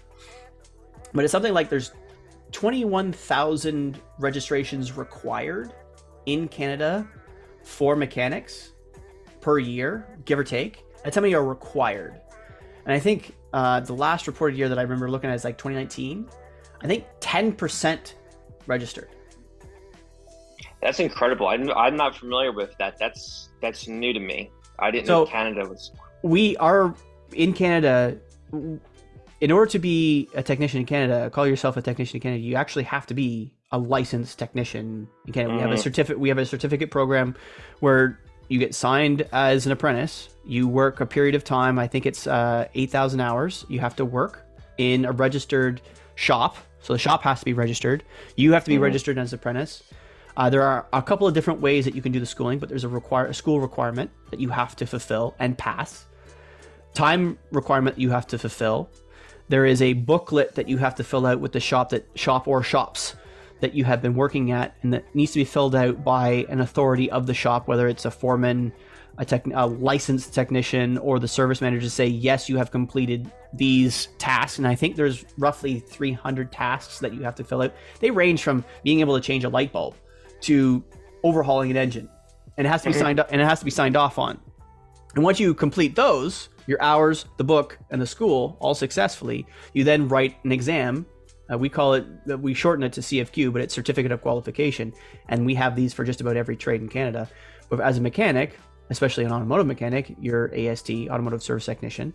But 1.13 1.25
it's 1.25 1.33
something 1.33 1.55
like 1.55 1.69
there's 1.69 1.93
21000 2.53 4.01
registrations 4.19 4.93
required 4.97 5.73
in 6.27 6.49
canada 6.49 7.07
for 7.63 7.97
mechanics 7.97 8.73
per 9.41 9.59
year 9.59 10.07
give 10.25 10.39
or 10.39 10.45
take. 10.45 10.85
That's 11.03 11.17
how 11.17 11.23
many 11.23 11.35
are 11.35 11.45
required 11.45 12.21
and 12.87 12.93
i 12.95 12.99
think 12.99 13.35
uh, 13.53 13.81
the 13.81 13.93
last 13.95 14.27
reported 14.27 14.57
year 14.59 14.69
that 14.69 14.79
i 14.79 14.83
remember 14.83 15.11
looking 15.11 15.31
at 15.31 15.35
is 15.37 15.45
like 15.45 15.59
2019 15.59 16.29
I 16.83 16.87
think 16.87 17.05
10% 17.21 18.13
registered. 18.67 19.09
That's 20.83 21.01
incredible. 21.01 21.47
I'm, 21.49 21.71
I'm 21.71 21.97
not 21.97 22.15
familiar 22.15 22.53
with 22.53 22.77
that. 22.79 22.99
That's 22.99 23.49
that's 23.63 23.89
new 23.89 24.13
to 24.13 24.21
me. 24.21 24.51
I 24.79 24.91
didn't 24.91 25.07
So- 25.07 25.25
know 25.25 25.31
Canada 25.31 25.67
was. 25.67 25.93
We 26.23 26.59
are 26.59 26.95
in 27.33 27.55
Canada. 27.55 28.19
In 29.41 29.51
order 29.51 29.71
to 29.71 29.79
be 29.79 30.29
a 30.35 30.43
technician 30.43 30.81
in 30.81 30.87
Canada, 30.87 31.31
call 31.31 31.47
yourself 31.47 31.79
a 31.79 31.83
technician 31.83 32.17
in 32.19 32.21
Canada, 32.21 32.43
you 32.43 32.55
actually 32.57 32.85
have 32.85 33.07
to 33.07 33.15
be 33.15 33.55
a 33.73 33.79
licensed 33.79 34.39
technician 34.39 35.09
in 35.27 35.33
Canada. 35.33 35.55
We 35.55 35.61
have 35.63 35.71
a 35.71 35.75
Mhm. 35.75 35.79
certificate. 35.79 36.21
We 36.21 36.29
have 36.29 36.39
a 36.39 36.45
certificate 36.45 36.91
program 36.91 37.35
where 37.81 38.21
you 38.49 38.59
get 38.59 38.75
signed 38.75 39.27
as 39.33 39.67
an 39.67 39.73
apprentice. 39.73 40.29
You 40.45 40.69
work 40.69 41.01
a 41.01 41.07
period 41.07 41.35
of 41.35 41.45
time. 41.45 41.79
I 41.79 41.87
think 41.87 42.07
it's 42.07 42.27
uh, 42.27 42.69
eight 42.75 42.91
thousand 42.91 43.21
hours. 43.21 43.65
You 43.69 43.81
have 43.81 43.97
to 43.97 44.05
work 44.05 44.45
in 44.79 45.05
a 45.05 45.13
registered 45.13 45.81
shop. 46.15 46.57
So 46.81 46.93
the 46.93 46.99
shop 46.99 47.23
has 47.23 47.39
to 47.39 47.45
be 47.47 47.55
registered. 47.55 48.05
You 48.37 48.53
have 48.53 48.65
to 48.65 48.71
be 48.71 48.77
Mhm. 48.77 48.83
registered 48.83 49.17
as 49.19 49.33
an 49.33 49.39
apprentice. 49.39 49.83
Uh, 50.37 50.51
there 50.51 50.63
are 50.63 50.87
a 50.93 51.01
couple 51.01 51.27
of 51.27 51.33
different 51.33 51.61
ways 51.61 51.85
that 51.87 51.95
you 51.95 52.03
can 52.03 52.13
do 52.13 52.21
the 52.21 52.27
schooling, 52.27 52.59
but 52.59 52.69
there's 52.69 52.85
a 52.85 52.89
require 52.89 53.27
a 53.27 53.35
school 53.35 53.61
requirement 53.61 54.11
that 54.31 54.41
you 54.41 54.51
have 54.51 54.77
to 54.77 54.85
fulfill 54.87 55.35
and 55.39 55.57
pass. 55.57 56.05
Time 56.93 57.39
requirement 57.53 57.97
that 57.97 58.03
you 58.03 58.11
have 58.11 58.27
to 58.29 58.39
fulfill. 58.39 58.89
There 59.49 59.65
is 59.65 59.81
a 59.81 59.93
booklet 59.95 60.55
that 60.57 60.69
you 60.69 60.79
have 60.79 60.95
to 60.97 61.05
fill 61.05 61.25
out 61.27 61.41
with 61.41 61.53
the 61.53 61.61
shop 61.61 61.91
that 61.91 62.07
shop 62.15 62.47
or 62.49 62.63
shops 62.63 63.15
that 63.61 63.75
you 63.75 63.85
have 63.85 64.03
been 64.03 64.15
working 64.15 64.51
at, 64.51 64.77
and 64.83 64.93
that 64.93 65.15
needs 65.15 65.33
to 65.33 65.39
be 65.39 65.45
filled 65.45 65.75
out 65.75 66.05
by 66.05 66.47
an 66.49 66.61
authority 66.61 67.11
of 67.11 67.27
the 67.27 67.35
shop, 67.35 67.69
whether 67.69 67.89
it's 67.89 68.05
a 68.05 68.11
foreman, 68.11 68.73
a, 69.19 69.25
tech, 69.25 69.47
a 69.55 69.67
licensed 69.67 70.35
technician, 70.35 70.99
or 70.99 71.19
the 71.19 71.29
service 71.29 71.61
manager 71.61 71.83
to 71.83 71.91
say 71.91 72.07
yes, 72.07 72.49
you 72.49 72.57
have 72.59 72.71
completed 72.71 73.31
these 73.53 74.09
tasks. 74.19 74.59
And 74.59 74.67
I 74.67 74.75
think 74.75 74.97
there's 74.97 75.25
roughly 75.39 75.81
300 75.81 76.51
tasks 76.51 76.99
that 76.99 77.15
you 77.15 77.23
have 77.23 77.37
to 77.37 77.45
fill 77.45 77.63
out. 77.63 77.73
They 78.01 78.11
range 78.11 78.43
from 78.43 78.65
being 78.83 79.01
able 79.01 79.15
to 79.15 79.21
change 79.21 79.45
a 79.45 79.49
light 79.49 79.73
bulb 79.73 79.95
to 80.43 80.83
overhauling 81.23 81.71
an 81.71 81.77
engine, 81.77 82.09
and 82.59 82.67
it 82.67 82.71
has 82.71 82.83
to 82.83 82.89
be 82.91 82.95
Mhm. 82.95 82.99
signed 82.99 83.21
up 83.21 83.29
and 83.31 83.41
it 83.41 83.45
has 83.45 83.61
to 83.61 83.65
be 83.65 83.71
signed 83.71 83.97
off 83.97 84.19
on. 84.19 84.39
And 85.15 85.23
once 85.23 85.39
you 85.39 85.55
complete 85.55 85.95
those, 85.95 86.49
your 86.67 86.83
hours, 86.83 87.27
the 87.37 87.45
book, 87.45 87.79
and 87.91 88.03
the 88.03 88.07
school 88.07 88.57
all 88.59 88.75
successfully, 88.75 89.47
you 89.73 89.85
then 89.85 90.09
write 90.09 90.37
an 90.45 90.51
exam. 90.51 91.07
Uh, 91.53 91.59
we 91.59 91.69
call 91.69 91.95
it, 91.95 92.07
we 92.41 92.55
shorten 92.55 92.83
it 92.85 92.93
to 92.95 93.03
C 93.03 93.21
of 93.21 93.33
Q, 93.33 93.53
but 93.53 93.61
it's 93.61 93.75
Certificate 93.75 94.13
of 94.13 94.23
Qualification. 94.23 94.93
And 95.29 95.45
we 95.45 95.55
have 95.55 95.77
these 95.77 95.93
for 95.93 96.05
just 96.05 96.21
about 96.21 96.37
every 96.37 96.57
trade 96.57 96.81
in 96.81 96.89
Canada. 96.89 97.29
But 97.69 97.81
as 97.81 97.99
a 97.99 98.01
mechanic, 98.01 98.59
especially 98.91 99.25
an 99.25 99.33
automotive 99.33 99.67
mechanic, 99.67 100.15
you're 100.21 100.55
AST, 100.55 100.91
Automotive 100.91 101.43
Service 101.43 101.67
Technician. 101.67 102.15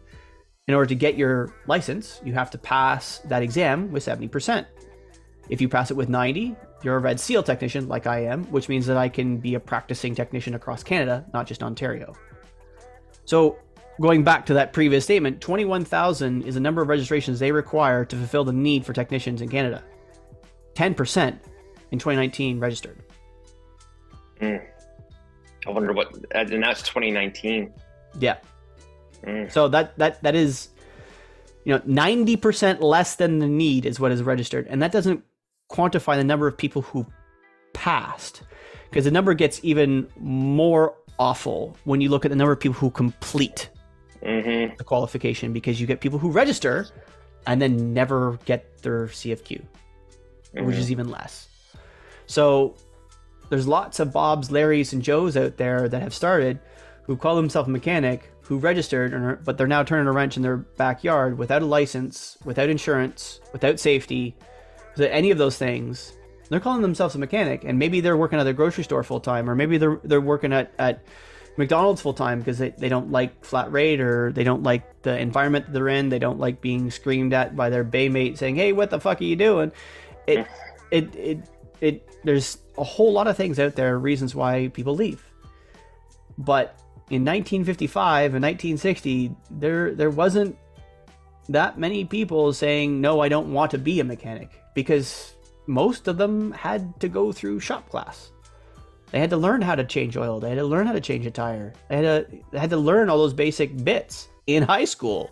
In 0.68 0.76
order 0.76 0.88
to 0.88 0.96
get 0.96 1.16
your 1.16 1.54
license, 1.68 2.22
you 2.24 2.34
have 2.34 2.52
to 2.52 2.58
pass 2.58 3.20
that 3.26 3.42
exam 3.42 3.92
with 3.92 4.06
70%. 4.06 4.66
If 5.50 5.62
you 5.62 5.68
pass 5.68 5.90
it 5.90 5.98
with 5.98 6.10
90, 6.10 6.56
you're 6.84 6.96
a 6.96 7.00
red 7.00 7.20
seal 7.20 7.44
technician 7.44 7.88
like 7.88 8.08
I 8.08 8.26
am, 8.26 8.44
which 8.46 8.70
means 8.70 8.86
that 8.86 8.98
I 8.98 9.10
can 9.10 9.38
be 9.38 9.56
a 9.56 9.60
practicing 9.60 10.14
technician 10.16 10.54
across 10.54 10.84
Canada, 10.84 11.26
not 11.34 11.48
just 11.48 11.64
Ontario. 11.64 12.14
So 13.26 13.58
going 14.00 14.24
back 14.24 14.46
to 14.46 14.54
that 14.54 14.74
previous 14.74 15.04
statement, 15.04 15.42
21,000 15.42 16.44
is 16.44 16.56
the 16.56 16.62
number 16.62 16.82
of 16.82 16.88
registrations 16.88 17.40
they 17.40 17.52
require 17.52 18.06
to 18.06 18.16
fulfill 18.16 18.44
the 18.44 18.54
need 18.54 18.86
for 18.86 18.94
technicians 18.94 19.42
in 19.42 19.50
Canada. 19.50 19.84
10% 20.76 21.38
in 21.92 22.00
2019 22.00 22.60
registered. 22.60 23.04
Mm. 24.40 24.66
I 25.68 25.70
wonder 25.72 25.92
what, 25.92 26.14
and 26.32 26.64
that's 26.64 26.82
2019. 26.84 27.74
Yeah. 28.20 28.38
Mm. 29.24 29.52
So 29.52 29.68
that 29.68 29.98
that 29.98 30.24
that 30.24 30.34
is, 30.34 30.70
you 31.66 31.74
know, 31.74 31.80
90% 31.82 32.82
less 32.82 33.16
than 33.16 33.40
the 33.40 33.48
need 33.48 33.86
is 33.86 34.00
what 34.00 34.14
is 34.14 34.24
registered, 34.24 34.66
and 34.68 34.82
that 34.82 34.94
doesn't 34.94 35.24
quantify 35.70 36.16
the 36.16 36.24
number 36.24 36.48
of 36.48 36.58
people 36.58 36.82
who 36.84 37.06
passed, 37.74 38.44
because 38.90 39.04
the 39.04 39.12
number 39.12 39.34
gets 39.34 39.60
even 39.62 40.08
more 40.18 40.96
awful 41.20 41.76
when 41.84 42.00
you 42.00 42.08
look 42.08 42.24
at 42.24 42.30
the 42.30 42.38
number 42.38 42.54
of 42.54 42.62
people 42.62 42.76
who 42.76 42.90
complete 42.90 43.70
hmm 44.24 44.76
the 44.78 44.84
qualification, 44.84 45.54
because 45.54 45.80
you 45.80 45.88
get 45.88 46.02
people 46.02 46.20
who 46.20 46.32
register 46.32 46.88
and 47.48 47.62
then 47.62 47.94
never 47.94 48.38
get 48.46 48.82
their 48.82 49.10
C 49.10 49.32
of 49.32 49.44
Q. 49.44 49.66
which 50.54 50.78
is 50.78 50.92
even 50.92 51.10
less. 51.10 51.48
So 52.26 52.76
there's 53.50 53.68
lots 53.68 54.00
of 54.00 54.12
Bobs, 54.14 54.50
Larrys, 54.50 54.94
and 54.94 55.02
Joes 55.02 55.38
out 55.38 55.58
there 55.58 55.88
that 55.90 56.02
have 56.02 56.14
started 56.14 56.60
who 57.04 57.18
call 57.18 57.36
themselves 57.36 57.68
a 57.68 57.72
mechanic, 57.72 58.32
who 58.42 58.60
registered, 58.60 59.14
and 59.14 59.26
are, 59.26 59.36
but 59.38 59.58
they're 59.58 59.66
now 59.66 59.82
turning 59.82 60.06
a 60.08 60.12
wrench 60.12 60.38
in 60.38 60.44
their 60.44 60.58
backyard 60.58 61.38
without 61.40 61.64
a 61.64 61.66
license, 61.66 62.38
without 62.46 62.70
insurance, 62.70 63.40
without 63.52 63.80
safety, 63.80 64.36
without 64.96 65.12
any 65.12 65.32
of 65.32 65.40
those 65.40 65.58
things. 65.58 66.14
They're 66.50 66.60
calling 66.60 66.84
themselves 66.84 67.16
a 67.16 67.20
mechanic, 67.20 67.64
and 67.64 67.80
maybe 67.80 68.00
they're 68.00 68.18
working 68.18 68.40
at 68.40 68.46
a 68.46 68.54
grocery 68.54 68.84
store 68.84 69.04
full 69.04 69.20
time, 69.20 69.50
or 69.50 69.56
maybe 69.56 69.80
they're 69.80 70.00
they're 70.04 70.22
working 70.22 70.54
at, 70.54 70.72
at 70.78 71.04
McDonald's 71.60 72.02
full 72.02 72.14
time 72.14 72.40
because 72.40 72.58
they, 72.58 72.70
they 72.70 72.88
don't 72.88 73.12
like 73.12 73.44
flat 73.44 73.70
rate 73.70 74.00
or 74.00 74.32
they 74.32 74.46
don't 74.46 74.64
like 74.64 75.02
the 75.02 75.20
environment 75.20 75.66
that 75.66 75.74
they're 75.74 75.90
in. 75.90 76.08
They 76.08 76.18
don't 76.18 76.40
like 76.40 76.62
being 76.62 76.90
screamed 76.90 77.34
at 77.34 77.54
by 77.54 77.70
their 77.70 77.84
bay 77.84 78.08
mate 78.08 78.38
saying, 78.38 78.56
"Hey, 78.56 78.72
what 78.72 78.90
the 78.90 79.00
fuck 79.00 79.20
are 79.20 79.26
you 79.26 79.36
doing?" 79.36 79.74
It 80.26 80.48
it 80.90 81.14
it 81.16 81.40
it. 81.82 82.10
There's 82.24 82.60
a 82.78 82.84
whole 82.86 83.12
lot 83.12 83.28
of 83.28 83.36
things 83.36 83.60
out 83.60 83.76
there, 83.76 84.00
reasons 84.00 84.34
why 84.34 84.70
people 84.70 84.96
leave. 84.96 85.22
But 86.38 86.80
in 87.10 87.26
1955 87.26 88.36
and 88.36 88.44
1960, 88.44 89.36
there 89.52 89.94
there 89.94 90.10
wasn't 90.10 90.58
that 91.50 91.78
many 91.78 92.06
people 92.06 92.54
saying, 92.54 93.02
"No, 93.02 93.20
I 93.20 93.28
don't 93.28 93.52
want 93.52 93.72
to 93.72 93.78
be 93.78 94.00
a 94.00 94.06
mechanic," 94.06 94.50
because 94.76 95.36
most 95.68 96.08
of 96.08 96.16
them 96.18 96.54
had 96.54 96.98
to 97.02 97.10
go 97.10 97.34
through 97.34 97.60
shop 97.60 97.90
class. 97.90 98.32
They 99.12 99.20
had 99.20 99.30
to 99.32 99.38
learn 99.38 99.62
how 99.62 99.76
to 99.76 99.84
change 99.84 100.16
oil. 100.18 100.40
They 100.40 100.50
had 100.50 100.60
to 100.60 100.66
learn 100.66 100.86
how 100.86 100.94
to 100.94 101.02
change 101.02 101.26
a 101.26 101.32
tire. 101.32 101.74
They 101.88 101.96
had 101.98 102.02
to 102.04 102.38
they 102.52 102.60
had 102.60 102.70
to 102.70 102.78
learn 102.78 103.10
all 103.10 103.18
those 103.18 103.34
basic 103.34 103.84
bits 103.84 104.30
in 104.48 104.64
high 104.64 104.86
school, 104.86 105.32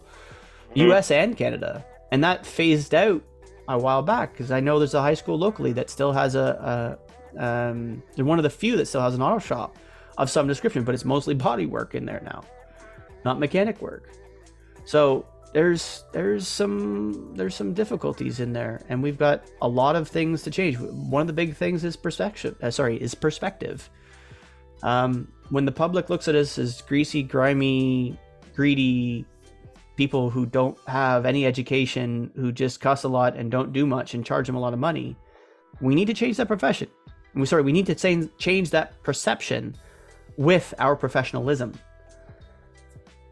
U.S. 0.75 1.11
and 1.11 1.37
Canada, 1.37 1.85
and 2.11 2.23
that 2.23 2.45
phased 2.45 2.95
out 2.95 3.21
a 3.67 3.77
while 3.77 4.01
back 4.01 4.31
because 4.31 4.51
I 4.51 4.59
know 4.59 4.79
there's 4.79 4.93
a 4.93 5.01
high 5.01 5.13
school 5.13 5.37
locally 5.37 5.73
that 5.73 5.89
still 5.89 6.11
has 6.13 6.35
a, 6.35 6.97
a 7.37 7.43
um, 7.43 8.01
they're 8.15 8.25
one 8.25 8.39
of 8.39 8.43
the 8.43 8.49
few 8.49 8.77
that 8.77 8.87
still 8.87 9.01
has 9.01 9.13
an 9.13 9.21
auto 9.21 9.39
shop 9.39 9.77
of 10.17 10.29
some 10.29 10.47
description, 10.47 10.83
but 10.83 10.95
it's 10.95 11.05
mostly 11.05 11.35
body 11.35 11.65
work 11.65 11.93
in 11.93 12.05
there 12.05 12.21
now, 12.23 12.43
not 13.23 13.39
mechanic 13.39 13.81
work. 13.81 14.09
So 14.85 15.25
there's 15.53 16.03
there's 16.11 16.47
some 16.47 17.33
there's 17.35 17.55
some 17.55 17.73
difficulties 17.73 18.39
in 18.39 18.53
there, 18.53 18.81
and 18.89 19.01
we've 19.01 19.17
got 19.17 19.43
a 19.61 19.67
lot 19.67 19.95
of 19.95 20.07
things 20.07 20.43
to 20.43 20.51
change. 20.51 20.77
One 20.77 21.21
of 21.21 21.27
the 21.27 21.33
big 21.33 21.55
things 21.55 21.83
is 21.83 21.95
perspective. 21.95 22.55
Uh, 22.61 22.71
sorry, 22.71 23.01
is 23.01 23.15
perspective. 23.15 23.89
Um, 24.83 25.31
when 25.49 25.65
the 25.65 25.71
public 25.71 26.09
looks 26.09 26.27
at 26.27 26.35
us 26.35 26.57
as 26.59 26.81
greasy, 26.81 27.23
grimy, 27.23 28.17
greedy 28.55 29.25
people 29.95 30.29
who 30.29 30.45
don't 30.45 30.77
have 30.87 31.25
any 31.25 31.45
education, 31.45 32.31
who 32.35 32.51
just 32.51 32.79
cuss 32.79 33.03
a 33.03 33.07
lot 33.07 33.35
and 33.35 33.49
don't 33.49 33.73
do 33.73 33.87
much, 33.87 34.13
and 34.13 34.25
charge 34.25 34.45
them 34.45 34.55
a 34.55 34.59
lot 34.59 34.73
of 34.73 34.79
money, 34.79 35.15
we 35.81 35.95
need 35.95 36.05
to 36.05 36.13
change 36.13 36.37
that 36.37 36.47
profession. 36.47 36.89
We 37.33 37.45
sorry, 37.45 37.63
we 37.63 37.71
need 37.71 37.85
to 37.87 37.95
change 37.95 38.29
change 38.37 38.69
that 38.71 39.01
perception 39.03 39.75
with 40.37 40.73
our 40.79 40.95
professionalism. 40.95 41.73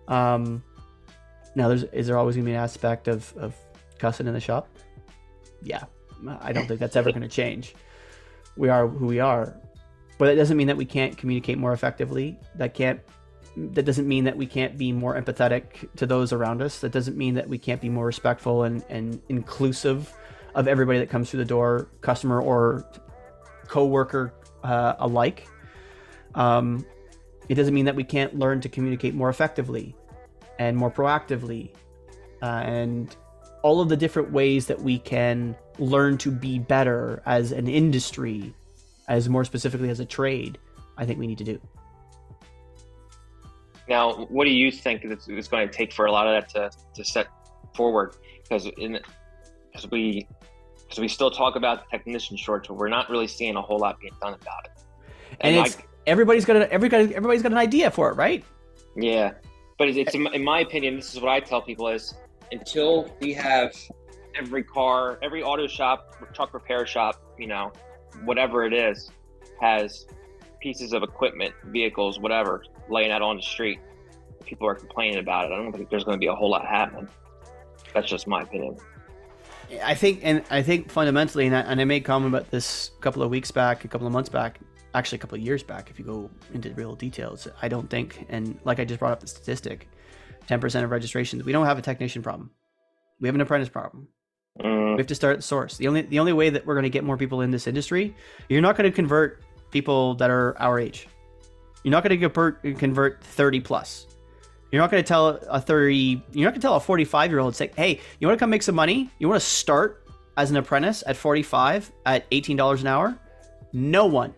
Um, 0.08 0.64
now, 1.56 1.70
there's 1.70 1.84
is 1.84 2.08
there 2.08 2.18
always 2.18 2.36
gonna 2.36 2.46
be 2.46 2.52
an 2.52 2.60
aspect 2.60 3.08
of 3.08 3.34
of 3.38 3.56
cussing 3.98 4.28
in 4.28 4.34
the 4.34 4.40
shop? 4.40 4.68
Yeah, 5.64 5.84
I 6.42 6.52
don't 6.52 6.68
think 6.68 6.80
that's 6.80 6.98
ever 6.98 7.12
gonna 7.12 7.30
change. 7.30 7.76
We 8.58 8.70
are 8.70 8.88
who 8.88 9.08
we 9.08 9.20
are, 9.20 9.56
but 10.18 10.28
it 10.28 10.36
doesn't 10.36 10.58
mean 10.58 10.68
that 10.68 10.78
we 10.78 10.86
can't 10.86 11.18
communicate 11.18 11.58
more 11.58 11.74
effectively. 11.74 12.38
That 12.56 12.74
can't. 12.74 13.00
That 13.56 13.86
doesn't 13.86 14.06
mean 14.06 14.26
that 14.26 14.36
we 14.36 14.46
can't 14.46 14.78
be 14.78 14.92
more 14.92 15.20
empathetic 15.20 15.90
to 15.96 16.06
those 16.06 16.34
around 16.34 16.62
us. 16.62 16.80
That 16.80 16.92
doesn't 16.92 17.16
mean 17.16 17.36
that 17.36 17.48
we 17.48 17.58
can't 17.58 17.80
be 17.80 17.88
more 17.88 18.06
respectful 18.06 18.64
and, 18.64 18.84
and 18.90 19.22
inclusive 19.30 20.14
of 20.56 20.68
everybody 20.68 21.00
that 21.00 21.10
comes 21.10 21.32
through 21.32 21.38
the 21.38 21.46
door, 21.46 21.88
customer 22.02 22.42
or 22.42 22.86
co-worker 23.68 24.34
uh, 24.66 24.96
alike. 25.00 25.48
Um, 26.34 26.86
it 27.48 27.56
doesn't 27.56 27.74
mean 27.74 27.86
that 27.86 27.96
we 27.96 28.04
can't 28.04 28.38
learn 28.38 28.60
to 28.60 28.68
communicate 28.68 29.16
more 29.16 29.30
effectively 29.30 29.96
and 30.60 30.76
more 30.76 30.92
proactively 30.92 31.72
uh, 32.42 32.62
and 32.66 33.16
all 33.64 33.82
of 33.82 33.90
the 33.90 33.98
different 33.98 34.32
ways 34.32 34.68
that 34.68 34.80
we 34.80 35.00
can 35.00 35.56
learn 35.80 36.18
to 36.18 36.32
be 36.32 36.60
better 36.60 37.22
as 37.26 37.52
an 37.52 37.68
industry 37.68 38.54
as 39.08 39.28
more 39.28 39.44
specifically 39.44 39.90
as 39.90 40.00
a 40.00 40.06
trade 40.06 40.58
i 40.98 41.06
think 41.06 41.20
we 41.20 41.28
need 41.28 41.38
to 41.38 41.44
do 41.44 41.60
Now, 43.88 44.26
what 44.30 44.46
do 44.46 44.52
you 44.52 44.72
think 44.72 45.04
it's, 45.04 45.28
it's 45.28 45.48
going 45.48 45.68
to 45.68 45.74
take 45.74 45.94
for 45.94 46.06
a 46.06 46.12
lot 46.12 46.28
of 46.28 46.34
that 46.34 46.50
to, 46.50 46.78
to 46.96 47.04
set 47.04 47.28
forward? 47.76 48.16
Because 48.42 48.68
in 48.78 49.00
because 49.72 49.90
we 49.92 50.28
because 50.84 51.00
we 51.00 51.08
still 51.08 51.32
talk 51.32 51.56
about 51.56 51.84
the 51.84 51.98
technician 51.98 52.38
shortage, 52.38 52.68
but 52.68 52.76
we're 52.76 52.90
not 52.90 53.10
really 53.10 53.28
seeing 53.28 53.56
a 53.56 53.62
whole 53.62 53.80
lot 53.80 54.00
being 54.00 54.14
done 54.22 54.34
about 54.34 54.66
it. 54.66 54.72
and 55.42 55.58
like, 55.58 55.68
it's 55.68 55.78
everybody's 56.08 56.46
got 56.46 56.56
a, 56.58 56.72
everybody 56.72 57.16
everybody's 57.16 57.42
got 57.42 57.52
an 57.52 57.58
idea 57.58 57.92
for 57.92 58.10
it 58.10 58.16
right 58.16 58.44
Yeah, 58.96 59.34
but 59.78 59.88
it's, 59.90 59.98
it's 59.98 60.16
in, 60.16 60.24
my- 60.24 60.32
in 60.32 60.44
my 60.44 60.60
opinion, 60.62 60.96
this 60.96 61.14
is 61.14 61.22
what 61.22 61.32
I 61.32 61.40
tell 61.40 61.62
people 61.62 61.88
is 61.88 62.14
until 62.52 63.10
we 63.22 63.34
have 63.34 63.74
every 64.38 64.64
car, 64.64 65.20
every 65.22 65.44
auto 65.44 65.68
shop, 65.68 66.16
truck 66.34 66.54
repair 66.54 66.86
shop, 66.86 67.22
you 67.38 67.48
know, 67.48 67.72
whatever 68.24 68.66
it 68.66 68.74
is, 68.74 69.12
has 69.62 70.06
pieces 70.62 70.94
of 70.94 71.04
equipment, 71.04 71.54
vehicles, 71.66 72.20
whatever, 72.20 72.64
laying 72.90 73.12
out 73.12 73.22
on 73.22 73.38
the 73.38 73.42
street. 73.42 73.80
People 74.46 74.68
are 74.68 74.76
complaining 74.76 75.20
about 75.20 75.46
it. 75.46 75.54
I 75.54 75.58
don't 75.58 75.72
think 75.72 75.90
there's 75.90 76.04
going 76.04 76.16
to 76.16 76.20
be 76.20 76.28
a 76.28 76.36
whole 76.36 76.50
lot 76.50 76.66
happening. 76.68 77.08
That's 77.94 78.08
just 78.10 78.28
my 78.28 78.42
opinion. 78.42 78.78
I 79.84 79.96
think, 79.96 80.20
and 80.22 80.44
I 80.52 80.62
think 80.62 80.92
fundamentally, 80.92 81.48
and 81.48 81.56
I, 81.56 81.62
and 81.62 81.82
I 81.82 81.86
made 81.86 82.02
comment 82.06 82.34
about 82.34 82.52
this 82.52 82.92
a 82.98 83.02
couple 83.02 83.24
of 83.24 83.32
weeks 83.32 83.50
back, 83.52 83.84
a 83.84 83.88
couple 83.88 84.06
of 84.06 84.14
months 84.14 84.30
back, 84.30 84.60
actually 84.96 85.18
a 85.18 85.20
couple 85.20 85.38
of 85.38 85.44
years 85.44 85.62
back, 85.62 85.90
if 85.92 86.00
you 86.00 86.06
go 86.06 86.30
into 86.54 86.74
real 86.74 86.96
details. 86.96 87.48
I 87.62 87.68
don't 87.68 87.90
think, 87.90 88.26
and 88.30 88.58
like 88.64 88.80
I 88.80 88.86
just 88.86 89.00
brought 89.00 89.12
up 89.12 89.20
the 89.20 89.28
statistic, 89.28 89.88
10% 90.50 90.84
of 90.84 90.90
registrations, 90.90 91.44
we 91.44 91.52
don't 91.52 91.66
have 91.66 91.78
a 91.78 91.82
technician 91.82 92.24
problem. 92.24 92.50
We 93.20 93.28
have 93.28 93.36
an 93.36 93.42
apprentice 93.42 93.70
problem. 93.70 94.08
Mm, 94.60 94.94
We 94.94 94.98
have 95.00 95.08
to 95.08 95.16
start 95.16 95.34
at 95.34 95.40
the 95.40 95.44
source. 95.44 95.78
The 95.78 95.88
only 95.88 96.02
the 96.04 96.20
only 96.20 96.34
way 96.34 96.50
that 96.50 96.66
we're 96.66 96.76
going 96.76 96.84
to 96.84 96.90
get 96.90 97.04
more 97.04 97.18
people 97.18 97.42
in 97.42 97.52
this 97.52 97.68
industry, 97.68 98.16
you're 98.50 98.62
not 98.62 98.78
going 98.78 98.90
to 98.90 98.96
convert 98.96 99.44
people 99.72 100.16
that 100.16 100.30
are 100.30 100.58
our 100.60 100.80
age. 100.80 101.08
You're 101.84 101.92
not 101.92 102.04
going 102.04 102.18
to 102.18 102.30
convert 102.30 102.80
convert 102.80 103.24
30 103.24 103.60
plus. 103.60 104.08
You're 104.72 104.82
not 104.82 104.92
going 104.92 105.04
to 105.04 105.08
tell 105.08 105.28
a 105.28 105.60
30. 105.60 106.24
You're 106.32 106.46
not 106.46 106.52
going 106.52 106.54
to 106.56 106.60
tell 106.62 106.76
a 106.76 106.80
45 106.80 107.32
year 107.32 107.40
old 107.40 107.56
say, 107.56 107.72
"Hey, 107.76 108.00
you 108.20 108.28
want 108.28 108.38
to 108.38 108.42
come 108.44 108.50
make 108.50 108.64
some 108.64 108.76
money? 108.76 109.10
You 109.20 109.28
want 109.30 109.42
to 109.42 109.46
start 109.48 110.08
as 110.38 110.52
an 110.52 110.58
apprentice 110.58 111.04
at 111.06 111.16
45 111.18 111.92
at 112.06 112.26
18 112.32 112.56
dollars 112.58 112.82
an 112.82 112.88
hour?" 112.88 113.18
No 113.74 114.06
one, 114.06 114.34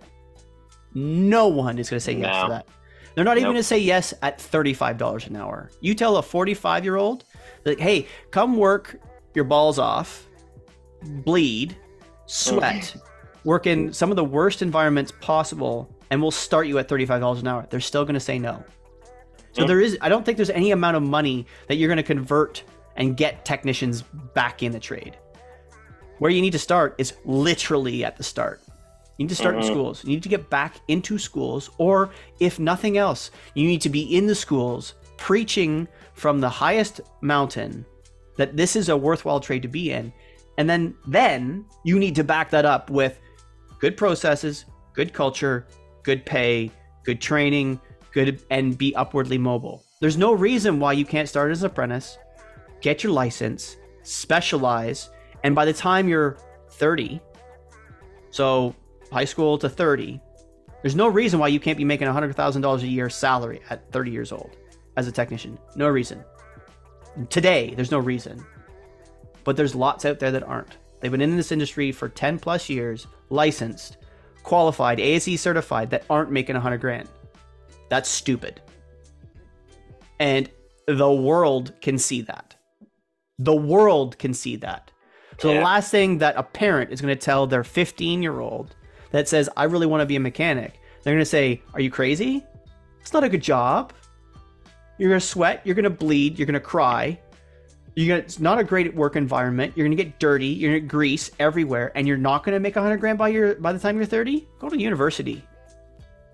no 0.93 1.47
one 1.47 1.77
is 1.79 1.89
going 1.89 1.97
to 1.97 2.03
say 2.03 2.13
yes 2.13 2.33
No. 2.33 2.43
to 2.43 2.49
that. 2.49 2.67
They're 3.15 3.25
not 3.25 3.37
even 3.37 3.45
Nope. 3.45 3.53
going 3.53 3.61
to 3.61 3.67
say 3.67 3.79
yes 3.79 4.13
at 4.21 4.37
$35 4.37 5.27
an 5.27 5.35
hour. 5.35 5.71
You 5.81 5.95
tell 5.95 6.17
a 6.17 6.21
45 6.21 6.83
year 6.83 6.97
old, 6.97 7.23
like, 7.65 7.79
"Hey, 7.79 8.07
come 8.31 8.57
work 8.57 8.99
your 9.33 9.45
balls 9.45 9.79
off, 9.79 10.27
bleed, 11.03 11.75
sweat, 12.25 12.75
mm. 12.95 13.01
work 13.43 13.67
in 13.67 13.91
some 13.93 14.11
of 14.11 14.15
the 14.15 14.23
worst 14.23 14.61
environments 14.61 15.11
possible, 15.21 15.89
and 16.09 16.21
we'll 16.21 16.31
start 16.31 16.67
you 16.67 16.77
at 16.79 16.87
$35 16.87 17.39
an 17.39 17.47
hour. 17.47 17.65
They're 17.69 17.79
still 17.79 18.03
going 18.03 18.15
to 18.15 18.19
say 18.19 18.39
no. 18.39 18.63
So 19.53 19.63
mm. 19.63 19.67
there 19.67 19.81
is, 19.81 19.97
I 20.01 20.09
don't 20.09 20.25
think 20.25 20.37
there's 20.37 20.49
any 20.49 20.71
amount 20.71 20.97
of 20.97 21.03
money 21.03 21.45
that 21.67 21.75
you're 21.75 21.87
going 21.87 21.97
to 21.97 22.03
convert 22.03 22.63
and 22.95 23.15
get 23.15 23.45
technicians 23.45 24.01
back 24.33 24.63
in 24.63 24.71
the 24.71 24.79
trade. 24.79 25.17
Where 26.19 26.31
you 26.31 26.41
need 26.41 26.53
to 26.53 26.59
start 26.59 26.95
is 26.97 27.13
literally 27.25 28.03
at 28.03 28.17
the 28.17 28.23
start. 28.23 28.61
You 29.17 29.25
need 29.25 29.29
to 29.29 29.35
start 29.35 29.55
in 29.55 29.61
Mhm. 29.61 29.67
schools. 29.67 30.03
You 30.03 30.11
need 30.11 30.23
to 30.23 30.29
get 30.29 30.49
back 30.49 30.75
into 30.87 31.17
schools, 31.17 31.69
or 31.77 32.11
if 32.39 32.59
nothing 32.59 32.97
else, 32.97 33.31
you 33.55 33.67
need 33.67 33.81
to 33.81 33.89
be 33.89 34.01
in 34.15 34.27
the 34.27 34.35
schools 34.35 34.93
preaching 35.17 35.87
from 36.13 36.39
the 36.39 36.49
highest 36.49 37.01
mountain 37.21 37.85
that 38.37 38.55
this 38.55 38.75
is 38.75 38.89
a 38.89 38.97
worthwhile 38.97 39.39
trade 39.39 39.63
to 39.63 39.67
be 39.67 39.91
in. 39.91 40.13
And 40.59 40.69
then 40.69 40.95
then 41.07 41.65
you 41.83 41.97
need 41.97 42.15
to 42.15 42.23
back 42.23 42.51
that 42.51 42.65
up 42.65 42.89
with 42.89 43.19
good 43.79 43.97
processes, 43.97 44.65
good 44.93 45.13
culture, 45.13 45.67
good 46.03 46.25
pay, 46.25 46.71
good 47.03 47.19
training, 47.19 47.79
good 48.11 48.41
and 48.51 48.77
be 48.77 48.95
upwardly 48.95 49.37
mobile. 49.37 49.83
There's 49.99 50.17
no 50.17 50.33
reason 50.33 50.79
why 50.79 50.93
you 50.93 51.05
can't 51.05 51.27
start 51.27 51.51
as 51.51 51.63
an 51.63 51.67
apprentice, 51.67 52.17
get 52.81 53.03
your 53.03 53.11
license, 53.11 53.77
specialize, 54.03 55.09
and 55.43 55.55
by 55.55 55.65
the 55.65 55.73
time 55.73 56.07
you're 56.07 56.37
30, 56.71 57.19
so 58.29 58.75
high 59.11 59.25
school 59.25 59.57
to 59.57 59.69
30, 59.69 60.19
there's 60.81 60.95
no 60.95 61.07
reason 61.07 61.39
why 61.39 61.47
you 61.47 61.59
can't 61.59 61.77
be 61.77 61.85
making 61.85 62.07
$100,000 62.07 62.81
a 62.81 62.87
year 62.87 63.09
salary 63.09 63.61
at 63.69 63.91
30 63.91 64.11
years 64.11 64.31
old 64.31 64.55
as 64.95 65.07
a 65.07 65.11
technician. 65.11 65.57
No 65.75 65.87
reason. 65.87 66.23
Today, 67.29 67.73
there's 67.75 67.91
no 67.91 67.99
reason. 67.99 68.45
But 69.43 69.57
there's 69.57 69.75
lots 69.75 70.05
out 70.05 70.19
there 70.19 70.31
that 70.31 70.43
aren't. 70.43 70.77
They've 70.99 71.11
been 71.11 71.21
in 71.21 71.37
this 71.37 71.51
industry 71.51 71.91
for 71.91 72.09
10 72.09 72.39
plus 72.39 72.69
years, 72.69 73.07
licensed, 73.29 73.97
qualified, 74.43 74.99
ASE 74.99 75.39
certified 75.39 75.89
that 75.89 76.03
aren't 76.09 76.31
making 76.31 76.55
100 76.55 76.79
grand. 76.79 77.09
That's 77.89 78.09
stupid. 78.09 78.61
And 80.19 80.49
the 80.87 81.11
world 81.11 81.73
can 81.81 81.97
see 81.97 82.21
that. 82.21 82.55
The 83.39 83.55
world 83.55 84.17
can 84.17 84.33
see 84.33 84.55
that. 84.57 84.91
So 85.39 85.49
yeah. 85.49 85.57
the 85.57 85.63
last 85.63 85.91
thing 85.91 86.17
that 86.19 86.35
a 86.37 86.43
parent 86.43 86.91
is 86.91 87.01
going 87.01 87.15
to 87.15 87.19
tell 87.19 87.45
their 87.45 87.63
15 87.63 88.23
year 88.23 88.39
old 88.39 88.75
that 89.11 89.27
says, 89.27 89.49
I 89.57 89.65
really 89.65 89.85
want 89.85 90.01
to 90.01 90.05
be 90.05 90.15
a 90.15 90.19
mechanic, 90.19 90.79
they're 91.03 91.13
going 91.13 91.21
to 91.21 91.25
say, 91.25 91.61
Are 91.73 91.79
you 91.79 91.91
crazy? 91.91 92.43
It's 93.01 93.13
not 93.13 93.23
a 93.23 93.29
good 93.29 93.41
job. 93.41 93.93
You're 94.97 95.09
going 95.09 95.19
to 95.19 95.25
sweat, 95.25 95.61
you're 95.63 95.75
going 95.75 95.83
to 95.83 95.89
bleed, 95.89 96.37
you're 96.37 96.45
going 96.45 96.53
to 96.55 96.59
cry. 96.59 97.19
You're 97.95 98.17
gonna, 98.17 98.25
it's 98.25 98.39
not 98.39 98.59
a 98.59 98.63
great 98.63 98.93
work 98.93 99.15
environment. 99.15 99.73
You're 99.75 99.87
going 99.87 99.97
to 99.97 100.03
get 100.03 100.19
dirty, 100.19 100.47
you're 100.47 100.71
going 100.71 100.83
to 100.83 100.87
grease 100.87 101.31
everywhere, 101.39 101.91
and 101.95 102.07
you're 102.07 102.17
not 102.17 102.43
going 102.43 102.53
to 102.53 102.59
make 102.59 102.75
100 102.75 102.97
grand 102.97 103.17
by, 103.17 103.29
your, 103.29 103.55
by 103.55 103.73
the 103.73 103.79
time 103.79 103.95
you're 103.95 104.05
30? 104.05 104.47
Go 104.59 104.69
to 104.69 104.77
university. 104.77 105.43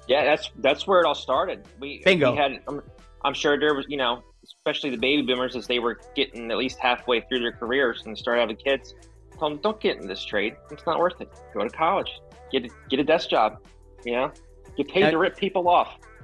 Yeah, 0.08 0.26
that's 0.26 0.52
that's 0.58 0.86
where 0.86 1.00
it 1.00 1.06
all 1.06 1.16
started. 1.16 1.66
We, 1.80 2.02
Bingo. 2.04 2.32
We 2.32 2.38
had, 2.38 2.60
I'm, 2.68 2.82
I'm 3.24 3.34
sure 3.34 3.58
there 3.58 3.74
was, 3.74 3.86
you 3.88 3.96
know, 3.96 4.22
especially 4.44 4.90
the 4.90 4.98
baby 4.98 5.22
boomers 5.22 5.56
as 5.56 5.68
they 5.68 5.80
were 5.80 6.00
getting 6.16 6.52
at 6.52 6.58
least 6.58 6.80
halfway 6.80 7.22
through 7.22 7.40
their 7.40 7.54
careers 7.54 8.04
and 8.06 8.18
start 8.18 8.40
having 8.40 8.58
kids. 8.58 8.96
Tell 9.40 9.50
them, 9.50 9.60
don't 9.60 9.80
get 9.80 9.98
in 9.98 10.08
this 10.08 10.24
trade. 10.24 10.56
It's 10.72 10.86
not 10.86 11.00
worth 11.00 11.20
it. 11.22 11.30
Go 11.54 11.64
to 11.64 11.70
college. 11.70 12.12
Get 12.54 12.66
a, 12.66 12.70
get 12.90 13.00
a 13.00 13.04
desk 13.04 13.30
job. 13.30 13.58
You 14.06 14.14
know, 14.14 14.32
get 14.78 14.88
paid 14.88 15.04
I, 15.04 15.12
to 15.12 15.18
rip 15.18 15.36
people 15.36 15.68
off. 15.68 15.98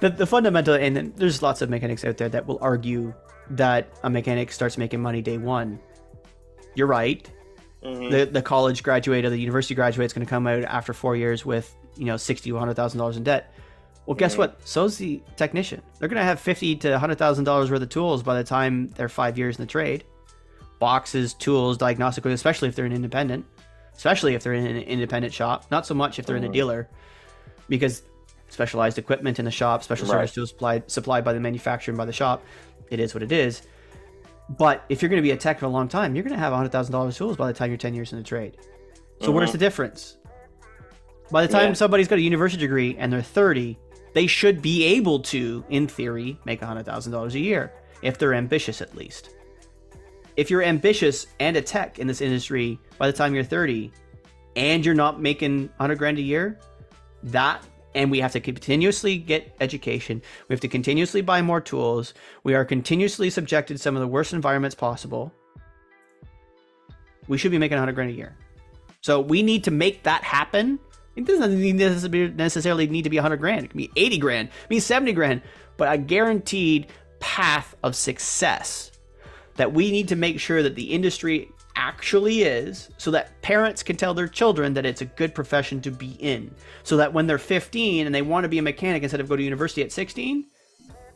the 0.00 0.08
the 0.08 0.26
fundamental, 0.26 0.74
and 0.74 1.14
there's 1.16 1.42
lots 1.42 1.62
of 1.62 1.68
mechanics 1.68 2.04
out 2.04 2.16
there 2.16 2.28
that 2.28 2.46
will 2.46 2.58
argue 2.60 3.12
that 3.50 3.88
a 4.02 4.10
mechanic 4.10 4.52
starts 4.52 4.78
making 4.78 5.02
money 5.02 5.20
day 5.20 5.38
one. 5.38 5.78
You're 6.74 6.86
right. 6.86 7.28
Mm-hmm. 7.82 8.10
The 8.10 8.24
the 8.26 8.42
college 8.42 8.82
graduate 8.82 9.24
or 9.24 9.30
the 9.30 9.38
university 9.38 9.74
graduate 9.74 10.06
is 10.06 10.12
going 10.12 10.26
to 10.26 10.30
come 10.30 10.46
out 10.46 10.62
after 10.64 10.92
four 10.92 11.16
years 11.16 11.44
with 11.44 11.74
you 11.96 12.06
know 12.06 12.16
sixty 12.16 12.50
to 12.50 12.56
hundred 12.56 12.74
thousand 12.74 12.98
dollars 12.98 13.16
in 13.16 13.24
debt. 13.24 13.52
Well, 14.06 14.14
guess 14.14 14.32
mm-hmm. 14.32 14.42
what? 14.42 14.66
So's 14.66 14.96
the 14.98 15.22
technician. 15.36 15.82
They're 15.98 16.08
going 16.08 16.20
to 16.20 16.24
have 16.24 16.40
fifty 16.40 16.76
to 16.76 16.98
hundred 16.98 17.18
thousand 17.18 17.44
dollars 17.44 17.70
worth 17.70 17.82
of 17.82 17.88
tools 17.88 18.22
by 18.22 18.36
the 18.36 18.44
time 18.44 18.88
they're 18.88 19.08
five 19.08 19.36
years 19.36 19.58
in 19.58 19.62
the 19.62 19.70
trade. 19.70 20.04
Boxes, 20.78 21.34
tools, 21.34 21.78
diagnostic, 21.78 22.24
especially 22.26 22.68
if 22.68 22.76
they're 22.76 22.84
an 22.84 22.92
independent, 22.92 23.46
especially 23.96 24.34
if 24.34 24.42
they're 24.42 24.54
in 24.54 24.66
an 24.66 24.76
independent 24.76 25.32
shop. 25.32 25.66
Not 25.70 25.86
so 25.86 25.94
much 25.94 26.18
if 26.18 26.26
they're 26.26 26.36
in 26.36 26.44
a 26.44 26.46
mm-hmm. 26.46 26.54
dealer, 26.54 26.88
because 27.68 28.02
specialized 28.48 28.98
equipment 28.98 29.38
in 29.38 29.44
the 29.44 29.50
shop, 29.50 29.82
special 29.82 30.06
right. 30.06 30.12
service 30.12 30.32
tools 30.32 30.50
supplied 30.50 30.90
supplied 30.90 31.24
by 31.24 31.32
the 31.32 31.40
manufacturer 31.40 31.92
and 31.92 31.98
by 31.98 32.04
the 32.04 32.12
shop. 32.12 32.42
It 32.90 33.00
is 33.00 33.14
what 33.14 33.22
it 33.22 33.32
is. 33.32 33.62
But 34.48 34.84
if 34.88 35.02
you're 35.02 35.08
going 35.08 35.20
to 35.20 35.26
be 35.26 35.32
a 35.32 35.36
tech 35.36 35.58
for 35.58 35.66
a 35.66 35.70
long 35.70 35.88
time, 35.88 36.14
you're 36.14 36.22
going 36.22 36.34
to 36.34 36.38
have 36.38 36.52
hundred 36.52 36.72
thousand 36.72 36.92
dollars 36.92 37.16
tools 37.16 37.36
by 37.36 37.48
the 37.48 37.52
time 37.52 37.70
you're 37.70 37.78
ten 37.78 37.94
years 37.94 38.12
in 38.12 38.18
the 38.18 38.24
trade. 38.24 38.56
So 39.22 39.30
where's 39.30 39.48
mm-hmm. 39.48 39.58
the 39.58 39.64
difference? 39.64 40.18
By 41.30 41.46
the 41.46 41.52
time 41.52 41.68
yeah. 41.68 41.72
somebody's 41.74 42.08
got 42.08 42.18
a 42.18 42.22
university 42.22 42.60
degree 42.60 42.96
and 42.98 43.12
they're 43.12 43.22
30, 43.22 43.76
they 44.12 44.26
should 44.26 44.62
be 44.62 44.84
able 44.84 45.20
to, 45.20 45.64
in 45.68 45.88
theory, 45.88 46.38
make 46.44 46.60
$100,000 46.60 47.34
a 47.34 47.38
year, 47.38 47.72
if 48.02 48.16
they're 48.18 48.34
ambitious 48.34 48.80
at 48.80 48.94
least. 48.94 49.30
If 50.36 50.50
you're 50.50 50.62
ambitious 50.62 51.26
and 51.40 51.56
a 51.56 51.62
tech 51.62 51.98
in 51.98 52.06
this 52.06 52.20
industry 52.20 52.78
by 52.98 53.06
the 53.06 53.12
time 53.12 53.34
you're 53.34 53.44
30 53.44 53.90
and 54.54 54.84
you're 54.84 54.94
not 54.94 55.20
making 55.20 55.68
100 55.76 55.96
grand 55.96 56.18
a 56.18 56.22
year, 56.22 56.58
that 57.24 57.64
and 57.94 58.10
we 58.10 58.20
have 58.20 58.32
to 58.32 58.40
continuously 58.40 59.16
get 59.16 59.56
education. 59.60 60.20
We 60.48 60.52
have 60.52 60.60
to 60.60 60.68
continuously 60.68 61.22
buy 61.22 61.40
more 61.40 61.62
tools. 61.62 62.12
We 62.44 62.54
are 62.54 62.64
continuously 62.64 63.30
subjected 63.30 63.78
to 63.78 63.82
some 63.82 63.96
of 63.96 64.00
the 64.00 64.06
worst 64.06 64.34
environments 64.34 64.74
possible. 64.74 65.32
We 67.26 67.38
should 67.38 67.52
be 67.52 67.58
making 67.58 67.76
100 67.76 67.94
grand 67.94 68.10
a 68.10 68.14
year. 68.14 68.36
So 69.00 69.20
we 69.20 69.42
need 69.42 69.64
to 69.64 69.70
make 69.70 70.02
that 70.02 70.22
happen 70.22 70.78
it 71.16 71.24
doesn't 71.24 72.36
necessarily 72.36 72.86
need 72.86 73.02
to 73.02 73.10
be 73.10 73.16
100 73.16 73.38
grand. 73.38 73.64
It 73.64 73.70
can 73.70 73.78
be 73.78 73.90
80 73.96 74.18
grand, 74.18 74.48
it 74.48 74.52
can 74.52 74.68
be 74.68 74.80
70 74.80 75.12
grand, 75.14 75.42
but 75.76 75.92
a 75.92 75.98
guaranteed 75.98 76.88
path 77.20 77.74
of 77.82 77.96
success 77.96 78.92
that 79.56 79.72
we 79.72 79.90
need 79.90 80.08
to 80.08 80.16
make 80.16 80.40
sure 80.40 80.62
that 80.62 80.74
the 80.74 80.92
industry 80.92 81.50
actually 81.76 82.42
is 82.42 82.90
so 82.96 83.10
that 83.10 83.40
parents 83.42 83.82
can 83.82 83.96
tell 83.96 84.14
their 84.14 84.28
children 84.28 84.74
that 84.74 84.86
it's 84.86 85.02
a 85.02 85.04
good 85.04 85.34
profession 85.34 85.80
to 85.82 85.90
be 85.90 86.12
in. 86.18 86.54
So 86.82 86.96
that 86.96 87.12
when 87.12 87.26
they're 87.26 87.38
15 87.38 88.06
and 88.06 88.14
they 88.14 88.22
want 88.22 88.44
to 88.44 88.48
be 88.48 88.58
a 88.58 88.62
mechanic 88.62 89.02
instead 89.02 89.20
of 89.20 89.28
go 89.28 89.36
to 89.36 89.42
university 89.42 89.82
at 89.82 89.92
16, 89.92 90.46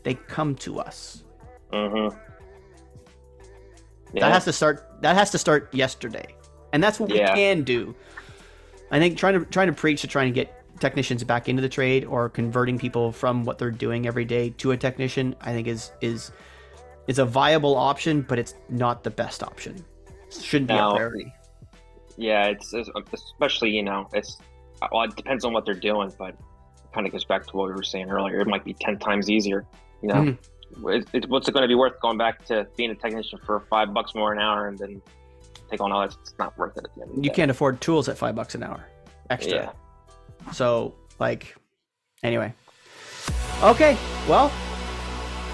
they 0.03 0.15
come 0.15 0.55
to 0.57 0.79
us. 0.79 1.25
Mm-hmm. 1.73 2.17
Yeah. 4.13 4.21
That 4.21 4.33
has 4.33 4.45
to 4.45 4.53
start 4.53 5.03
that 5.03 5.17
has 5.17 5.31
to 5.31 5.39
start 5.39 5.73
yesterday. 5.73 6.35
And 6.73 6.83
that's 6.83 6.99
what 7.01 7.11
yeah. 7.11 7.33
we 7.33 7.39
can 7.39 7.63
do. 7.63 7.95
I 8.91 8.99
think 8.99 9.17
trying 9.17 9.39
to 9.39 9.45
trying 9.47 9.69
to 9.69 9.73
preach 9.73 10.01
to 10.03 10.09
try 10.09 10.25
and 10.25 10.35
get 10.35 10.53
technicians 10.81 11.23
back 11.23 11.49
into 11.49 11.63
the 11.63 11.69
trade 11.69 12.05
or 12.05 12.29
converting 12.29 12.79
people 12.79 13.13
from 13.13 13.45
what 13.45 13.59
they're 13.59 13.71
doing 13.71 14.07
every 14.07 14.25
day 14.25 14.51
to 14.59 14.73
a 14.73 14.77
technician, 14.77 15.37
I 15.41 15.53
think 15.53 15.69
is 15.69 15.93
is 16.01 16.33
is 17.11 17.19
a 17.19 17.25
viable 17.25 17.77
option, 17.77 18.23
but 18.23 18.39
it's 18.39 18.55
not 18.69 19.03
the 19.03 19.11
best 19.11 19.43
option. 19.43 19.85
It 20.29 20.35
shouldn't 20.41 20.69
be 20.69 20.75
now, 20.75 20.93
a 20.93 20.95
priority. 20.95 21.35
Yeah, 22.17 22.47
it's, 22.47 22.73
it's 22.73 22.89
especially 23.13 23.71
you 23.71 23.83
know 23.83 24.09
it's 24.13 24.39
well, 24.93 25.03
it 25.03 25.17
depends 25.17 25.45
on 25.45 25.53
what 25.53 25.65
they're 25.65 25.75
doing, 25.75 26.13
but 26.17 26.29
it 26.29 26.93
kind 26.95 27.09
of 27.09 27.13
goes 27.13 27.25
back 27.25 27.49
to 27.49 27.57
what 27.57 27.67
we 27.67 27.75
were 27.75 27.83
saying 27.83 28.11
earlier. 28.11 28.39
It 28.39 28.47
might 28.47 28.65
be 28.65 28.75
ten 28.75 28.97
times 28.97 29.29
easier. 29.29 29.67
You 30.03 30.09
know, 30.09 30.15
mm-hmm. 30.15 30.89
it, 30.89 31.09
it, 31.13 31.29
what's 31.29 31.49
it 31.49 31.53
going 31.53 31.63
to 31.63 31.69
be 31.69 31.75
worth 31.75 32.01
going 32.01 32.17
back 32.17 32.45
to 32.47 32.65
being 32.77 32.93
a 32.93 32.95
technician 32.95 33.41
for 33.45 33.65
five 33.69 33.93
bucks 33.93 34.15
more 34.15 34.33
an 34.33 34.39
hour 34.39 34.69
and 34.69 34.79
then 34.79 35.03
take 35.69 35.81
on 35.81 35.91
all 35.91 36.03
that. 36.03 36.17
It's 36.23 36.35
not 36.39 36.57
worth 36.57 36.77
it 36.77 36.85
at 36.85 36.95
the 36.95 37.03
end. 37.03 37.17
you 37.17 37.31
day. 37.31 37.35
can't 37.35 37.51
afford 37.51 37.81
tools 37.81 38.09
at 38.09 38.17
five 38.17 38.37
bucks 38.37 38.55
an 38.55 38.63
hour 38.63 38.87
extra. 39.31 39.75
Yeah. 40.47 40.53
So 40.53 40.95
like, 41.19 41.57
anyway. 42.23 42.55
Okay, 43.63 43.97
well, 44.29 44.53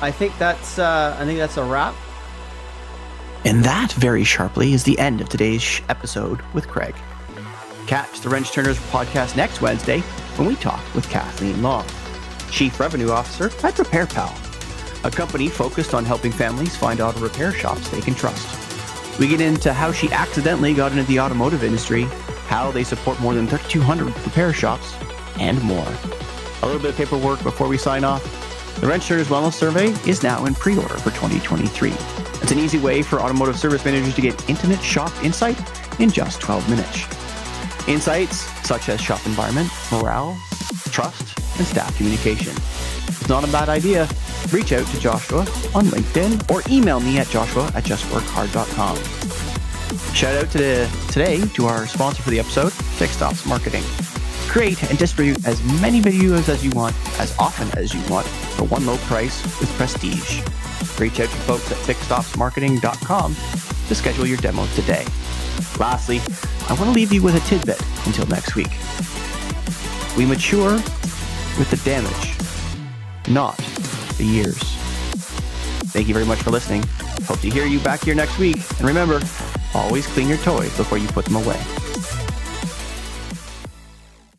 I 0.01 0.11
think 0.11 0.36
that's 0.38 0.78
uh, 0.78 1.16
I 1.18 1.24
think 1.24 1.38
that's 1.38 1.57
a 1.57 1.64
wrap. 1.64 1.94
And 3.44 3.64
that, 3.64 3.92
very 3.92 4.24
sharply, 4.24 4.72
is 4.72 4.82
the 4.82 4.99
end 4.99 5.20
of 5.20 5.28
today's 5.28 5.80
episode 5.88 6.42
with 6.53 6.66
Craig. 6.66 6.97
Catch 7.86 8.20
the 8.20 8.28
Wrench 8.28 8.51
Turners 8.51 8.78
podcast 8.90 9.36
next 9.36 9.61
Wednesday 9.61 10.01
when 10.36 10.49
we 10.49 10.57
talk 10.57 10.82
with 10.94 11.09
Kathleen 11.09 11.62
Long, 11.62 11.86
Chief 12.51 12.78
Revenue 12.80 13.11
Officer 13.11 13.47
at 13.64 13.74
RepairPal, 13.74 15.05
a 15.05 15.11
company 15.11 15.49
focused 15.49 15.94
on 15.94 16.05
helping 16.05 16.32
families 16.32 16.76
find 16.76 17.01
auto 17.01 17.20
repair 17.20 17.53
shops 17.53 17.88
they 17.90 18.01
can 18.01 18.14
trust. 18.14 19.18
We 19.20 19.28
get 19.28 19.40
into 19.40 19.72
how 19.72 19.92
she 19.92 20.11
accidentally 20.11 20.74
got 20.74 20.90
into 20.92 21.05
the 21.05 21.20
automotive 21.20 21.62
industry, 21.62 22.03
how 22.49 22.70
they 22.72 22.84
support 22.84 23.20
more 23.20 23.34
than 23.34 23.47
3,200 23.47 24.07
repair 24.26 24.53
shops, 24.53 24.94
and 25.38 25.62
more. 25.62 25.86
A 26.62 26.66
little 26.66 26.82
bit 26.82 26.90
of 26.90 26.97
paperwork 26.97 27.42
before 27.42 27.68
we 27.68 27.78
sign 27.78 28.03
off. 28.03 28.45
The 28.81 28.87
Wrench 28.87 29.07
Turners 29.07 29.29
Wellness 29.29 29.55
Survey 29.55 29.89
is 30.09 30.22
now 30.22 30.45
in 30.45 30.55
pre 30.55 30.77
order 30.77 30.97
for 30.99 31.11
2023. 31.11 31.91
It's 32.43 32.53
an 32.53 32.59
easy 32.59 32.79
way 32.79 33.03
for 33.03 33.20
automotive 33.20 33.59
service 33.59 33.85
managers 33.85 34.14
to 34.14 34.20
get 34.20 34.49
intimate 34.49 34.83
shop 34.83 35.12
insight 35.24 35.59
in 36.01 36.11
just 36.11 36.41
12 36.41 36.68
minutes. 36.68 37.89
Insights 37.89 38.37
such 38.66 38.89
as 38.89 39.01
shop 39.01 39.24
environment, 39.27 39.70
morale, 39.91 40.37
trust, 40.91 41.39
and 41.59 41.66
staff 41.66 41.97
communication. 41.97 42.53
It's 43.09 43.29
not 43.29 43.49
a 43.49 43.53
bad 43.53 43.68
idea 43.68 44.09
reach 44.53 44.72
out 44.72 44.87
to 44.87 45.01
Joshua 45.01 45.41
on 45.74 45.87
LinkedIn 45.87 46.51
or 46.51 46.62
email 46.70 47.01
me 47.01 47.18
at 47.18 47.29
joshua 47.29 47.70
at 47.74 47.85
justworkhard.com. 47.85 48.97
Shout 50.14 50.35
out 50.35 50.51
to 50.51 50.59
the, 50.59 51.09
today 51.12 51.45
to 51.55 51.66
our 51.66 51.87
sponsor 51.87 52.22
for 52.22 52.31
the 52.31 52.39
episode, 52.39 52.72
Fixed 52.72 53.47
Marketing. 53.47 53.83
Create 54.49 54.83
and 54.89 54.99
distribute 54.99 55.45
as 55.47 55.62
many 55.81 56.01
videos 56.01 56.49
as 56.49 56.64
you 56.64 56.70
want, 56.70 56.95
as 57.18 57.37
often 57.39 57.68
as 57.79 57.93
you 57.95 58.01
want, 58.11 58.27
for 58.57 58.64
one 58.64 58.86
low 58.86 58.96
price 58.98 59.42
with 59.61 59.70
prestige. 59.76 60.40
Reach 60.98 61.20
out 61.20 61.28
to 61.28 61.36
folks 61.44 61.70
at 61.70 61.78
fixedopsmarketing.com 61.78 63.34
to 63.88 63.94
schedule 63.94 64.26
your 64.26 64.38
demo 64.38 64.66
today. 64.74 65.04
Lastly, 65.78 66.20
I 66.68 66.74
want 66.74 66.84
to 66.84 66.90
leave 66.90 67.12
you 67.12 67.22
with 67.22 67.36
a 67.36 67.48
tidbit 67.48 67.80
until 68.07 68.26
next 68.26 68.57
week. 68.57 68.70
We 70.16 70.24
mature 70.24 70.72
with 71.59 71.70
the 71.70 71.76
damage, 71.84 72.34
not 73.32 73.57
the 74.16 74.24
years. 74.24 74.59
Thank 75.92 76.09
you 76.09 76.14
very 76.14 76.26
much 76.26 76.42
for 76.42 76.50
listening. 76.50 76.82
Hope 77.24 77.40
to 77.40 77.50
hear 77.50 77.66
you 77.66 77.80
back 77.80 78.04
here 78.04 78.14
next 78.14 78.38
week. 78.38 78.57
And 78.78 78.88
remember, 78.88 79.20
always 79.74 80.07
clean 80.07 80.28
your 80.28 80.38
toys 80.38 80.74
before 80.76 80.98
you 80.98 81.09
put 81.09 81.24
them 81.26 81.36
away. 81.36 81.61